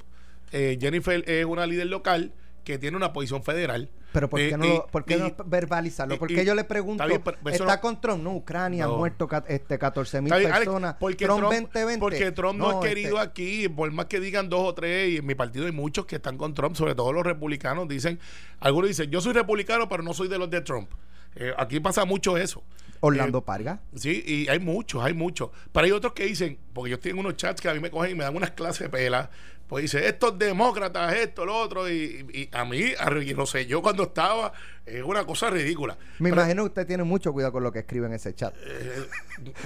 Eh, 0.53 0.79
Jennifer 0.81 1.23
es 1.29 1.45
una 1.45 1.67
líder 1.67 1.87
local 1.89 2.33
que 2.66 2.79
tiene 2.79 2.96
una 2.96 3.12
posición 3.12 3.44
federal. 3.44 3.88
Pero 4.12 4.29
¿por 4.29 4.40
qué 4.40 4.48
Eh, 4.48 4.57
no, 4.59 4.87
por 4.90 5.05
qué 5.05 5.16
no 5.18 5.33
verbalizarlo? 5.46 6.16
y- 6.16 6.18
Porque 6.18 6.44
yo 6.44 6.52
le 6.57 6.64
pregunto, 6.64 7.05
está 7.05 7.07
bien, 7.07 7.22
pero 7.22 7.38
eso 7.55 7.62
¿está 7.62 7.76
no- 7.76 7.81
con 7.81 8.00
Trump? 8.00 8.22
No, 8.24 8.35
Ucrania 8.35 8.87
No. 8.87 8.94
han 8.94 8.98
muerto 8.98 9.29
este, 9.46 9.79
14 9.79 10.20
mil 10.20 10.33
bien, 10.33 10.46
Alex, 10.46 10.59
personas. 10.66 10.96
porque 10.98 11.24
Trump, 11.26 11.38
Trump, 11.38 11.52
2020. 11.52 12.00
porque 12.00 12.33
Trump 12.33 12.59
no, 12.59 12.83
es 12.83 12.88
querido 12.88 13.16
este, 13.18 13.29
aquí, 13.29 13.68
por 13.68 13.90
más 13.92 14.07
que 14.07 14.18
digan 14.18 14.48
dos 14.48 14.62
o 14.68 14.74
tres, 14.74 15.11
y 15.11 15.16
en 15.18 15.26
mi 15.26 15.37
partido 15.37 15.66
hay 15.66 15.72
muchos 15.72 16.07
que 16.07 16.16
están 16.16 16.37
con 16.37 16.55
Trump, 16.55 16.74
sobre 16.74 16.96
todo 16.96 17.12
los 17.12 17.24
republicanos, 17.24 17.87
dicen, 17.87 18.18
algunos 18.59 18.88
dicen, 18.88 19.11
yo 19.12 19.20
soy 19.20 19.33
republicano, 19.33 19.88
pero 19.88 20.02
no 20.02 20.12
soy 20.12 20.26
de 20.26 20.37
los 20.38 20.50
de 20.50 20.61
Trump. 20.62 20.90
Eh, 21.37 21.52
aquí 21.57 21.79
pasa 21.79 22.05
mucho 22.05 22.37
eso. 22.37 22.64
Orlando 23.00 23.38
Eh, 23.38 23.42
Parga. 23.44 23.81
Sí, 23.94 24.24
y 24.26 24.48
hay 24.48 24.59
muchos, 24.59 25.05
hay 25.05 25.12
muchos. 25.12 25.50
Pero 25.70 25.85
hay 25.85 25.92
otros 25.92 26.14
que 26.14 26.24
dicen, 26.24 26.59
porque 26.72 26.90
yo 26.90 26.94
estoy 26.96 27.11
en 27.12 27.18
unos 27.18 27.37
chats 27.37 27.61
que 27.61 27.68
a 27.68 27.74
mí 27.74 27.79
me 27.81 27.90
cogen 27.90 28.12
y 28.12 28.14
me 28.14 28.24
dan 28.24 28.35
unas 28.35 28.52
clases 28.52 28.81
de 28.81 28.88
pela, 28.88 29.31
pues 29.68 29.83
dice, 29.83 30.07
estos 30.07 30.38
demócratas, 30.38 31.14
esto, 31.14 31.44
lo 31.44 31.57
otro, 31.57 31.90
y, 31.90 32.26
y 32.33 32.48
a 32.57 32.64
mí, 32.64 32.92
a- 32.98 33.11
no 33.11 33.46
sé, 33.46 33.66
yo 33.66 33.83
cuando 33.83 34.05
estaba, 34.05 34.52
es 34.85 35.02
una 35.02 35.24
cosa 35.24 35.50
ridícula. 35.50 35.96
Me 36.20 36.31
Pero- 36.31 36.42
imagino 36.42 36.62
que 36.62 36.68
usted 36.68 36.87
tiene 36.87 37.02
mucho 37.02 37.33
cuidado 37.33 37.52
con 37.52 37.62
lo 37.64 37.72
que 37.72 37.81
escribe 37.81 38.07
en 38.07 38.12
ese 38.12 38.35
chat. 38.35 38.55
eh, 38.64 39.07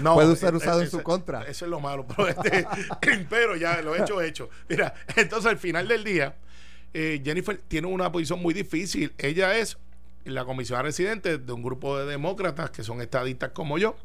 no, 0.01 0.15
Puede 0.15 0.37
ser 0.37 0.55
eh, 0.55 0.57
usado 0.57 0.81
en 0.81 0.87
ese- 0.87 0.97
su 0.97 1.03
contra. 1.03 1.43
Eso 1.43 1.67
es 1.67 1.71
lo 1.71 1.81
malo. 1.81 2.07
Pero, 2.07 2.29
este, 2.29 2.67
pero 3.29 3.57
ya 3.57 3.83
lo 3.83 3.95
he 3.95 4.01
hecho, 4.01 4.23
hecho. 4.23 4.49
Mira, 4.69 4.95
entonces 5.17 5.51
al 5.51 5.59
final 5.59 5.87
del 5.87 6.03
día, 6.05 6.35
eh, 6.95 7.21
Jennifer 7.25 7.61
tiene 7.69 7.87
una 7.87 8.11
posición 8.11 8.41
muy 8.41 8.55
difícil. 8.55 9.13
Ella 9.19 9.57
es 9.59 9.77
la 10.25 10.45
comisionada 10.45 10.85
residente 10.85 11.39
de 11.39 11.53
un 11.53 11.63
grupo 11.63 11.99
de 11.99 12.07
demócratas 12.07 12.71
que 12.71 12.83
son 12.83 13.01
estadistas 13.01 13.51
como 13.53 13.79
yo 13.79 13.97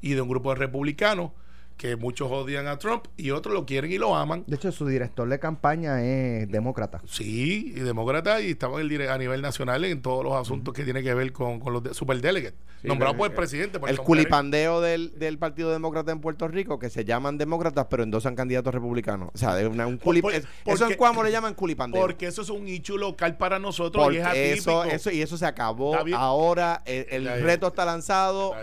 y 0.00 0.14
de 0.14 0.20
un 0.20 0.28
grupo 0.28 0.50
de 0.50 0.56
republicanos 0.60 1.32
que 1.78 1.94
muchos 1.96 2.28
odian 2.30 2.66
a 2.66 2.76
Trump 2.78 3.04
y 3.16 3.30
otros 3.30 3.54
lo 3.54 3.64
quieren 3.64 3.90
y 3.92 3.98
lo 3.98 4.14
aman. 4.16 4.42
De 4.48 4.56
hecho, 4.56 4.70
su 4.72 4.86
director 4.86 5.28
de 5.28 5.38
campaña 5.38 6.02
es 6.04 6.50
demócrata. 6.50 7.00
Sí, 7.06 7.72
y 7.74 7.80
demócrata 7.80 8.40
y 8.42 8.50
estaba 8.50 8.74
en 8.74 8.80
el 8.82 8.88
dire- 8.90 9.08
a 9.08 9.16
nivel 9.16 9.40
nacional 9.40 9.84
en 9.84 10.02
todos 10.02 10.24
los 10.24 10.34
asuntos 10.34 10.74
que 10.74 10.82
tienen 10.84 11.04
que 11.04 11.14
ver 11.14 11.32
con, 11.32 11.60
con 11.60 11.72
los 11.72 11.82
de, 11.84 11.94
superdelegates, 11.94 12.58
Sí, 12.82 12.88
nombrado 12.88 13.16
por 13.16 13.30
el 13.30 13.34
presidente. 13.36 13.78
por 13.78 13.88
El 13.88 13.98
culipandeo 14.00 14.80
del, 14.80 15.16
del 15.20 15.38
Partido 15.38 15.70
Demócrata 15.70 16.10
en 16.10 16.20
Puerto 16.20 16.48
Rico, 16.48 16.80
que 16.80 16.90
se 16.90 17.04
llaman 17.04 17.38
demócratas, 17.38 17.86
pero 17.88 18.02
endosan 18.02 18.34
candidatos 18.34 18.74
republicanos. 18.74 19.30
O 19.32 19.38
sea, 19.38 19.54
de 19.54 19.68
una- 19.68 19.86
un 19.86 20.00
culip- 20.00 20.22
por- 20.22 20.34
es- 20.34 20.46
porque- 20.64 20.74
eso 20.82 20.90
en 20.90 20.96
Cuamo 20.96 21.22
le 21.22 21.30
llaman 21.30 21.54
culipandeo. 21.54 22.00
Porque 22.02 22.26
eso 22.26 22.42
es 22.42 22.50
un 22.50 22.66
hecho 22.66 22.96
local 22.96 23.36
para 23.36 23.60
nosotros 23.60 24.12
y 24.12 24.16
es 24.16 24.24
atípico. 24.26 24.82
eso, 24.82 24.84
eso, 24.84 25.10
y 25.12 25.22
eso 25.22 25.38
se 25.38 25.46
acabó. 25.46 25.94
Ahora 26.16 26.82
el, 26.86 27.24
reto 27.42 27.68
está 27.68 27.84
lanzado. 27.84 28.54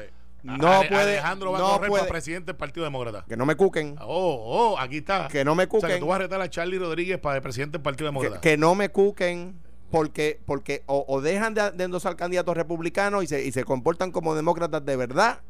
No 0.46 0.72
Ale- 0.72 0.90
puede. 0.90 1.02
Alejandro 1.20 1.52
va 1.52 1.58
a 1.58 1.62
no 1.62 1.68
correr 1.74 1.90
puede- 1.90 2.02
para 2.04 2.12
presidente 2.12 2.46
del 2.48 2.56
Partido 2.56 2.84
Demócrata. 2.84 3.26
que 3.28 3.36
no 3.38 3.46
me 3.46 3.56
cuquen. 3.56 3.96
Oh, 4.02 4.74
oh, 4.76 4.80
aquí 4.80 4.98
está. 4.98 5.28
Que 5.28 5.44
no 5.44 5.56
me 5.56 5.64
O 5.64 5.68
sea, 5.68 5.80
que 5.80 5.86
cuquen. 5.86 6.00
tú 6.00 6.08
vas 6.08 6.16
a 6.18 6.20
retar 6.20 6.40
a 6.42 6.50
Charlie 6.50 6.78
Rodríguez 6.80 7.18
para 7.20 7.38
el 7.38 7.42
presidente 7.42 7.78
del 7.78 7.82
Partido 7.82 8.06
que, 8.10 8.14
Demócrata. 8.14 8.42
que 8.42 8.58
no 8.58 8.76
me 8.76 8.90
cuquen. 8.90 9.60
Porque, 9.92 10.42
porque 10.46 10.84
o, 10.88 11.06
o 11.08 11.22
dejan 11.22 11.54
de, 11.54 11.72
de 11.72 11.84
endosar 11.84 12.16
candidatos 12.16 12.58
republicanos 12.58 13.24
y 13.24 13.28
se, 13.28 13.46
y 13.46 13.52
se 13.52 13.64
comportan 13.64 14.12
como 14.12 14.36
demócratas 14.36 14.84
de 14.84 14.96
verdad, 14.98 15.42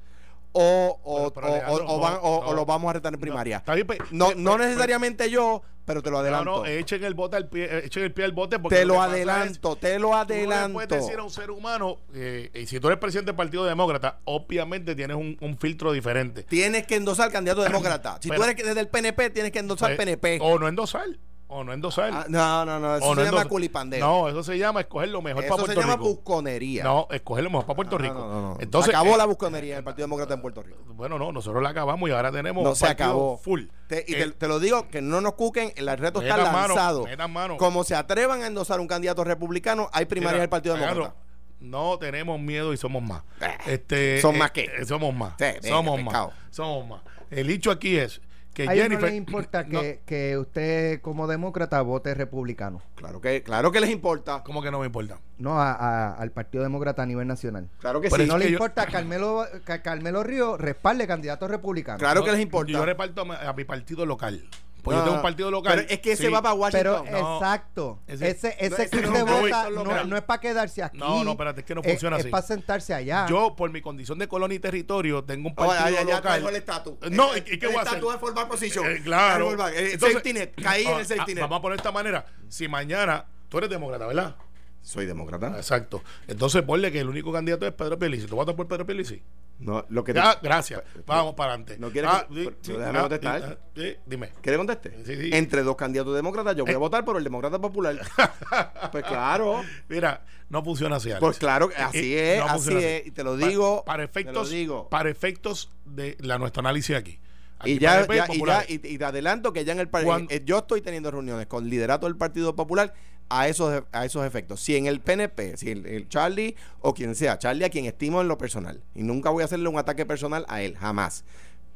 o, 0.57 0.99
o, 1.03 1.31
Pero- 1.33 1.47
pero 1.51 1.67
o- 1.67 1.75
o- 1.75 1.95
o 1.97 1.99
van- 1.99 2.13
o- 2.13 2.17
no, 2.21 2.29
o 2.37 2.45
no. 2.45 2.53
los 2.53 2.65
vamos 2.65 2.89
a 2.89 2.93
retar 2.93 3.13
en 3.13 3.19
No, 3.19 3.21
primaria. 3.21 3.61
bien, 3.73 3.85
pues, 3.85 3.99
No, 4.11 4.25
pues, 4.27 4.37
no 4.37 4.55
pues, 4.55 4.67
necesariamente 4.67 5.29
yo, 5.29 5.61
pero 5.83 6.01
te 6.01 6.09
lo 6.09 6.15
No, 6.17 6.21
adelanto. 6.21 6.57
no, 6.59 6.65
echen 6.65 7.03
el 7.03 7.13
bote 7.13 7.35
al 7.35 7.49
pie, 7.49 7.65
eh, 7.65 7.81
echen 7.85 8.03
el 8.03 8.13
pie 8.13 8.23
al 8.23 8.31
bote 8.31 8.57
porque 8.57 8.77
te 8.77 8.85
lo 8.85 8.93
es- 8.95 9.01
adelanto, 9.01 9.75
te 9.75 9.99
lo 9.99 10.07
Tú 10.07 10.13
no 10.13 10.17
adelanto. 10.19 10.73
puedes 10.73 10.89
decir 10.89 11.19
a 11.19 11.23
un 11.23 11.29
ser 11.29 11.51
humano, 11.51 11.97
eh, 12.13 12.51
y 12.53 12.65
si 12.67 12.79
tú 12.79 12.87
eres 12.87 12.99
presidente 12.99 13.31
del 13.31 13.35
Partido 13.35 13.65
Demócrata, 13.65 14.19
obviamente 14.23 14.95
tienes 14.95 15.17
un, 15.17 15.37
un 15.41 15.57
filtro 15.57 15.91
diferente. 15.91 16.43
Tienes 16.43 16.87
que 16.87 16.95
endosar 16.95 17.31
candidato 17.33 17.61
demócrata. 17.63 18.17
Si 18.21 18.29
tú 18.29 18.41
eres 18.41 18.55
desde 18.55 18.79
el 18.79 18.87
PNP, 18.87 19.29
tienes 19.31 19.51
que 19.51 19.59
endosar 19.59 19.91
Eh, 19.91 19.95
PNP. 19.97 20.39
O 20.41 20.57
no 20.57 20.67
endosar. 20.69 21.05
O 21.47 21.63
no 21.63 21.73
endosar. 21.73 22.09
Ah, 22.11 22.25
no, 22.27 22.65
no, 22.65 22.79
no. 22.79 22.95
Eso 22.97 23.05
o 23.05 23.09
se 23.09 23.15
no 23.15 23.15
llama 23.17 23.27
endosar. 23.27 23.47
culipandeo. 23.47 23.99
No, 24.05 24.29
eso 24.29 24.43
se 24.43 24.57
llama 24.57 24.81
escoger 24.81 25.09
lo 25.09 25.21
mejor 25.21 25.43
Eso 25.43 25.55
para 25.55 25.61
se 25.61 25.65
Puerto 25.73 25.81
llama 25.81 25.93
Rico. 25.93 26.09
busconería. 26.15 26.83
No, 26.83 27.07
escoger 27.11 27.43
lo 27.43 27.49
mejor 27.51 27.65
para 27.67 27.75
Puerto 27.75 27.99
No, 27.99 28.03
Rico. 28.03 28.15
no, 28.15 28.41
no. 28.41 28.57
Entonces, 28.59 28.89
acabó 28.95 29.13
eh, 29.13 29.17
la 29.17 29.25
busconería 29.25 29.75
del 29.75 29.83
Partido 29.83 30.07
Demócrata 30.07 30.33
en 30.33 30.41
Puerto 30.41 30.63
Rico. 30.63 30.79
Bueno, 30.87 31.19
no, 31.19 31.31
nosotros 31.31 31.61
la 31.61 31.69
acabamos 31.69 32.09
y 32.09 32.13
ahora 32.13 32.31
tenemos 32.31 32.63
No 32.63 32.71
un 32.71 32.75
se 32.75 32.87
acabó. 32.87 33.37
full. 33.37 33.65
Te- 33.87 34.03
y 34.07 34.15
Eh, 34.15 34.25
te, 34.25 34.31
te 34.31 34.47
lo 34.47 34.59
digo, 34.59 34.87
que 34.89 35.01
no 35.03 35.21
nos 35.21 35.33
cuquen, 35.33 35.71
el 35.75 35.85
reto 35.97 36.19
está 36.21 36.35
mano, 36.51 36.69
lanzado. 36.75 37.05
mano. 37.29 37.57
Como 37.57 37.83
se 37.83 37.93
atrevan 37.95 38.41
a 38.41 38.47
endosar 38.47 38.79
un 38.79 38.87
candidato 38.87 39.23
republicano, 39.23 39.87
hay 39.93 40.05
primarias 40.05 40.39
del 40.41 40.49
Partido 40.49 40.75
Demócrata. 40.75 41.13
No 41.59 41.97
tenemos 41.99 42.39
miedo 42.39 42.73
y 42.73 42.77
somos 42.77 43.03
más. 43.03 43.21
Eh, 43.41 43.57
Este, 43.67 44.21
¿son 44.21 44.37
más 44.37 44.49
qué? 44.51 44.69
somos 44.85 45.13
más. 45.13 45.33
Sí, 45.39 45.69
somos 45.69 46.01
más. 46.03 46.29
Somos 46.49 46.87
más. 46.87 47.01
El 47.29 47.49
hecho 47.49 47.69
aquí 47.71 47.97
es 47.97 48.19
que 48.55 48.63
A 48.67 48.73
ellos 48.73 48.83
Jennifer. 48.85 49.01
no 49.03 49.07
les 49.09 49.15
importa 49.17 49.63
no, 49.63 49.81
que, 49.81 49.99
que 50.05 50.37
usted 50.37 51.01
como 51.01 51.27
demócrata 51.27 51.79
vote 51.81 52.13
republicano. 52.15 52.81
Claro 52.95 53.19
que, 53.21 53.43
claro 53.43 53.71
que 53.71 53.81
les 53.81 53.89
importa. 53.91 54.41
¿Cómo 54.43 54.63
que 54.63 54.71
no 54.71 54.79
me 54.79 54.85
importa? 54.87 55.19
No 55.37 55.59
a- 55.61 55.73
a- 55.73 56.13
al 56.13 56.31
Partido 56.31 56.63
Demócrata 56.63 57.03
a 57.03 57.05
nivel 57.05 57.27
nacional. 57.27 57.69
Claro 57.79 57.99
que 58.01 58.09
Pero 58.09 58.23
sí. 58.23 58.29
no 58.29 58.37
le 58.37 58.45
yo- 58.45 58.51
importa 58.53 58.83
a 58.83 58.85
Carmelo, 58.87 59.45
que 59.65 59.73
a 59.73 59.81
Carmelo 59.83 60.23
Río 60.23 60.55
respalde 60.57 61.05
candidato 61.05 61.47
republicano. 61.47 61.99
Claro 61.99 62.23
que 62.23 62.31
les 62.31 62.39
importa. 62.39 62.71
Yo 62.71 62.85
reparto 62.85 63.21
a 63.29 63.53
mi 63.53 63.63
partido 63.65 64.05
local. 64.05 64.41
Pues 64.85 64.95
No, 64.95 65.01
yo 65.01 65.05
tengo 65.05 65.15
un 65.17 65.21
partido 65.23 65.51
local. 65.51 65.73
Pero 65.75 65.87
es 65.93 65.99
que 65.99 66.11
ese 66.13 66.27
sí. 66.27 66.31
va 66.31 66.41
para 66.41 66.55
Pero 66.71 66.93
Washington. 67.01 67.11
No, 67.21 67.35
exacto. 67.37 67.99
ese- 68.07 68.29
Ese, 68.29 68.55
ese, 68.59 69.01
no, 69.01 69.11
no, 69.11 69.17
no, 69.25 69.25
vota 69.41 69.67
es 69.67 69.73
no, 69.73 70.03
no 70.05 70.15
es 70.15 70.21
para 70.23 70.39
quedarse 70.39 70.83
aquí. 70.83 70.97
No, 70.99 71.23
no, 71.23 71.31
espérate, 71.31 71.61
es 71.61 71.65
que 71.65 71.75
no 71.75 71.81
funciona 71.83 72.15
es, 72.17 72.19
así. 72.21 72.27
Es 72.27 72.31
para 72.31 72.45
sentarse 72.47 72.93
allá. 72.93 73.25
Yo, 73.27 73.55
por 73.55 73.71
mi 73.71 73.81
condición 73.81 74.17
de 74.19 74.27
colonia 74.27 74.55
y 74.55 74.59
territorio, 74.59 75.23
tengo 75.23 75.49
un 75.49 75.55
partido 75.55 75.89
ya, 75.89 76.03
ya 76.07 76.15
local. 76.17 76.45
el 76.47 76.55
estatus. 76.55 76.93
No, 77.11 77.33
El- 77.33 77.43
¿y 77.47 77.55
y 77.55 77.59
qué 77.59 77.65
el 77.65 77.71
voy 77.71 77.75
a 77.77 77.81
hacer? 77.81 77.93
estatus 77.95 78.13
de 78.13 78.19
formar 78.19 78.47
posición. 78.47 78.85
Eh, 78.85 79.01
claro. 79.03 79.49
El 79.51 79.57
fallback. 79.57 79.73
Eh, 79.75 79.91
Entonces- 79.93 80.13
safety 80.13 80.33
net. 80.33 80.53
Caí 80.61 80.83
en 80.85 80.93
Ah, 80.93 80.99
el 80.99 81.05
safety 81.05 81.31
ah, 81.31 81.35
net. 81.35 81.41
Vamos 81.41 81.57
a 81.57 81.61
poner 81.63 81.77
de 81.77 81.81
esta 81.81 81.91
manera. 81.91 82.25
Si 82.47 82.67
mañana 82.67 83.25
tú 83.49 83.57
eres 83.57 83.69
demócrata, 83.69 84.05
¿verdad? 84.05 84.35
Soy 84.83 85.07
demócrata. 85.07 85.47
Exacto. 85.57 86.03
Entonces 86.27 86.61
ponle 86.61 86.91
que 86.91 86.99
el 86.99 87.09
único 87.09 87.33
candidato 87.33 87.65
es 87.65 87.73
Pedro 87.73 87.97
Pierluisi. 87.97 88.27
¿Tú 88.27 88.35
votas 88.35 88.53
por 88.53 88.67
Pedro 88.67 88.85
Pierluisi? 88.85 89.19
No, 89.57 89.85
lo 89.89 90.03
que 90.03 90.13
te- 90.13 90.19
Ah, 90.19 90.37
gracias. 90.43 90.81
Vamos 91.05 91.33
para 91.33 91.53
adelante. 91.53 91.77
¿No 91.79 91.89
quieres 91.89 92.11
Ah, 92.13 92.27
sí, 92.29 92.49
sí, 92.61 92.73
déjame 92.73 92.97
ah, 92.97 93.01
contestar. 93.01 93.41
di- 93.41 93.47
ah, 93.47 93.57
sí, 93.75 93.95
dime. 94.05 94.29
¿Quiere 94.41 94.57
conteste? 94.57 94.97
Sí, 95.05 95.15
sí. 95.15 95.29
Entre 95.33 95.63
dos 95.63 95.75
candidatos 95.77 96.13
demócratas, 96.13 96.55
yo 96.57 96.65
voy 96.65 96.73
a 96.73 96.77
votar 96.77 97.05
por 97.05 97.15
el 97.17 97.23
demócrata 97.23 97.59
popular. 97.59 97.95
pues 98.91 99.03
claro. 99.05 99.63
Mira, 99.87 100.25
no 100.49 100.63
funciona 100.63 100.97
así. 100.97 101.09
Alex. 101.09 101.19
Pues 101.21 101.37
claro, 101.37 101.69
así 101.77 102.13
Eh, 102.15 102.33
es, 102.35 102.39
no 102.39 102.45
así 102.51 102.73
es. 102.75 103.07
Y 103.07 103.11
te 103.11 103.23
lo 103.23 103.37
digo. 103.37 103.83
Pa- 103.85 103.93
para 103.93 104.07
te 104.07 104.13
lo 104.13 104.21
efectos, 104.21 104.49
digo. 104.49 104.89
para 104.89 105.09
efectos 105.09 105.71
de 105.85 106.17
la, 106.19 106.37
nuestro 106.37 106.59
análisis 106.59 106.95
aquí. 106.95 107.19
Aquí 107.57 107.71
Y 107.71 107.79
ya, 107.79 108.05
y 108.05 108.45
ya, 108.45 108.65
y, 108.67 108.73
y 108.73 108.97
te 108.97 109.05
adelanto 109.05 109.53
que 109.53 109.63
ya 109.63 109.71
en 109.71 109.79
el 109.79 109.87
par- 109.87 110.03
Cuando- 110.03 110.33
eh, 110.33 110.41
yo 110.45 110.57
estoy 110.59 110.81
teniendo 110.81 111.09
reuniones 111.09 111.47
con 111.47 111.69
liderato 111.69 112.05
del 112.07 112.17
Partido 112.17 112.53
Popular 112.57 112.93
a 113.29 113.47
esos 113.47 113.83
a 113.91 114.05
esos 114.05 114.25
efectos. 114.25 114.59
Si 114.61 114.75
en 114.75 114.85
el 114.85 114.99
PNP, 114.99 115.57
si 115.57 115.71
el, 115.71 115.85
el 115.87 116.07
Charlie 116.09 116.55
o 116.81 116.93
quien 116.93 117.15
sea, 117.15 117.37
Charlie 117.39 117.65
a 117.65 117.69
quien 117.69 117.85
estimo 117.85 118.21
en 118.21 118.27
lo 118.27 118.37
personal, 118.37 118.81
y 118.93 119.03
nunca 119.03 119.29
voy 119.29 119.41
a 119.41 119.45
hacerle 119.45 119.67
un 119.69 119.77
ataque 119.79 120.05
personal 120.05 120.45
a 120.47 120.61
él, 120.61 120.77
jamás. 120.77 121.23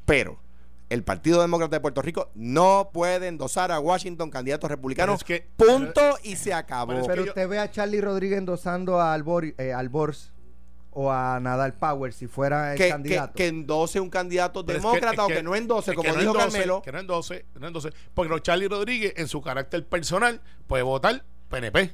Pero 0.05 0.39
el 0.89 1.03
Partido 1.03 1.41
Demócrata 1.41 1.75
de 1.75 1.81
Puerto 1.81 2.01
Rico 2.01 2.29
no 2.33 2.89
puede 2.93 3.27
endosar 3.27 3.71
a 3.71 3.79
Washington 3.79 4.29
candidatos 4.31 4.69
republicanos. 4.69 5.17
Es 5.19 5.23
que- 5.23 5.47
punto 5.55 6.01
y 6.23 6.35
se 6.35 6.53
acabó. 6.53 6.89
Pero 6.89 7.01
es 7.01 7.07
Pero 7.07 7.21
que 7.21 7.25
yo- 7.27 7.31
usted 7.31 7.47
ve 7.47 7.59
a 7.59 7.69
Charlie 7.71 8.01
Rodríguez 8.01 8.39
endosando 8.39 8.99
a 8.99 9.13
Albor, 9.13 9.45
eh, 9.57 9.73
Albors 9.73 10.31
o 10.91 11.11
a 11.11 11.39
Nadal 11.39 11.75
Power 11.75 12.11
si 12.13 12.25
fuera 12.25 12.71
el 12.71 12.77
que, 12.79 12.85
que, 12.85 12.89
candidato. 12.89 13.33
que 13.35 13.47
endose 13.47 13.99
un 13.99 14.09
candidato 14.09 14.65
Pero 14.65 14.79
es 14.79 14.83
que- 14.83 14.87
demócrata 14.87 15.13
es 15.13 15.19
o 15.19 15.27
que- 15.27 15.33
que 15.35 15.43
no 15.43 15.55
endose, 15.55 15.93
como 15.93 16.03
que 16.03 16.09
no 16.13 16.19
dijo 16.19 16.31
endose, 16.31 16.47
Carmelo. 16.51 16.81
Que 16.81 16.91
no 16.91 16.99
endose, 16.99 17.45
no 17.59 17.67
endose. 17.67 17.89
Porque 18.15 18.29
no, 18.29 18.39
Charlie 18.39 18.67
Rodríguez, 18.67 19.13
en 19.15 19.27
su 19.27 19.41
carácter 19.41 19.85
personal, 19.85 20.41
puede 20.65 20.81
votar 20.81 21.23
PNP. 21.49 21.89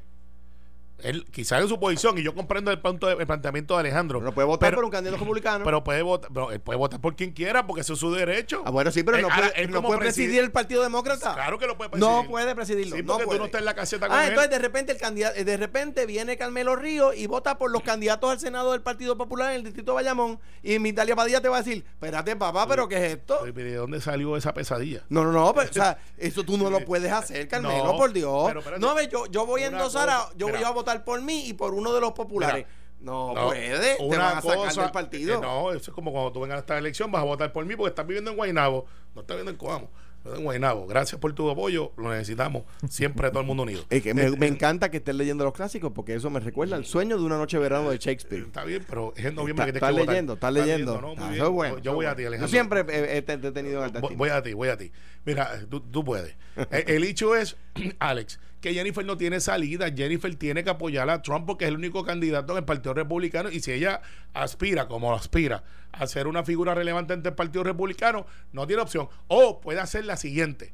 Él, 1.00 1.26
quizás 1.32 1.62
en 1.62 1.68
su 1.68 1.80
posición, 1.80 2.18
y 2.18 2.24
yo 2.24 2.34
comprendo 2.34 2.72
el, 2.72 2.80
punto 2.80 3.08
de- 3.08 3.14
el 3.14 3.28
planteamiento 3.28 3.74
de 3.76 3.82
Alejandro. 3.82 4.22
No 4.22 4.34
puede 4.34 4.48
votar 4.48 4.68
pero, 4.70 4.78
por 4.78 4.86
un 4.86 4.92
candidato 4.92 5.18
republicano. 5.20 5.64
pero 5.66 5.84
puede 5.84 6.02
votar, 6.02 6.32
pero 6.34 6.52
él 6.52 6.60
puede 6.62 6.78
votar 6.80 7.02
por 7.02 7.16
quien 7.16 7.32
quiera 7.32 7.68
porque 7.68 7.82
eso 7.82 7.94
es 7.94 8.00
su 8.00 8.12
derecho. 8.14 8.64
ah, 8.66 8.72
bueno, 8.72 8.92
sí, 8.92 9.04
pero 9.04 9.18
Eh, 9.18 9.22
no 9.22 9.28
puede, 9.30 9.62
él 9.62 9.72
no 9.72 9.82
puede 9.84 10.00
presidir 10.00 10.40
el 10.42 10.52
Partido 10.52 10.82
Demócrata. 10.84 11.34
Claro 11.34 11.60
que 11.60 11.68
lo 11.68 11.78
puede 11.78 11.90
presidir. 11.92 12.12
No 12.14 12.28
puede 12.28 12.56
presidirlo. 12.56 12.96
Sí, 12.96 13.04
no 13.04 13.18
tú 13.18 13.38
no 13.38 13.46
estás 13.46 13.60
en 13.60 13.66
la 13.66 13.74
caseta 13.76 14.08
con 14.08 14.16
Ah, 14.18 14.24
él. 14.24 14.30
entonces 14.30 14.52
de 14.52 14.60
repente 14.60 14.92
el 14.94 14.98
candidato, 14.98 15.44
de 15.44 15.58
repente 15.58 16.06
viene 16.06 16.38
Carmelo 16.38 16.76
Río 16.76 17.14
y 17.14 17.28
vota 17.28 17.58
por 17.58 17.72
los 17.72 17.82
candidatos 17.84 18.32
al 18.32 18.40
Senado 18.40 18.72
del 18.72 18.82
Partido 18.82 19.18
Popular 19.18 19.52
en 19.52 19.58
el 19.58 19.64
distrito 19.64 19.92
de 19.92 19.96
Bayamón 19.96 20.40
y 20.64 20.80
Mitalia 20.80 21.16
Padilla 21.16 21.42
te 21.42 21.50
va 21.50 21.58
a 21.58 21.62
decir, 21.62 21.84
espérate 21.88 22.36
papá, 22.36 22.68
pero 22.68 22.88
¿qué 22.88 22.96
es 22.98 23.14
esto? 23.18 23.40
Pero 23.44 23.54
¿De 23.70 23.76
dónde 23.76 24.00
salió 24.02 24.38
esa 24.38 24.54
pesadilla? 24.54 25.04
No, 25.10 25.24
no, 25.26 25.32
no, 25.32 25.54
pero, 25.56 25.70
o 25.70 25.74
sea, 25.74 25.98
eso 26.18 26.44
tú 26.44 26.58
no 26.58 26.70
lo 26.70 26.80
puedes 26.86 27.12
hacer, 27.12 27.48
Carmelo, 27.50 27.84
No, 27.86 27.98
por 27.98 28.14
Dios. 28.14 28.46
pero 28.48 28.60
espérate. 28.62 28.82
no, 28.82 28.90
a 28.92 28.94
ver, 28.94 29.10
yo, 29.10 29.26
yo 29.28 29.46
voy 29.46 29.64
a 29.64 29.68
endosar, 29.68 30.10
a, 30.10 30.30
yo 30.38 30.48
voy 30.48 30.64
a 30.64 30.70
votar 30.70 30.85
por 31.04 31.22
mí 31.22 31.48
y 31.48 31.54
por 31.54 31.74
uno 31.74 31.94
de 31.94 32.02
los 32.02 32.12
populares. 32.14 32.66
no, 33.02 33.34
No, 33.36 33.48
puede, 33.48 33.98
te 33.98 34.04
una 34.04 34.18
van 34.18 34.38
a 34.38 34.42
sacar 34.42 34.58
cosa- 34.58 34.82
del 34.84 34.92
partido. 34.92 35.36
eh, 35.38 35.42
no, 35.42 35.72
eso 35.72 35.92
es 35.92 35.96
como 35.96 36.12
cuando 36.12 36.32
tú 36.32 36.40
vengas 36.42 36.58
a 36.58 36.60
esta 36.62 36.78
elección, 36.78 37.12
vas 37.12 37.22
a 37.22 37.26
votar 37.26 37.52
por 37.52 37.66
mí 37.66 37.76
porque 37.76 37.90
estás 37.90 38.08
viviendo 38.08 38.32
en 38.32 38.38
Guaynabo, 38.38 38.86
no 39.14 39.22
estás 39.22 39.36
viviendo 39.38 39.52
en 39.52 39.58
Coamo, 39.58 39.92
estás 40.18 40.38
en 40.40 40.44
Guaynabo. 40.44 40.88
Gracias 40.88 41.22
por 41.22 41.32
tu 41.34 41.48
apoyo, 41.52 41.92
lo 41.98 42.10
necesitamos. 42.10 42.64
Siempre 42.90 43.30
todo 43.30 43.42
el 43.42 43.46
mundo 43.46 43.62
unido. 43.64 43.84
Es 43.92 44.02
que 44.02 44.14
me, 44.16 44.32
me 44.32 44.48
encanta 44.48 44.90
que 44.90 44.98
estés 44.98 45.14
leyendo 45.14 45.44
los 45.44 45.54
clásicos 45.54 45.92
porque 45.94 46.16
eso 46.16 46.32
me 46.32 46.40
recuerda 46.40 46.78
al 46.78 46.86
sueño 46.86 47.18
de 47.18 47.24
una 47.24 47.38
noche 47.38 47.58
de 47.58 47.64
verano 47.64 47.92
de 47.92 47.98
Shakespeare. 48.00 48.44
Está 48.46 48.64
bien, 48.64 48.84
pero 48.90 49.14
es 49.16 49.26
en 49.26 49.36
noviembre 49.36 49.66
Está- 49.66 49.74
que 49.74 49.74
tienes 49.74 49.76
Estás 49.76 49.92
votar. 49.92 50.08
leyendo, 50.08 50.34
estás 50.34 50.54
leyendo. 50.54 51.02
¿no? 51.02 51.16
Muy 51.16 51.40
Ah, 51.40 51.48
bueno. 51.50 51.78
Yo 51.80 51.94
voy 51.94 52.06
a 52.08 52.16
ti. 52.16 52.24
Alejandro. 52.26 52.48
Yo 52.48 52.52
siempre 52.52 52.86
he, 52.90 53.18
he 53.18 53.22
te- 53.22 53.38
te 53.38 53.48
he 53.50 53.52
tenido 53.52 53.80
en 53.80 53.84
alta 53.86 54.00
Voy, 54.00 54.30
a 54.30 54.42
ti, 54.42 54.54
voy 54.54 54.70
a 54.70 54.78
ti. 54.78 54.92
Mira, 55.26 55.60
tú, 55.70 55.80
tú 55.82 56.04
puedes. 56.04 56.36
Eh, 56.72 56.86
El 56.88 57.04
hecho 57.04 57.36
es, 57.36 57.56
Alex, 58.00 58.40
que 58.66 58.74
Jennifer 58.74 59.06
no 59.06 59.16
tiene 59.16 59.40
salida. 59.40 59.92
Jennifer 59.96 60.34
tiene 60.36 60.64
que 60.64 60.72
apoyar 60.72 61.08
a 61.12 61.22
Trump 61.22 61.46
porque 61.46 61.66
es 61.66 61.70
el 61.70 61.76
único 61.76 62.04
candidato 62.04 62.54
en 62.54 62.58
el 62.58 62.66
Partido 62.66 62.96
Republicano. 62.96 63.52
Y 63.52 63.60
si 63.60 63.72
ella 63.72 64.02
aspira, 64.34 64.88
como 64.88 65.14
aspira, 65.14 65.64
a 65.92 66.08
ser 66.08 66.26
una 66.26 66.44
figura 66.44 66.74
relevante 66.74 67.14
ante 67.14 67.30
el 67.30 67.36
Partido 67.36 67.64
Republicano, 67.64 68.26
no 68.54 68.66
tiene 68.66 68.82
opción. 68.82 69.08
O 69.28 69.62
puede 69.62 69.80
hacer 69.80 70.06
la 70.06 70.18
siguiente. 70.18 70.74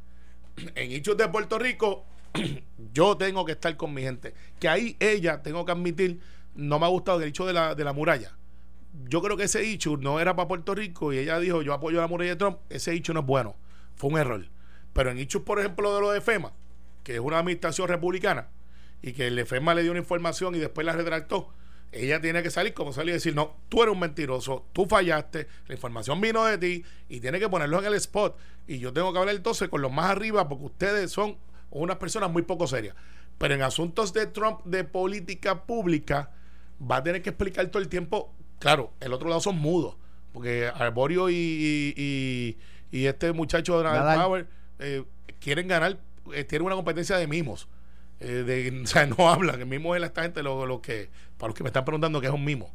En 0.75 0.91
hechos 0.93 1.17
de 1.17 1.27
Puerto 1.27 1.59
Rico, 1.59 2.05
yo 2.93 3.17
tengo 3.17 3.43
que 3.43 3.51
estar 3.51 3.75
con 3.75 3.93
mi 3.93 4.03
gente. 4.03 4.33
Que 4.57 4.69
ahí 4.69 4.95
ella, 5.01 5.43
tengo 5.43 5.65
que 5.65 5.73
admitir, 5.73 6.21
no 6.55 6.79
me 6.79 6.85
ha 6.85 6.89
gustado 6.89 7.21
el 7.21 7.27
hecho 7.27 7.45
de 7.45 7.51
la, 7.51 7.75
de 7.75 7.83
la 7.83 7.91
muralla 7.91 8.37
yo 9.07 9.21
creo 9.21 9.37
que 9.37 9.43
ese 9.43 9.63
issue 9.63 9.95
no 9.95 10.19
era 10.19 10.35
para 10.35 10.49
Puerto 10.49 10.75
Rico 10.75 11.13
y 11.13 11.17
ella 11.17 11.39
dijo 11.39 11.61
yo 11.61 11.73
apoyo 11.73 11.99
a 11.99 12.01
la 12.01 12.07
muralla 12.09 12.31
de 12.31 12.35
Trump, 12.35 12.57
ese 12.69 12.93
issue 12.93 13.13
no 13.13 13.21
es 13.21 13.25
bueno, 13.25 13.55
fue 13.95 14.09
un 14.09 14.17
error. 14.17 14.45
Pero 14.91 15.11
en 15.11 15.19
issues, 15.19 15.45
por 15.45 15.59
ejemplo, 15.59 15.95
de 15.95 16.01
lo 16.01 16.11
de 16.11 16.19
FEMA, 16.19 16.51
que 17.03 17.13
es 17.15 17.19
una 17.19 17.39
administración 17.39 17.87
republicana, 17.87 18.47
y 19.01 19.13
que 19.13 19.27
el 19.27 19.45
FEMA 19.45 19.73
le 19.73 19.81
dio 19.83 19.91
una 19.91 19.99
información 19.99 20.55
y 20.55 20.59
después 20.59 20.85
la 20.85 20.93
retractó, 20.93 21.51
ella 21.91 22.21
tiene 22.21 22.41
que 22.43 22.49
salir 22.51 22.73
como 22.73 22.93
salir 22.93 23.09
y 23.09 23.13
decir, 23.13 23.35
no, 23.35 23.55
tú 23.67 23.81
eres 23.83 23.93
un 23.93 23.99
mentiroso, 23.99 24.65
tú 24.73 24.85
fallaste, 24.85 25.47
la 25.67 25.73
información 25.73 26.21
vino 26.21 26.45
de 26.45 26.57
ti 26.57 26.85
y 27.09 27.19
tiene 27.19 27.39
que 27.39 27.49
ponerlo 27.49 27.79
en 27.79 27.85
el 27.85 27.95
spot. 27.95 28.37
Y 28.67 28.79
yo 28.79 28.93
tengo 28.93 29.11
que 29.11 29.19
hablar 29.19 29.35
entonces 29.35 29.67
con 29.67 29.81
los 29.81 29.91
más 29.91 30.05
arriba 30.11 30.47
porque 30.47 30.65
ustedes 30.65 31.11
son 31.11 31.35
unas 31.71 31.97
personas 31.97 32.31
muy 32.31 32.43
poco 32.43 32.65
serias. 32.67 32.95
Pero 33.37 33.55
en 33.55 33.61
asuntos 33.63 34.13
de 34.13 34.27
Trump, 34.27 34.61
de 34.63 34.83
política 34.85 35.63
pública, 35.65 36.31
va 36.79 36.97
a 36.97 37.03
tener 37.03 37.21
que 37.21 37.31
explicar 37.31 37.65
todo 37.67 37.81
el 37.81 37.89
tiempo. 37.89 38.33
Claro, 38.59 38.93
el 39.01 39.11
otro 39.11 39.27
lado 39.27 39.41
son 39.41 39.57
mudos, 39.57 39.97
porque 40.31 40.71
Arborio 40.73 41.29
y, 41.29 41.33
y, 41.35 41.93
y- 41.97 42.57
y 42.99 43.05
este 43.07 43.31
muchacho 43.33 43.81
de. 43.81 43.83
Power 44.23 44.47
eh, 44.79 45.03
quieren 45.39 45.67
ganar, 45.67 45.97
eh, 46.33 46.43
tienen 46.43 46.65
una 46.65 46.75
competencia 46.75 47.17
de 47.17 47.27
mimos. 47.27 47.67
Eh, 48.19 48.43
de, 48.45 48.81
o 48.83 48.87
sea, 48.87 49.05
no 49.07 49.29
hablan. 49.29 49.59
El 49.59 49.65
mimo 49.67 49.95
es 49.95 50.03
esta 50.03 50.23
gente, 50.23 50.43
lo, 50.43 50.65
lo 50.65 50.81
que, 50.81 51.09
para 51.37 51.49
los 51.49 51.55
que 51.57 51.63
me 51.63 51.69
están 51.69 51.85
preguntando 51.85 52.21
qué 52.21 52.27
es 52.27 52.33
un 52.33 52.45
mimo. 52.45 52.73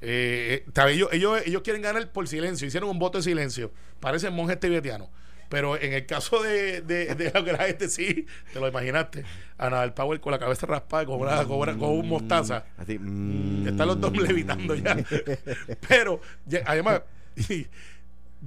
Eh, 0.00 0.64
eh, 0.66 0.82
ellos, 0.88 1.08
ellos, 1.12 1.40
ellos 1.44 1.62
quieren 1.62 1.82
ganar 1.82 2.10
por 2.12 2.28
silencio, 2.28 2.66
hicieron 2.68 2.88
un 2.90 2.98
voto 2.98 3.18
de 3.18 3.24
silencio. 3.24 3.72
Parecen 4.00 4.32
monjes 4.34 4.58
tibetianos. 4.60 5.08
Pero 5.48 5.80
en 5.80 5.94
el 5.94 6.04
caso 6.04 6.42
de, 6.42 6.82
de, 6.82 7.14
de 7.14 7.32
la 7.32 7.42
que 7.42 7.52
la 7.52 7.64
gente 7.64 7.88
sí, 7.88 8.26
te 8.52 8.60
lo 8.60 8.68
imaginaste. 8.68 9.24
A 9.56 9.70
Nadal 9.70 9.94
Power 9.94 10.20
con 10.20 10.30
la 10.32 10.38
cabeza 10.38 10.66
raspada, 10.66 11.06
con, 11.06 11.20
una, 11.22 11.42
con, 11.44 11.58
una- 11.58 11.76
con 11.78 11.88
un 11.88 12.06
mostaza. 12.06 12.66
Así, 12.76 12.98
mm. 12.98 13.66
Están 13.68 13.86
los 13.88 13.98
dos 13.98 14.14
levitando 14.14 14.74
ya. 14.74 14.94
pero, 15.88 16.20
además, 16.66 17.00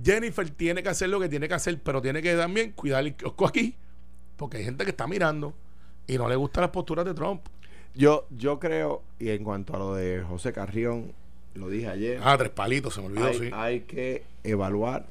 Jennifer 0.03 0.49
tiene 0.51 0.83
que 0.83 0.89
hacer 0.89 1.09
lo 1.09 1.19
que 1.19 1.27
tiene 1.27 1.47
que 1.47 1.53
hacer, 1.53 1.81
pero 1.81 2.01
tiene 2.01 2.21
que 2.21 2.35
también 2.35 2.71
cuidar 2.71 3.03
el 3.03 3.15
kiosco 3.15 3.47
aquí, 3.47 3.75
porque 4.41 4.57
hay 4.57 4.65
gente 4.65 4.83
que 4.83 4.91
está 4.91 5.07
mirando 5.07 5.53
y 6.07 6.17
no 6.17 6.27
le 6.27 6.35
gustan 6.35 6.61
las 6.63 6.71
posturas 6.71 7.05
de 7.05 7.13
Trump. 7.13 7.41
Yo, 7.95 8.25
yo 8.29 8.59
creo, 8.59 9.03
y 9.19 9.29
en 9.29 9.43
cuanto 9.43 9.75
a 9.75 9.79
lo 9.79 9.95
de 9.95 10.21
José 10.27 10.51
Carrión, 10.53 11.13
lo 11.53 11.69
dije 11.69 11.87
ayer, 11.87 12.19
Ah, 12.23 12.37
tres 12.37 12.49
palitos, 12.51 12.93
se 12.93 13.01
me 13.01 13.07
olvidó, 13.07 13.27
hay, 13.27 13.37
sí. 13.39 13.49
hay 13.53 13.79
que 13.81 14.23
evaluar 14.43 15.05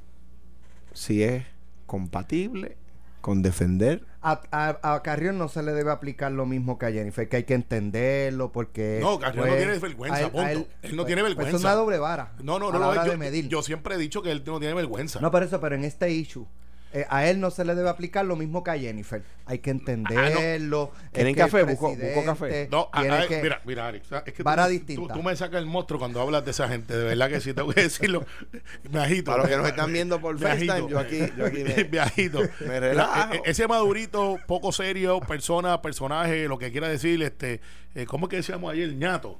si 0.92 1.22
es 1.22 1.44
compatible 1.86 2.76
con 3.20 3.42
defender. 3.42 4.02
A, 4.22 4.40
a, 4.50 4.94
a 4.94 5.02
Carrión 5.02 5.36
no 5.38 5.48
se 5.48 5.62
le 5.62 5.72
debe 5.72 5.90
aplicar 5.90 6.32
lo 6.32 6.46
mismo 6.46 6.78
que 6.78 6.86
a 6.86 6.90
Jennifer, 6.92 7.28
que 7.28 7.36
hay 7.38 7.44
que 7.44 7.52
entenderlo 7.54 8.50
porque... 8.50 8.98
No, 9.02 9.18
Carrión 9.18 9.46
no 9.48 9.56
tiene 9.56 9.78
vergüenza, 9.78 10.16
a 10.16 10.20
él- 10.20 10.26
a 10.26 10.30
punto. 10.30 10.48
él- 10.48 10.66
Él 10.82 10.90
no 10.96 11.02
pues- 11.02 11.06
tiene 11.06 11.22
pues 11.22 11.34
vergüenza. 11.36 11.56
es 11.58 11.62
una 11.64 11.74
doble 11.74 11.98
vara. 11.98 12.32
No, 12.42 12.58
no, 12.58 12.68
a 12.70 12.72
no, 12.72 12.78
la 12.78 12.86
no, 12.86 12.90
hora 12.92 13.04
yo, 13.04 13.10
de 13.12 13.18
medir. 13.18 13.48
yo 13.48 13.62
siempre 13.62 13.94
he 13.94 13.98
dicho 13.98 14.22
que 14.22 14.30
él 14.30 14.42
no 14.46 14.58
tiene 14.58 14.74
vergüenza. 14.74 15.20
No, 15.20 15.30
por 15.30 15.42
eso, 15.42 15.60
pero 15.60 15.74
en 15.74 15.84
este 15.84 16.10
issue, 16.10 16.46
eh, 16.92 17.06
a 17.08 17.26
él 17.28 17.38
no 17.40 17.50
se 17.50 17.64
le 17.64 17.74
debe 17.74 17.88
aplicar 17.88 18.24
lo 18.24 18.34
mismo 18.36 18.64
que 18.64 18.70
a 18.72 18.78
Jennifer. 18.78 19.22
Hay 19.46 19.58
que 19.60 19.70
entenderlo. 19.70 20.92
es 21.04 21.10
¿Quieren 21.12 21.34
que 21.34 21.40
el 21.40 21.46
café? 21.50 21.64
Busco- 21.64 21.96
busco 21.96 22.24
café. 22.24 22.68
No, 22.70 22.88
a- 22.92 23.00
tiene 23.00 23.16
a- 23.16 23.26
que- 23.28 23.42
mira, 23.42 23.60
mira, 23.64 23.86
Alex, 23.88 24.08
es 24.26 24.32
que 24.32 24.42
vara 24.42 24.64
tú, 24.66 24.70
distinta. 24.72 25.14
Tú, 25.14 25.20
tú 25.20 25.22
me 25.24 25.34
sacas 25.36 25.60
el 25.60 25.66
monstruo 25.66 25.98
cuando 25.98 26.20
hablas 26.20 26.44
de 26.44 26.50
esa 26.52 26.68
gente, 26.68 26.96
de 26.96 27.04
verdad 27.04 27.28
que 27.28 27.40
sí, 27.40 27.52
tengo 27.54 27.72
que 27.72 27.82
decirlo. 27.82 28.24
Me 28.90 29.00
agito. 29.00 29.30
Para 29.30 29.42
los 29.42 29.50
que 29.50 29.56
nos 29.56 29.68
están 29.68 29.92
viendo 29.92 30.20
por. 30.20 30.38
FaceTime, 30.38 30.88
yo 30.88 30.98
aquí, 30.98 31.20
yo 31.36 31.46
aquí 31.46 31.64
me, 31.64 31.84
Me 31.90 31.98
agito. 32.00 32.40
me 32.66 32.80
relajo. 32.80 33.12
Mira, 33.26 33.30
e- 33.34 33.36
e- 33.46 33.50
ese 33.50 33.66
madurito, 33.68 34.38
poco 34.46 34.72
serio, 34.72 35.20
persona, 35.20 35.80
personaje, 35.82 36.46
lo 36.48 36.58
que 36.58 36.70
quiera 36.72 36.88
decir, 36.88 37.22
este, 37.22 37.60
eh, 37.94 38.06
¿cómo 38.06 38.26
es 38.26 38.30
que 38.30 38.36
decíamos 38.36 38.72
ayer? 38.72 38.92
ñato. 38.94 39.38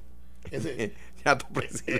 Ese, 0.49 0.93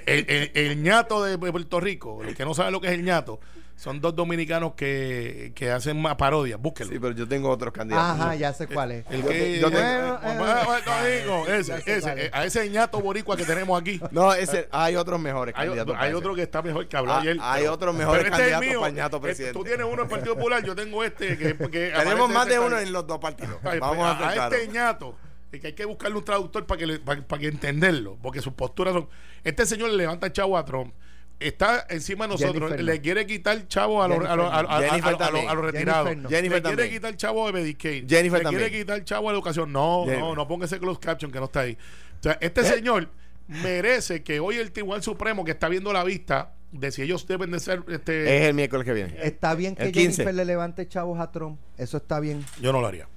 el, 0.08 0.26
el- 0.30 0.52
el 0.56 0.82
ñato 0.84 1.24
de 1.24 1.38
Puerto 1.38 1.80
Rico, 1.80 2.22
los 2.24 2.34
que 2.34 2.44
no 2.46 2.54
saben 2.54 2.72
lo 2.74 2.82
que 2.82 2.88
es 2.88 2.94
el 2.94 3.04
ñato, 3.04 3.40
son 3.76 4.00
dos 4.00 4.16
dominicanos 4.16 4.74
que, 4.76 5.54
que 5.56 5.72
hacen 5.72 6.00
más 6.00 6.16
parodias, 6.16 6.60
búsquenlo. 6.60 6.94
Sí, 6.94 7.00
pero 7.00 7.14
yo 7.16 7.28
tengo 7.28 7.50
otros 7.50 7.74
candidatos. 7.74 8.20
Ajá, 8.22 8.36
ya 8.36 8.54
sé 8.54 8.68
cuál 8.68 8.92
es. 8.92 9.06
El 9.10 9.24
Yo 9.24 9.30
que, 9.30 9.60
yo 9.60 9.72
te- 9.72 9.78
eh, 9.80 10.12
Bueno, 10.38 11.46
eh, 11.48 11.58
ese, 11.60 11.82
ese, 11.86 12.30
a 12.32 12.46
ese 12.46 12.70
ñato 12.70 13.00
boricua 13.00 13.36
que 13.38 13.44
tenemos 13.46 13.80
aquí. 13.82 14.00
No, 14.12 14.34
ese, 14.34 14.68
hay 14.72 14.96
otros 14.96 15.20
mejores 15.20 15.56
Hay, 15.58 15.66
candidatos. 15.68 15.96
hay 15.98 16.14
otro 16.14 16.36
que 16.36 16.44
está 16.44 16.62
mejor 16.62 16.88
que 16.88 16.98
habló 16.98 17.14
Ah, 17.14 17.22
ayer. 17.22 17.38
hay 17.42 17.66
otros 17.66 17.96
mejores 17.96 18.24
pero 18.24 18.36
este 18.36 18.42
es 18.44 18.48
el 18.48 18.54
candidatos 18.54 18.70
mío. 18.70 18.82
para 18.82 18.94
ñato 18.94 19.18
Eh, 19.18 19.22
presidente. 19.22 19.58
Tú 19.60 19.64
tienes 19.66 19.86
uno 19.86 19.94
en 19.96 20.00
el 20.02 20.08
Partido 20.08 20.36
Popular, 20.36 20.64
yo 20.64 20.76
tengo 20.76 21.04
este. 21.04 21.38
Que, 21.38 21.56
que 21.58 21.92
Tenemos 21.98 22.30
más 22.30 22.46
de 22.46 22.54
este- 22.54 22.66
uno 22.66 22.78
en 22.80 22.92
los 22.94 23.08
dos 23.08 23.18
partidos. 23.20 23.58
Vamos 23.64 23.98
pues, 23.98 24.00
a 24.08 24.12
hacer 24.12 24.34
claro. 24.34 24.56
este 24.56 24.68
ñato 24.68 25.16
y 25.52 25.60
que 25.60 25.68
hay 25.68 25.74
que 25.74 25.86
buscarle 25.86 26.18
un 26.18 26.24
traductor 26.24 26.66
para 26.66 26.80
que, 26.80 26.88
le- 26.88 27.00
para, 27.00 27.22
para 27.28 27.40
que 27.40 27.48
entenderlo, 27.48 28.18
porque 28.22 28.42
sus 28.42 28.54
posturas 28.54 28.94
son. 28.94 29.08
Este 29.44 29.66
señor 29.66 29.90
le 29.90 29.98
levanta 29.98 30.28
el 30.28 30.34
chavo 30.34 30.58
a 30.58 30.64
Trump. 30.66 30.94
Está 31.40 31.88
encima 31.90 32.26
de 32.26 32.34
nosotros, 32.34 32.54
Jennifer 32.56 32.84
le 32.84 32.96
no. 32.98 33.02
quiere 33.02 33.26
quitar 33.26 33.68
chavo 33.68 34.04
a 34.04 34.08
los 34.08 34.24
a 34.24 34.36
los- 34.36 34.54
a- 34.54 34.62
los- 34.62 35.18
también. 35.18 35.50
a 35.50 35.54
los 35.56 35.66
retirados. 35.66 36.08
Jennifer 36.10 36.18
no. 36.24 36.30
Jennifer 36.30 36.64
le 36.64 36.76
quiere 36.76 36.90
quitar 36.92 37.16
chavo 37.18 37.48
de 37.48 37.54
Medicaid. 37.54 38.08
Jennifer 38.08 38.40
le 38.40 38.44
también. 38.44 38.70
quiere 38.70 38.78
quitar 38.84 39.04
chavo 39.04 39.30
a 39.30 39.32
la 39.32 39.38
educación. 39.38 39.72
No, 39.72 40.04
Jennifer. 40.06 40.20
no, 40.24 40.36
no 40.36 40.48
ponga 40.48 40.66
ese 40.66 40.78
closed 40.80 41.00
caption 41.02 41.32
que 41.32 41.40
no 41.40 41.46
está 41.46 41.62
ahí. 41.62 41.76
O 42.20 42.24
sea, 42.24 42.38
este 42.42 42.64
señor 42.64 43.10
merece 43.48 44.22
que 44.24 44.40
hoy 44.40 44.58
el 44.58 44.72
Tribunal 44.72 45.02
Supremo 45.02 45.44
que 45.44 45.52
está 45.52 45.68
viendo 45.68 45.92
la 45.92 46.04
vista 46.04 46.54
de 46.72 46.92
si 46.92 47.02
ellos 47.02 47.26
deben 47.28 47.50
de 47.52 47.60
ser 47.60 47.84
este 47.90 48.38
Es 48.38 48.44
el 48.44 48.54
miércoles 48.54 48.86
que 48.86 48.94
viene. 48.94 49.16
Está 49.22 49.56
bien 49.56 49.76
que 49.76 49.86
El 49.86 49.92
15. 49.92 50.12
Jennifer 50.18 50.36
le 50.36 50.46
levante 50.46 50.88
chavos 50.88 51.20
a 51.20 51.32
Trump. 51.32 51.60
Eso 51.78 51.98
está 51.98 52.20
bien. 52.20 52.46
yo 52.62 52.72
no 52.72 52.80
lo 52.82 52.88
haría. 52.88 53.08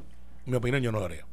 Mi 0.47 0.57
opinión 0.57 0.83
yo 0.83 0.91
no 0.91 0.99
lo 0.99 1.05
haría. 1.05 1.27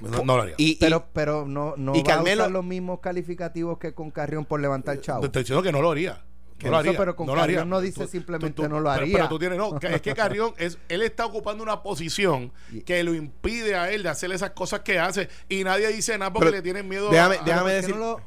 No, 0.00 0.24
no 0.24 0.36
lo 0.36 0.42
haría. 0.42 0.54
Y, 0.58 0.72
y- 0.72 0.76
Pero, 0.76 1.06
pero 1.12 1.46
no, 1.46 1.74
no 1.76 1.94
y 1.96 2.02
va 2.02 2.14
a 2.14 2.22
usar 2.22 2.50
los 2.50 2.64
mismos 2.64 3.00
calificativos 3.00 3.78
que 3.78 3.94
con 3.94 4.10
Carrión 4.10 4.44
por 4.44 4.60
levantar 4.60 5.00
chavos. 5.00 5.22
Te 5.22 5.26
estoy 5.26 5.42
diciendo 5.42 5.62
que 5.62 5.72
no 5.72 5.82
lo 5.82 5.90
haría. 5.90 6.24
No 6.60 6.70
lo 6.70 6.80
eso, 6.80 6.88
haría. 6.88 6.98
pero 6.98 7.14
con 7.14 7.26
no 7.28 7.36
lo 7.36 7.40
haría. 7.42 7.56
Carrión 7.58 7.70
no 7.70 7.80
dice 7.80 8.02
Tú- 8.04 8.08
simplemente 8.10 8.62
tú- 8.62 8.68
no 8.68 8.80
lo 8.80 8.90
pero- 8.90 9.02
haría. 9.02 9.14
Pero, 9.16 9.28
tú 9.28 9.38
tienes, 9.38 9.58
no, 9.58 9.78
es 9.80 10.00
que 10.02 10.14
Carrión, 10.14 10.54
es, 10.58 10.76
él 10.88 11.02
está 11.02 11.24
ocupando 11.24 11.62
una 11.62 11.82
posición 11.84 12.52
que 12.84 13.04
lo 13.04 13.14
impide 13.14 13.76
a 13.76 13.92
él 13.92 14.02
de 14.02 14.08
hacer 14.08 14.32
esas 14.32 14.50
cosas 14.50 14.80
que 14.80 14.98
hace 14.98 15.28
y 15.48 15.62
nadie 15.62 15.86
dice 15.88 16.18
nada 16.18 16.32
porque 16.32 16.46
Pero 16.46 16.56
le 16.56 16.62
tienen 16.62 16.88
miedo 16.88 17.10
déjame- 17.10 17.36
a, 17.36 17.40
a- 17.42 17.44
déjame 17.44 17.62
¿Por 17.62 17.70
qué 17.70 17.74
decir- 17.76 17.94
no 17.94 18.00
lo- 18.00 18.20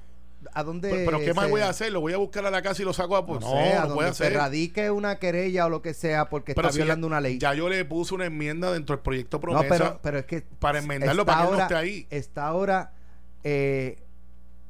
¿A 0.53 0.63
dónde? 0.63 0.89
pero, 0.89 1.05
pero 1.05 1.19
¿qué 1.19 1.33
más 1.33 1.45
se- 1.45 1.51
voy 1.51 1.61
a 1.61 1.69
hacer? 1.69 1.91
¿Lo 1.91 2.01
voy 2.01 2.13
a 2.13 2.17
buscar 2.17 2.45
a 2.45 2.51
la 2.51 2.61
casa 2.61 2.81
y 2.81 2.85
lo 2.85 2.93
saco 2.93 3.15
a 3.15 3.25
pues, 3.25 3.41
No, 3.41 3.49
no, 3.49 3.55
sé, 3.55 3.73
a 3.73 3.75
no 3.75 3.79
donde 3.81 3.95
puede 3.95 4.13
se 4.13 4.23
hacer. 4.25 4.37
radique 4.37 4.89
una 4.91 5.17
querella 5.17 5.65
o 5.67 5.69
lo 5.69 5.81
que 5.81 5.93
sea 5.93 6.29
porque 6.29 6.55
Pero 6.55 6.67
está 6.67 6.73
si 6.73 6.79
violando 6.79 7.05
ya, 7.05 7.09
una 7.09 7.21
ley. 7.21 7.37
Ya 7.37 7.53
yo 7.53 7.69
le 7.69 7.85
puse 7.85 8.13
una 8.15 8.25
enmienda 8.25 8.71
dentro 8.71 8.95
del 8.95 9.03
proyecto 9.03 9.37
no, 9.37 9.41
promesa. 9.41 9.67
pero, 9.69 9.99
pero 10.01 10.19
es 10.19 10.25
que 10.25 10.41
para 10.41 10.79
enmendarlo 10.79 11.21
está 11.21 11.33
para 11.33 11.37
que 11.37 11.47
él 11.47 11.57
no 11.57 11.63
ahora- 11.63 11.63
esté 11.65 11.75
ahí. 11.75 12.07
Está 12.09 12.47
ahora 12.47 12.91
eh, 13.43 13.97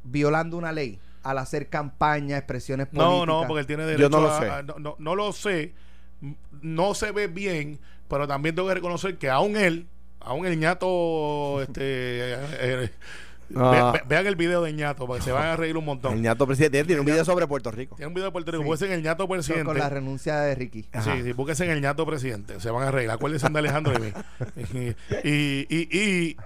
violando 0.04 0.58
una 0.58 0.72
ley 0.72 1.00
al 1.24 1.38
hacer 1.38 1.68
campaña, 1.70 2.38
expresiones 2.38 2.88
políticas. 2.88 3.10
No, 3.12 3.26
no, 3.26 3.48
porque 3.48 3.62
él 3.62 3.68
tiene 3.68 3.84
derecho 3.86 4.02
Yo 4.04 4.10
no 4.10 4.22
lo 4.22 4.32
a- 4.32 4.40
sé. 4.40 4.50
a- 4.50 4.64
no, 4.64 4.76
no, 4.80 4.96
no 5.00 5.16
lo 5.16 5.32
sé. 5.32 5.74
No 6.62 6.94
se 6.94 7.12
ve 7.12 7.28
bien, 7.28 7.80
pero 8.08 8.28
también 8.28 8.56
tengo 8.56 8.68
que 8.68 8.76
reconocer 8.76 9.18
que 9.18 9.30
aún 9.30 9.56
él, 9.56 9.88
aún 10.20 10.46
el 10.46 10.60
ñato, 10.60 11.62
este, 11.62 12.34
eh, 12.34 12.90
Ah. 13.56 13.92
Ve- 13.94 14.00
ve- 14.00 14.06
vean 14.08 14.28
el 14.28 14.36
video 14.36 14.62
de 14.64 14.74
ñato, 14.74 15.06
porque 15.08 15.24
se 15.24 15.32
van 15.32 15.48
a 15.48 15.56
reír 15.56 15.78
un 15.78 15.86
montón. 15.86 16.14
El 16.16 16.22
ñato 16.22 16.46
presidente 16.48 16.80
él 16.80 16.88
tiene 16.88 17.00
un 17.00 17.06
video 17.06 17.24
sobre 17.26 17.48
Puerto 17.48 17.72
Rico. 17.72 17.96
Tiene 17.96 18.08
un 18.08 18.14
video 18.14 18.26
de 18.28 18.32
Puerto 18.32 18.52
Rico, 18.52 18.64
Sí. 18.64 18.68
búsquense 18.70 18.94
en 18.94 19.00
el 19.00 19.04
ñato 19.04 19.28
presidente. 19.28 19.66
con 19.66 19.78
la 19.78 19.90
renuncia 19.90 20.40
de 20.42 20.56
Ricky. 20.56 20.86
Ajá. 20.92 21.16
Sí, 21.16 21.24
sí, 21.24 21.32
búsquense 21.34 21.66
en 21.66 21.72
el 21.72 21.82
ñato 21.82 22.06
presidente, 22.06 22.60
se 22.60 22.70
van 22.72 22.88
a 22.88 22.92
reír. 22.92 23.10
Acuérdense 23.10 23.48
de 23.50 23.60
Alejandro 23.60 23.94
y 23.96 24.00
mí. 24.02 24.94
y, 25.24 25.30
y, 25.70 25.88
y, 25.92 26.38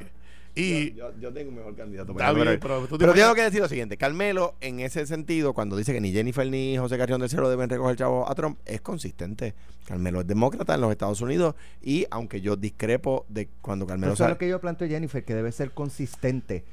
y, 0.57 0.93
yo, 0.93 1.11
yo 1.19 1.33
tengo 1.33 1.49
un 1.49 1.55
mejor 1.57 1.75
candidato. 1.75 2.13
Pero- 2.15 2.33
bien, 2.33 2.59
pero 2.61 2.85
Pero 2.87 2.95
imaginas- 2.95 3.15
tengo 3.15 3.35
que 3.35 3.41
decir 3.43 3.59
lo 3.61 3.67
siguiente, 3.67 3.97
Carmelo, 3.97 4.55
en 4.61 4.79
ese 4.79 5.05
sentido, 5.05 5.53
cuando 5.53 5.75
dice 5.75 5.91
que 5.93 5.99
ni 5.99 6.11
Jennifer 6.13 6.47
ni 6.49 6.77
José 6.77 6.97
Carrión 6.97 7.19
del 7.19 7.29
Cero 7.29 7.49
deben 7.49 7.69
recoger 7.69 7.97
chavo 7.97 8.29
a 8.29 8.33
Trump, 8.35 8.57
es 8.65 8.79
consistente. 8.81 9.53
Carmelo 9.85 10.21
es 10.21 10.27
demócrata 10.27 10.75
en 10.75 10.81
los 10.81 10.91
Estados 10.91 11.19
Unidos 11.21 11.55
y 11.81 12.05
aunque 12.09 12.39
yo 12.41 12.55
discrepo 12.55 13.25
de 13.29 13.49
cuando 13.61 13.85
Carmelo 13.85 14.13
Eso 14.13 14.23
es 14.23 14.29
lo 14.29 14.37
que 14.37 14.47
yo 14.47 14.59
planteo, 14.61 14.87
Jennifer, 14.87 15.23
que 15.23 15.35
debe 15.35 15.51
ser 15.51 15.71
consistente. 15.71 16.63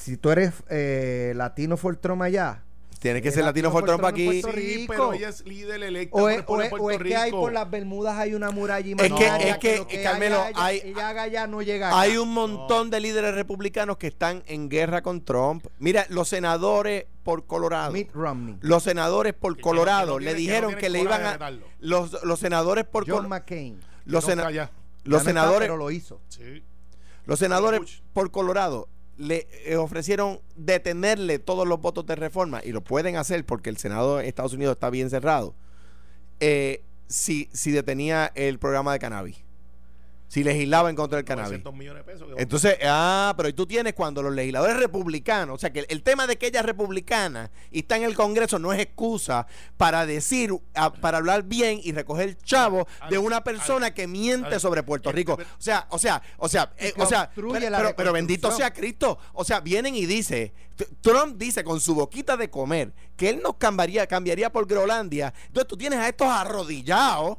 Si 0.00 0.16
tú 0.16 0.30
eres 0.30 0.52
eh, 0.68 1.32
latino 1.36 1.76
for 1.76 1.94
Trump 1.96 2.22
allá, 2.22 2.62
tiene 3.00 3.22
que 3.22 3.30
ser 3.30 3.44
latino 3.44 3.68
latino 3.68 3.72
for 3.72 3.84
Trump 3.84 4.00
por 4.02 4.10
Trump 4.12 4.20
en 4.20 4.28
aquí. 4.28 4.42
Sí, 4.42 4.76
Rico. 4.78 4.92
pero 4.92 5.12
ella 5.14 5.28
es 5.30 5.44
líder 5.46 5.82
electa 5.82 6.16
o 6.16 6.20
por 6.20 6.30
es, 6.32 6.36
el 6.38 6.44
pueblo 6.44 6.60
o 6.60 6.64
es- 6.64 6.68
Puerto 6.70 6.84
o 6.84 6.90
es 6.90 6.98
que 7.02 7.16
hay 7.16 7.30
por 7.30 7.52
las 7.52 7.70
Bermudas 7.70 8.18
hay 8.18 8.34
una 8.34 8.50
muralla 8.50 8.94
Es 8.98 9.12
que- 9.12 9.48
es 9.50 9.58
que, 9.58 10.00
eh, 10.00 10.02
Carmelo, 10.02 10.42
hay- 10.54 10.82
ella 10.84 11.08
haga 11.08 11.22
allá 11.22 11.46
no 11.46 11.62
llega. 11.62 11.98
Hay 11.98 12.16
un 12.18 12.32
montón 12.34 12.90
de 12.90 13.00
líderes 13.00 13.34
republicanos 13.34 13.96
que 13.96 14.06
están 14.08 14.42
en 14.46 14.68
guerra 14.68 15.02
con 15.02 15.24
Trump. 15.24 15.66
Mira, 15.78 16.04
los 16.10 16.28
senadores 16.28 17.06
por 17.22 17.46
Colorado. 17.46 17.92
Mitt 17.92 18.12
Romney, 18.12 18.56
Los 18.60 18.82
senadores 18.82 19.32
por 19.34 19.52
Que- 19.54 19.56
que 19.58 19.62
Colorado 19.62 20.12
no- 20.12 20.18
que 20.18 20.24
no 20.24 20.30
le 20.30 20.36
tiene- 20.36 20.36
que 20.36 20.40
dijeron 20.40 20.72
no 20.72 20.78
que, 20.78 20.90
le 20.90 21.00
iban 21.00 21.22
a 21.24 21.50
los, 21.80 22.22
los 22.24 22.38
senadores 22.40 22.84
por 22.84 23.10
John 23.10 23.28
McCain. 23.28 23.80
los, 24.04 24.24
No 24.24 24.30
sena- 24.30 24.44
los 24.44 24.52
Ya 24.54 24.70
no 25.04 25.16
está, 25.16 25.30
senadores 25.30 25.60
pero 25.68 25.76
lo 25.78 25.90
hizo. 25.90 26.20
Sí. 26.28 26.62
Los 27.24 27.38
senadores 27.38 28.02
por 28.12 28.30
Colorado 28.30 28.88
le 29.20 29.46
eh, 29.66 29.76
ofrecieron 29.76 30.40
detenerle 30.56 31.38
todos 31.38 31.68
los 31.68 31.78
votos 31.80 32.06
de 32.06 32.16
reforma 32.16 32.62
y 32.64 32.72
lo 32.72 32.82
pueden 32.82 33.16
hacer 33.16 33.44
porque 33.44 33.68
el 33.68 33.76
Senado 33.76 34.16
de 34.16 34.26
Estados 34.26 34.54
Unidos 34.54 34.76
está 34.76 34.88
bien 34.88 35.10
cerrado. 35.10 35.54
eh, 36.40 36.82
si, 37.06 37.50
si 37.52 37.72
detenía 37.72 38.30
el 38.34 38.58
programa 38.58 38.92
de 38.92 39.00
cannabis, 39.00 39.44
si 40.30 40.44
legislaba 40.44 40.88
en 40.90 40.94
contra 40.94 41.16
del 41.16 41.24
cannabis. 41.24 41.50
900 41.64 41.74
millones 41.74 42.06
de 42.06 42.12
pesos. 42.12 42.28
Entonces, 42.38 42.78
ah, 42.84 43.34
pero 43.36 43.48
y 43.48 43.52
tú 43.52 43.66
tienes 43.66 43.94
cuando 43.94 44.22
los 44.22 44.32
legisladores 44.32 44.76
republicanos, 44.76 45.56
o 45.56 45.58
sea 45.58 45.72
que 45.72 45.80
el, 45.80 45.86
el 45.88 46.04
tema 46.04 46.28
de 46.28 46.38
que 46.38 46.46
ella 46.46 46.60
es 46.60 46.66
republicana 46.66 47.50
y 47.72 47.80
está 47.80 47.96
en 47.96 48.04
el 48.04 48.14
Congreso 48.14 48.60
no 48.60 48.72
es 48.72 48.78
excusa 48.78 49.48
para 49.76 50.06
decir, 50.06 50.54
a- 50.74 50.92
para 50.92 51.18
hablar 51.18 51.42
bien 51.42 51.80
y 51.82 51.90
recoger 51.90 52.38
chavo 52.44 52.86
de 53.10 53.18
una 53.18 53.42
persona 53.42 53.92
que 53.92 54.06
miente 54.06 54.60
sobre 54.60 54.84
Puerto 54.84 55.10
Rico. 55.10 55.32
O 55.34 55.60
sea, 55.60 55.88
o 55.90 55.98
sea, 55.98 56.22
o 56.38 56.48
sea, 56.48 56.72
eh, 56.78 56.92
o 56.96 57.06
sea, 57.06 57.30
pero, 57.34 57.70
la 57.70 57.78
pero- 57.78 57.96
pero 57.96 58.12
bendito 58.12 58.52
sea 58.52 58.72
Cristo. 58.72 59.18
O 59.32 59.44
sea, 59.44 59.58
vienen 59.58 59.96
y 59.96 60.06
dice, 60.06 60.54
Trump 61.00 61.38
dice 61.38 61.64
con 61.64 61.80
su 61.80 61.96
boquita 61.96 62.36
de 62.36 62.48
comer 62.48 62.92
que 63.16 63.30
él 63.30 63.40
nos 63.42 63.56
cambiaría, 63.56 64.06
cambiaría 64.06 64.52
por 64.52 64.66
Groenlandia. 64.68 65.34
Entonces 65.48 65.66
tú 65.66 65.76
tienes 65.76 65.98
a 65.98 66.08
estos 66.08 66.28
arrodillados 66.28 67.38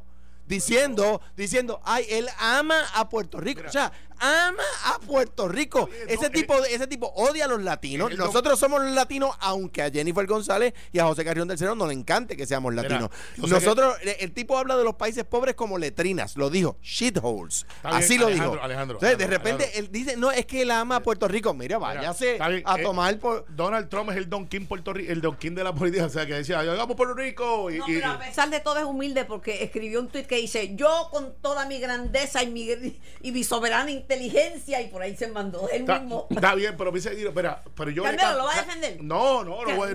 diciendo, 0.52 1.22
diciendo, 1.34 1.80
ay, 1.84 2.04
él 2.10 2.28
ama 2.38 2.84
a 2.94 3.08
Puerto 3.08 3.40
Rico. 3.40 3.62
O 3.66 3.72
sea, 3.72 3.90
ama 4.22 4.62
a 4.86 4.98
Puerto 5.00 5.48
Rico. 5.48 5.84
Oye, 5.84 6.04
ese 6.08 6.24
no, 6.24 6.30
tipo, 6.30 6.60
de- 6.60 6.74
ese 6.74 6.86
tipo 6.86 7.08
odia 7.16 7.46
a 7.46 7.48
los 7.48 7.62
latinos. 7.62 8.16
Nosotros 8.16 8.58
somos 8.58 8.82
los 8.82 8.92
latinos, 8.94 9.34
aunque 9.40 9.82
a 9.82 9.90
Jennifer 9.90 10.26
González 10.26 10.72
y 10.92 10.98
a 11.00 11.04
José 11.06 11.24
Carrión 11.24 11.48
del 11.48 11.58
Cero 11.58 11.74
no 11.74 11.86
le 11.86 11.94
encante 11.94 12.36
que 12.36 12.46
seamos 12.46 12.72
Mira, 12.72 12.84
latinos. 12.84 13.10
Nosotros, 13.36 13.96
el, 14.02 14.16
el 14.20 14.32
tipo 14.32 14.56
habla 14.56 14.76
de 14.76 14.84
los 14.84 14.94
países 14.94 15.24
pobres 15.24 15.54
como 15.54 15.76
letrinas, 15.78 16.36
lo 16.36 16.50
dijo, 16.50 16.76
shitholes. 16.82 17.66
Bien, 17.82 17.94
Así 17.96 18.16
lo 18.18 18.26
Alejandro, 18.26 18.52
dijo. 18.52 18.64
Alejandro, 18.64 18.96
Entonces, 18.96 19.18
de 19.18 19.26
repente, 19.26 19.64
Alejandro. 19.64 19.86
él 19.86 19.92
dice, 19.92 20.16
no, 20.16 20.30
es 20.30 20.46
que 20.46 20.62
él 20.62 20.70
ama 20.70 20.96
a 20.96 21.02
Puerto 21.02 21.26
Rico. 21.28 21.52
Mira, 21.54 21.78
váyase 21.78 22.38
bien, 22.38 22.62
a 22.64 22.78
eh, 22.78 22.82
tomar 22.82 23.18
por... 23.18 23.44
Donald 23.54 23.88
Trump 23.88 24.10
es 24.10 24.16
el 24.16 24.28
Don 24.30 24.46
King 24.46 24.66
Puerto 24.66 24.92
Rico, 24.92 25.12
el 25.12 25.20
Don 25.20 25.36
King 25.36 25.52
de 25.52 25.64
la 25.64 25.74
política, 25.74 26.04
o 26.06 26.08
sea, 26.08 26.26
que 26.26 26.34
decía, 26.34 26.60
a 26.60 26.86
Puerto 26.86 27.14
Rico 27.14 27.70
y, 27.70 27.78
No, 27.78 27.88
y- 27.88 27.94
pero 27.94 28.12
a 28.12 28.18
pesar 28.18 28.50
de 28.50 28.60
todo 28.60 28.78
es 28.78 28.84
humilde 28.84 29.24
porque 29.24 29.62
escribió 29.64 30.00
un 30.00 30.08
tuit 30.08 30.26
que 30.26 30.36
dice 30.36 30.74
yo 30.76 31.08
con 31.10 31.34
toda 31.40 31.66
mi 31.66 31.78
grandeza 31.80 32.42
y 32.42 32.50
mi, 32.50 32.68
y 33.22 33.32
mi 33.32 33.44
soberana 33.44 33.90
inteligencia 34.12 34.80
y 34.80 34.88
por 34.88 35.02
ahí 35.02 35.16
se 35.16 35.28
mandó 35.28 35.68
él 35.70 35.82
Está, 35.82 35.98
mismo. 36.00 36.26
está 36.30 36.54
bien, 36.54 36.74
pero 36.76 36.92
dice, 36.92 37.12
espera, 37.12 37.62
pero 37.74 37.90
yo 37.90 38.02
Carmelo, 38.02 38.38
¿lo 38.38 38.44
va 38.44 38.52
a 38.52 38.62
defender? 38.62 39.02
No, 39.02 39.44
no, 39.44 39.64
no, 39.64 39.76
voy, 39.76 39.94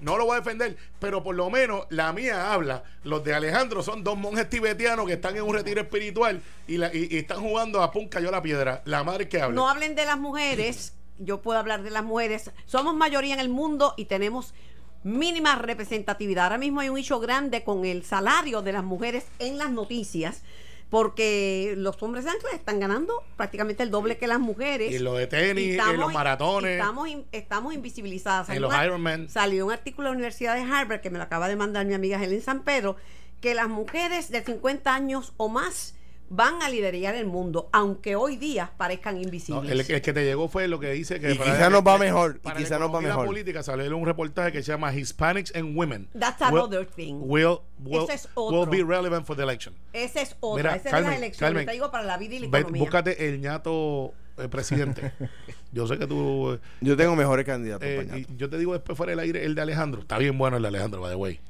no, 0.00 0.16
lo 0.16 0.24
voy 0.24 0.34
a 0.36 0.40
defender, 0.40 0.76
pero 0.98 1.22
por 1.22 1.34
lo 1.34 1.50
menos 1.50 1.86
la 1.90 2.12
mía 2.12 2.52
habla. 2.52 2.82
Los 3.04 3.24
de 3.24 3.34
Alejandro 3.34 3.82
son 3.82 4.02
dos 4.04 4.16
monjes 4.16 4.48
tibetianos 4.48 5.06
que 5.06 5.14
están 5.14 5.36
en 5.36 5.42
un 5.42 5.54
retiro 5.54 5.80
espiritual 5.80 6.42
y, 6.66 6.78
la, 6.78 6.94
y, 6.94 7.08
y 7.10 7.18
están 7.18 7.40
jugando 7.40 7.82
a 7.82 7.90
pun 7.90 8.08
cayó 8.08 8.30
la 8.30 8.42
piedra. 8.42 8.82
La 8.84 9.04
madre 9.04 9.28
que 9.28 9.40
habla. 9.40 9.54
No 9.54 9.68
hablen 9.68 9.94
de 9.94 10.04
las 10.06 10.18
mujeres, 10.18 10.94
yo 11.18 11.42
puedo 11.42 11.58
hablar 11.58 11.82
de 11.82 11.90
las 11.90 12.04
mujeres. 12.04 12.50
Somos 12.66 12.94
mayoría 12.94 13.34
en 13.34 13.40
el 13.40 13.48
mundo 13.48 13.94
y 13.96 14.06
tenemos 14.06 14.54
mínima 15.02 15.56
representatividad. 15.56 16.44
Ahora 16.44 16.58
mismo 16.58 16.80
hay 16.80 16.88
un 16.88 16.98
hecho 16.98 17.20
grande 17.20 17.62
con 17.64 17.84
el 17.84 18.04
salario 18.04 18.62
de 18.62 18.72
las 18.72 18.84
mujeres 18.84 19.26
en 19.38 19.58
las 19.58 19.70
noticias. 19.70 20.42
Porque 20.90 21.74
los 21.76 22.02
hombres 22.02 22.24
de 22.24 22.30
Ángeles 22.30 22.54
están 22.54 22.80
ganando 22.80 23.22
prácticamente 23.36 23.82
el 23.82 23.90
doble 23.90 24.16
que 24.16 24.26
las 24.26 24.40
mujeres. 24.40 24.90
Y 24.90 24.96
en 24.96 25.04
lo 25.04 25.14
de 25.14 25.26
tenis, 25.26 25.64
Y 25.64 25.68
en 25.70 25.80
estamos- 25.80 25.96
los 25.98 26.12
maratones. 26.14 26.78
Estamos, 26.78 27.08
estamos 27.32 27.74
invisibilizadas. 27.74 28.48
En 28.48 28.62
los 28.62 28.72
Ironman. 28.74 29.28
Salió 29.28 29.66
un 29.66 29.72
artículo 29.72 30.08
de 30.08 30.12
la 30.12 30.16
Universidad 30.16 30.54
de 30.54 30.62
Harvard 30.62 31.00
que 31.02 31.10
me 31.10 31.18
lo 31.18 31.24
acaba 31.24 31.48
de 31.48 31.56
mandar 31.56 31.84
mi 31.84 31.92
amiga 31.94 32.22
Helen 32.22 32.40
San 32.40 32.62
Pedro, 32.62 32.96
que 33.42 33.54
las 33.54 33.68
mujeres 33.68 34.30
de 34.30 34.42
50 34.42 34.94
años 34.94 35.34
o 35.36 35.48
más 35.48 35.94
van 36.30 36.60
a 36.62 36.68
liderar 36.68 37.14
el 37.14 37.26
mundo, 37.26 37.68
aunque 37.72 38.14
hoy 38.16 38.36
día 38.36 38.70
parezcan 38.76 39.14
No, 39.16 39.22
invisibles. 39.22 39.70
el, 39.70 39.80
el 39.94 40.02
que 40.02 40.12
te 40.12 40.24
llegó 40.24 40.48
fue 40.48 40.68
lo 40.68 40.78
que 40.78 40.90
dice 40.92 41.18
que 41.20 41.32
Y 41.32 41.38
quizá 41.38 41.70
nos 41.70 41.82
va 41.82 41.96
mejor, 41.98 42.40
y 42.44 42.50
quizá 42.58 42.74
la 42.78 42.86
nos 42.86 42.94
va 42.94 43.00
mejor. 43.00 43.26
política 43.26 43.62
salió 43.62 43.96
un 43.96 44.04
reportaje 44.04 44.52
que 44.52 44.62
se 44.62 44.72
llama 44.72 44.92
Hispanics 44.94 45.54
and 45.54 45.76
Women. 45.76 46.08
That's 46.18 46.40
will- 46.40 46.58
another 46.64 46.86
thing. 46.86 47.16
Will, 47.20 47.58
will, 47.82 48.04
Ese 48.04 48.14
es 48.14 48.28
will 48.36 48.54
otro. 48.58 48.70
be 48.70 48.82
relevant 48.84 49.24
for 49.26 49.36
the 49.36 49.42
election. 49.42 49.74
Esa 49.92 50.20
es 50.22 50.36
otra, 50.40 50.62
Mira, 50.62 50.76
esa 50.76 50.88
es 50.88 50.92
Carmen, 50.92 51.10
la 51.10 51.16
elección, 51.16 51.48
Carmen, 51.48 51.66
te 51.66 51.72
digo 51.72 51.90
para 51.90 52.04
la 52.04 52.18
vida 52.18 52.34
y 52.34 52.38
la 52.40 52.48
Ve- 52.48 52.58
economía. 52.58 52.82
búscate 52.82 53.28
el 53.28 53.40
ñato 53.40 54.12
eh, 54.36 54.48
presidente. 54.48 55.12
yo 55.72 55.86
sé 55.86 55.98
que 55.98 56.06
tú. 56.06 56.52
eh, 56.52 56.58
Yo 56.80 56.96
tengo 56.96 57.16
mejores 57.16 57.44
candidatos. 57.46 57.88
eh, 57.88 58.26
yo 58.36 58.48
te 58.50 58.58
digo 58.58 58.72
después 58.74 58.96
fuera 58.96 59.10
del 59.10 59.18
aire 59.20 59.44
el 59.44 59.54
de 59.54 59.62
Alejandro. 59.62 60.02
Está 60.02 60.18
bien 60.18 60.36
bueno 60.36 60.56
el 60.58 60.62
de 60.62 60.68
Alejandro, 60.68 61.00
by 61.00 61.10
the 61.10 61.16
way. 61.16 61.40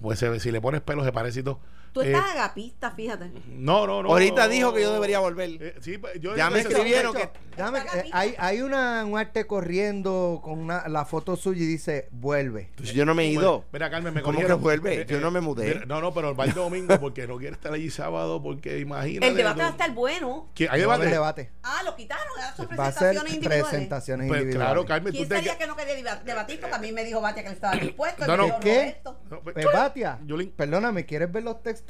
Pues 0.00 0.18
se- 0.18 0.40
si 0.40 0.50
le 0.52 0.60
pones 0.60 0.82
pelo 0.82 1.04
se 1.04 1.10
parece 1.12 1.42
Tú 1.96 2.02
Eh, 2.02 2.12
estás 2.12 2.30
agapista, 2.32 2.90
fíjate. 2.90 3.30
no, 3.48 3.86
no, 3.86 4.02
no. 4.02 4.10
Ahorita 4.10 4.48
dijo 4.48 4.74
que 4.74 4.82
yo 4.82 4.92
debería 4.92 5.18
volver. 5.18 5.48
Eh, 5.62 5.74
sí, 5.80 5.96
pues, 5.96 6.20
yo 6.20 6.36
Ya 6.36 6.50
me 6.50 6.60
escribieron 6.60 7.14
que- 7.14 7.30
déjame- 7.56 7.78
eh, 7.94 8.10
hay, 8.12 8.34
hay 8.36 8.60
una, 8.60 9.02
un 9.06 9.16
arte 9.18 9.46
corriendo 9.46 10.42
con 10.44 10.58
una, 10.58 10.86
la 10.88 11.06
foto 11.06 11.36
suya 11.36 11.62
y 11.62 11.66
dice, 11.66 12.08
vuelve. 12.10 12.68
Pues 12.76 12.92
yo 12.92 13.06
no 13.06 13.14
me 13.14 13.22
he 13.22 13.28
ido. 13.28 13.64
Mira, 13.72 13.88
Carmen, 13.90 14.12
me 14.12 14.20
¿Cómo 14.20 14.38
que 14.44 14.52
vuelve? 14.52 15.06
Yo 15.08 15.20
no 15.20 15.30
me 15.30 15.40
mudé. 15.40 15.68
mira, 15.68 15.86
no, 15.86 16.02
no, 16.02 16.12
pero 16.12 16.36
va 16.36 16.44
el 16.44 16.52
domingo 16.52 17.00
porque 17.00 17.26
no 17.26 17.38
quiere 17.38 17.54
estar 17.54 17.72
allí 17.72 17.88
sábado 17.88 18.42
porque 18.42 18.78
imagínate. 18.78 19.28
El 19.28 19.36
debate 19.38 19.62
va 19.62 19.68
a 19.68 19.70
estar 19.70 19.94
bueno. 19.94 20.50
¿Qué- 20.54 20.68
¿Hay 20.70 20.82
No 20.82 20.88
va 20.88 20.96
a 20.96 20.98
debate? 20.98 21.14
debate. 21.46 21.50
Ah, 21.62 21.80
lo 21.82 21.96
quitaron, 21.96 22.24
sus 22.56 22.66
Va 22.78 22.88
a 22.88 22.92
ser 22.92 23.14
presentaciones 23.14 23.32
individuales. 23.32 23.64
presentaciones 23.68 24.28
Pues 24.28 24.40
individuales. 24.42 24.66
claro, 24.74 24.84
Carmen, 24.86 25.12
tú 25.14 25.16
¿Quién 25.16 25.28
te 25.30 25.34
sería 25.36 25.56
que 25.56 25.66
no 25.66 25.76
quería 25.76 25.94
deba- 25.94 26.22
debatir? 26.24 26.60
Porque 26.60 26.76
a 26.76 26.78
mí 26.78 26.92
me 26.92 27.04
dijo 27.04 27.22
Batia 27.22 27.42
que 27.42 27.48
le 27.48 27.54
estaba 27.54 27.74
dispuesto. 27.76 28.26
No, 28.26 28.34
y 28.34 28.48
no. 28.50 28.60
¿Qué? 28.60 28.74
Roberto. 28.76 29.18
No, 29.30 29.40
pues, 29.40 29.54
Pues, 29.54 29.66
Batia, 29.72 30.18
Yulín. 30.26 30.50
perdóname, 30.50 31.06
¿quieres 31.06 31.32
ver 31.32 31.42
los 31.42 31.62
textos 31.62 31.85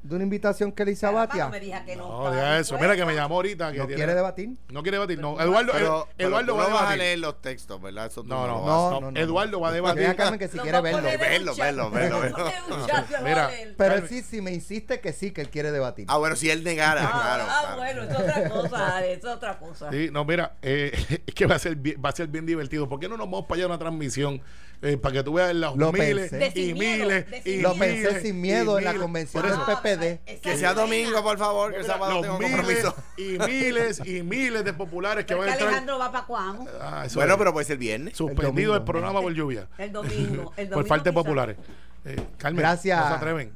de 0.00 0.14
una 0.14 0.22
invitación 0.24 0.70
que 0.70 0.84
le 0.84 0.92
hice 0.92 1.06
a 1.06 1.10
Batia? 1.10 1.44
no 1.46 1.50
me 1.50 1.58
diga 1.60 1.84
que 1.84 1.96
no. 1.96 2.08
No, 2.08 2.30
diga 2.30 2.58
eso. 2.60 2.78
Mira 2.78 2.94
que 2.94 3.04
me 3.04 3.14
llamó 3.14 3.34
ahorita. 3.34 3.72
Que 3.72 3.78
¿No 3.78 3.86
tiene- 3.86 3.96
quiere 3.96 4.14
debatir? 4.14 4.50
No 4.68 4.82
quiere 4.82 4.96
debatir. 4.96 5.18
No, 5.18 5.38
Eduardo, 5.40 5.72
Pero, 5.72 6.08
pero 6.16 6.28
Eduardo 6.28 6.56
va 6.56 6.64
a 6.64 6.68
no 6.68 6.74
vas 6.74 6.78
a 6.82 6.84
debatir. 6.84 6.98
leer 7.02 7.18
los 7.18 7.42
textos, 7.42 7.82
¿verdad? 7.82 8.06
Eso 8.06 8.22
No, 8.22 8.46
no, 8.46 8.62
a 8.62 8.66
No, 8.66 8.90
no, 8.92 9.00
no, 9.00 9.10
no. 9.10 9.20
Eduardo 9.20 9.60
va 9.60 9.68
a 9.70 9.72
debatir. 9.72 10.06
a 10.06 10.14
Carmen 10.14 10.38
que 10.38 10.46
si 10.48 10.56
quiere 10.60 10.78
a 10.78 10.80
verlo. 10.80 11.02
Verlo, 11.02 11.54
verlo, 11.56 11.90
verlo, 11.90 12.16
a 12.16 12.98
a 13.18 13.20
Mira. 13.22 13.50
Pero 13.76 13.94
Carmen. 13.94 14.08
sí, 14.08 14.22
sí 14.22 14.40
me 14.40 14.52
insiste 14.52 15.00
que 15.00 15.12
sí, 15.12 15.32
que 15.32 15.40
él 15.40 15.50
quiere 15.50 15.72
debatir. 15.72 16.06
Ah, 16.08 16.16
bueno, 16.16 16.36
si 16.36 16.48
él 16.48 16.62
negara, 16.62 17.02
Ah, 17.04 17.10
claro. 17.12 17.44
ah, 17.48 17.60
claro. 17.60 17.76
bueno, 17.76 18.02
es 18.04 18.16
otra 18.16 18.48
cosa, 18.48 19.04
es 19.06 19.24
otra 19.24 19.58
cosa. 19.58 19.90
Sí, 19.90 20.10
no, 20.12 20.24
mira, 20.24 20.54
eh, 20.62 20.92
es 21.26 21.34
que 21.34 21.44
va 21.46 21.56
a 21.56 21.58
ser 21.58 21.74
bien, 21.74 22.00
va 22.02 22.10
a 22.10 22.12
ser 22.12 22.28
bien 22.28 22.46
divertido. 22.46 22.88
¿Por 22.88 23.00
qué 23.00 23.08
no 23.08 23.16
nos 23.16 23.26
vamos 23.26 23.46
para 23.46 23.56
allá 23.56 23.64
a 23.64 23.68
una 23.68 23.78
transmisión 23.78 24.40
eh, 24.82 24.96
para 24.96 25.12
que 25.14 25.22
tú 25.24 25.32
veas 25.34 25.54
los 25.54 25.76
Lo 25.76 25.92
miles 25.92 26.30
pensé. 26.30 26.52
Y 26.60 26.72
miles 26.74 27.26
y 27.44 27.60
Lo 27.60 27.74
pensé 27.74 27.96
miles 28.08 28.22
sin 28.22 28.40
miedo 28.40 28.78
en 28.78 28.84
la 28.84 28.94
convención 28.94 29.42
Por 29.42 29.50
del 29.50 29.60
eso, 29.60 29.66
PPD. 29.66 30.40
Que 30.40 30.56
sea 30.56 30.74
domingo, 30.74 31.22
por 31.22 31.36
favor, 31.38 31.74
que 31.74 31.82
sábado 31.84 32.12
los 32.14 32.22
tengo 32.22 32.38
miles 32.38 32.82
compromiso. 32.84 32.94
y 33.16 33.38
miles 33.38 34.00
y 34.06 34.22
miles 34.22 34.64
de 34.64 34.72
populares 34.72 35.24
que 35.24 35.34
van 35.34 35.48
a 35.48 35.52
entrar. 35.52 35.68
Alejandro 35.68 35.98
va 35.98 36.12
para 36.12 36.26
Cuamo. 36.26 36.66
Ah, 36.80 37.06
Bueno, 37.14 37.32
es. 37.34 37.38
pero 37.38 37.52
puede 37.52 37.66
ser 37.66 37.78
viernes. 37.78 38.16
suspendido 38.16 38.74
el 38.76 38.84
programa 38.84 39.20
por 39.20 39.32
lluvia. 39.32 39.68
El 39.78 39.92
domingo. 39.92 40.52
El 40.56 40.68
domingo 40.68 40.74
por 40.74 40.86
falta 40.86 41.10
de 41.10 41.14
populares. 41.14 41.56
Eh, 42.04 42.16
Carmen, 42.36 42.60
Gracias. 42.60 43.00
no 43.00 43.08
se 43.08 43.14
atreven. 43.14 43.52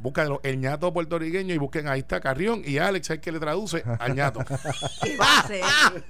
Buscan 0.00 0.38
el 0.42 0.60
ñato 0.60 0.92
puertorriqueño 0.92 1.54
y 1.54 1.58
busquen 1.58 1.88
ahí 1.88 2.00
está 2.00 2.20
Carrión 2.20 2.62
y 2.64 2.78
Alex 2.78 3.06
es 3.06 3.10
el 3.16 3.20
que 3.20 3.32
le 3.32 3.40
traduce 3.40 3.82
al 3.98 4.14
ñato. 4.14 4.40
¿Qué 5.02 5.16
va 5.16 5.26
a 5.26 5.40
hacer? 5.40 5.60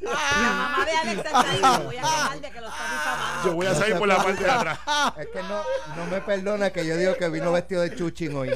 La 0.01 0.11
mamá 0.13 0.85
de 0.85 0.93
Alex 0.93 1.25
está 1.27 1.41
ahí. 1.41 1.61
me 1.79 1.85
Voy 1.85 1.97
a 1.97 2.01
quejar 2.01 2.41
de 2.41 2.51
que 2.51 2.61
lo 2.61 2.69
está 2.69 2.83
difamando. 2.85 3.45
Yo 3.49 3.55
voy 3.55 3.67
a 3.67 3.75
salir 3.75 3.97
por 3.99 4.09
la 4.09 4.17
parte 4.17 4.45
de 4.45 4.51
atrás. 4.51 4.79
Es 5.19 5.27
que 5.29 5.43
no, 5.43 5.63
no 5.97 6.07
me 6.11 6.21
perdona 6.21 6.71
que 6.71 6.87
yo 6.87 6.97
digo 6.97 7.15
que 7.17 7.29
vino 7.29 7.53
vestido 7.53 7.83
de 7.83 7.95
chuchín 7.97 8.37
hoy. 8.37 8.51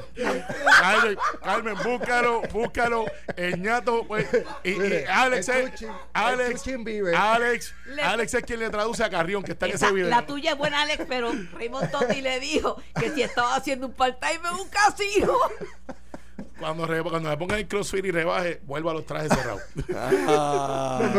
Carmen, 0.81 1.19
Carmen, 1.43 1.75
búscalo, 1.83 2.43
búscalo. 2.53 3.05
El 3.37 3.61
ñato, 3.63 4.05
pues, 4.07 4.27
y, 4.65 4.75
Alex 5.09 5.49
el 5.49 5.69
es, 5.69 5.85
Alex, 6.13 6.63
Chuchin 6.63 6.85
Bieber. 6.85 7.15
Alex, 7.15 7.75
Le- 7.87 8.03
Alex 8.03 8.35
es 8.35 8.43
quien 8.45 8.61
le 8.61 8.71
traduce 8.71 9.03
a 9.05 9.11
Carrión, 9.11 9.43
que 9.43 9.53
está 9.53 9.67
en 9.67 9.73
Esa- 9.75 9.87
ese 9.87 9.95
video. 9.95 10.11
la 10.11 10.27
tuya 10.27 10.53
es 10.53 10.59
buena, 10.59 10.83
Alex, 10.83 11.05
pero 11.09 11.33
Raymond 11.55 11.91
Totti 11.91 12.21
le 12.21 12.41
dijo 12.41 12.77
que 12.99 13.11
si 13.11 13.23
estaba 13.23 13.55
haciendo 13.57 13.87
un 13.87 13.93
part-time 13.95 14.41
en 14.49 14.55
un 14.55 14.69
casino. 14.69 15.22
Cuando, 16.59 16.87
re- 16.87 17.03
cuando 17.03 17.29
me 17.29 17.37
pongan 17.37 17.59
el 17.59 17.67
crossfit 17.67 18.05
y 18.05 18.11
rebaje, 18.13 18.61
vuelva 18.65 18.93
a 18.93 18.95
los 18.95 19.05
trajes 19.05 19.31
cerrados. 19.33 19.63
Ah. 19.97 21.01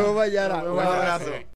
Un 0.70 0.76
vemos 0.76 0.94
abrazo. 0.94 1.26
mañana. 1.26 1.46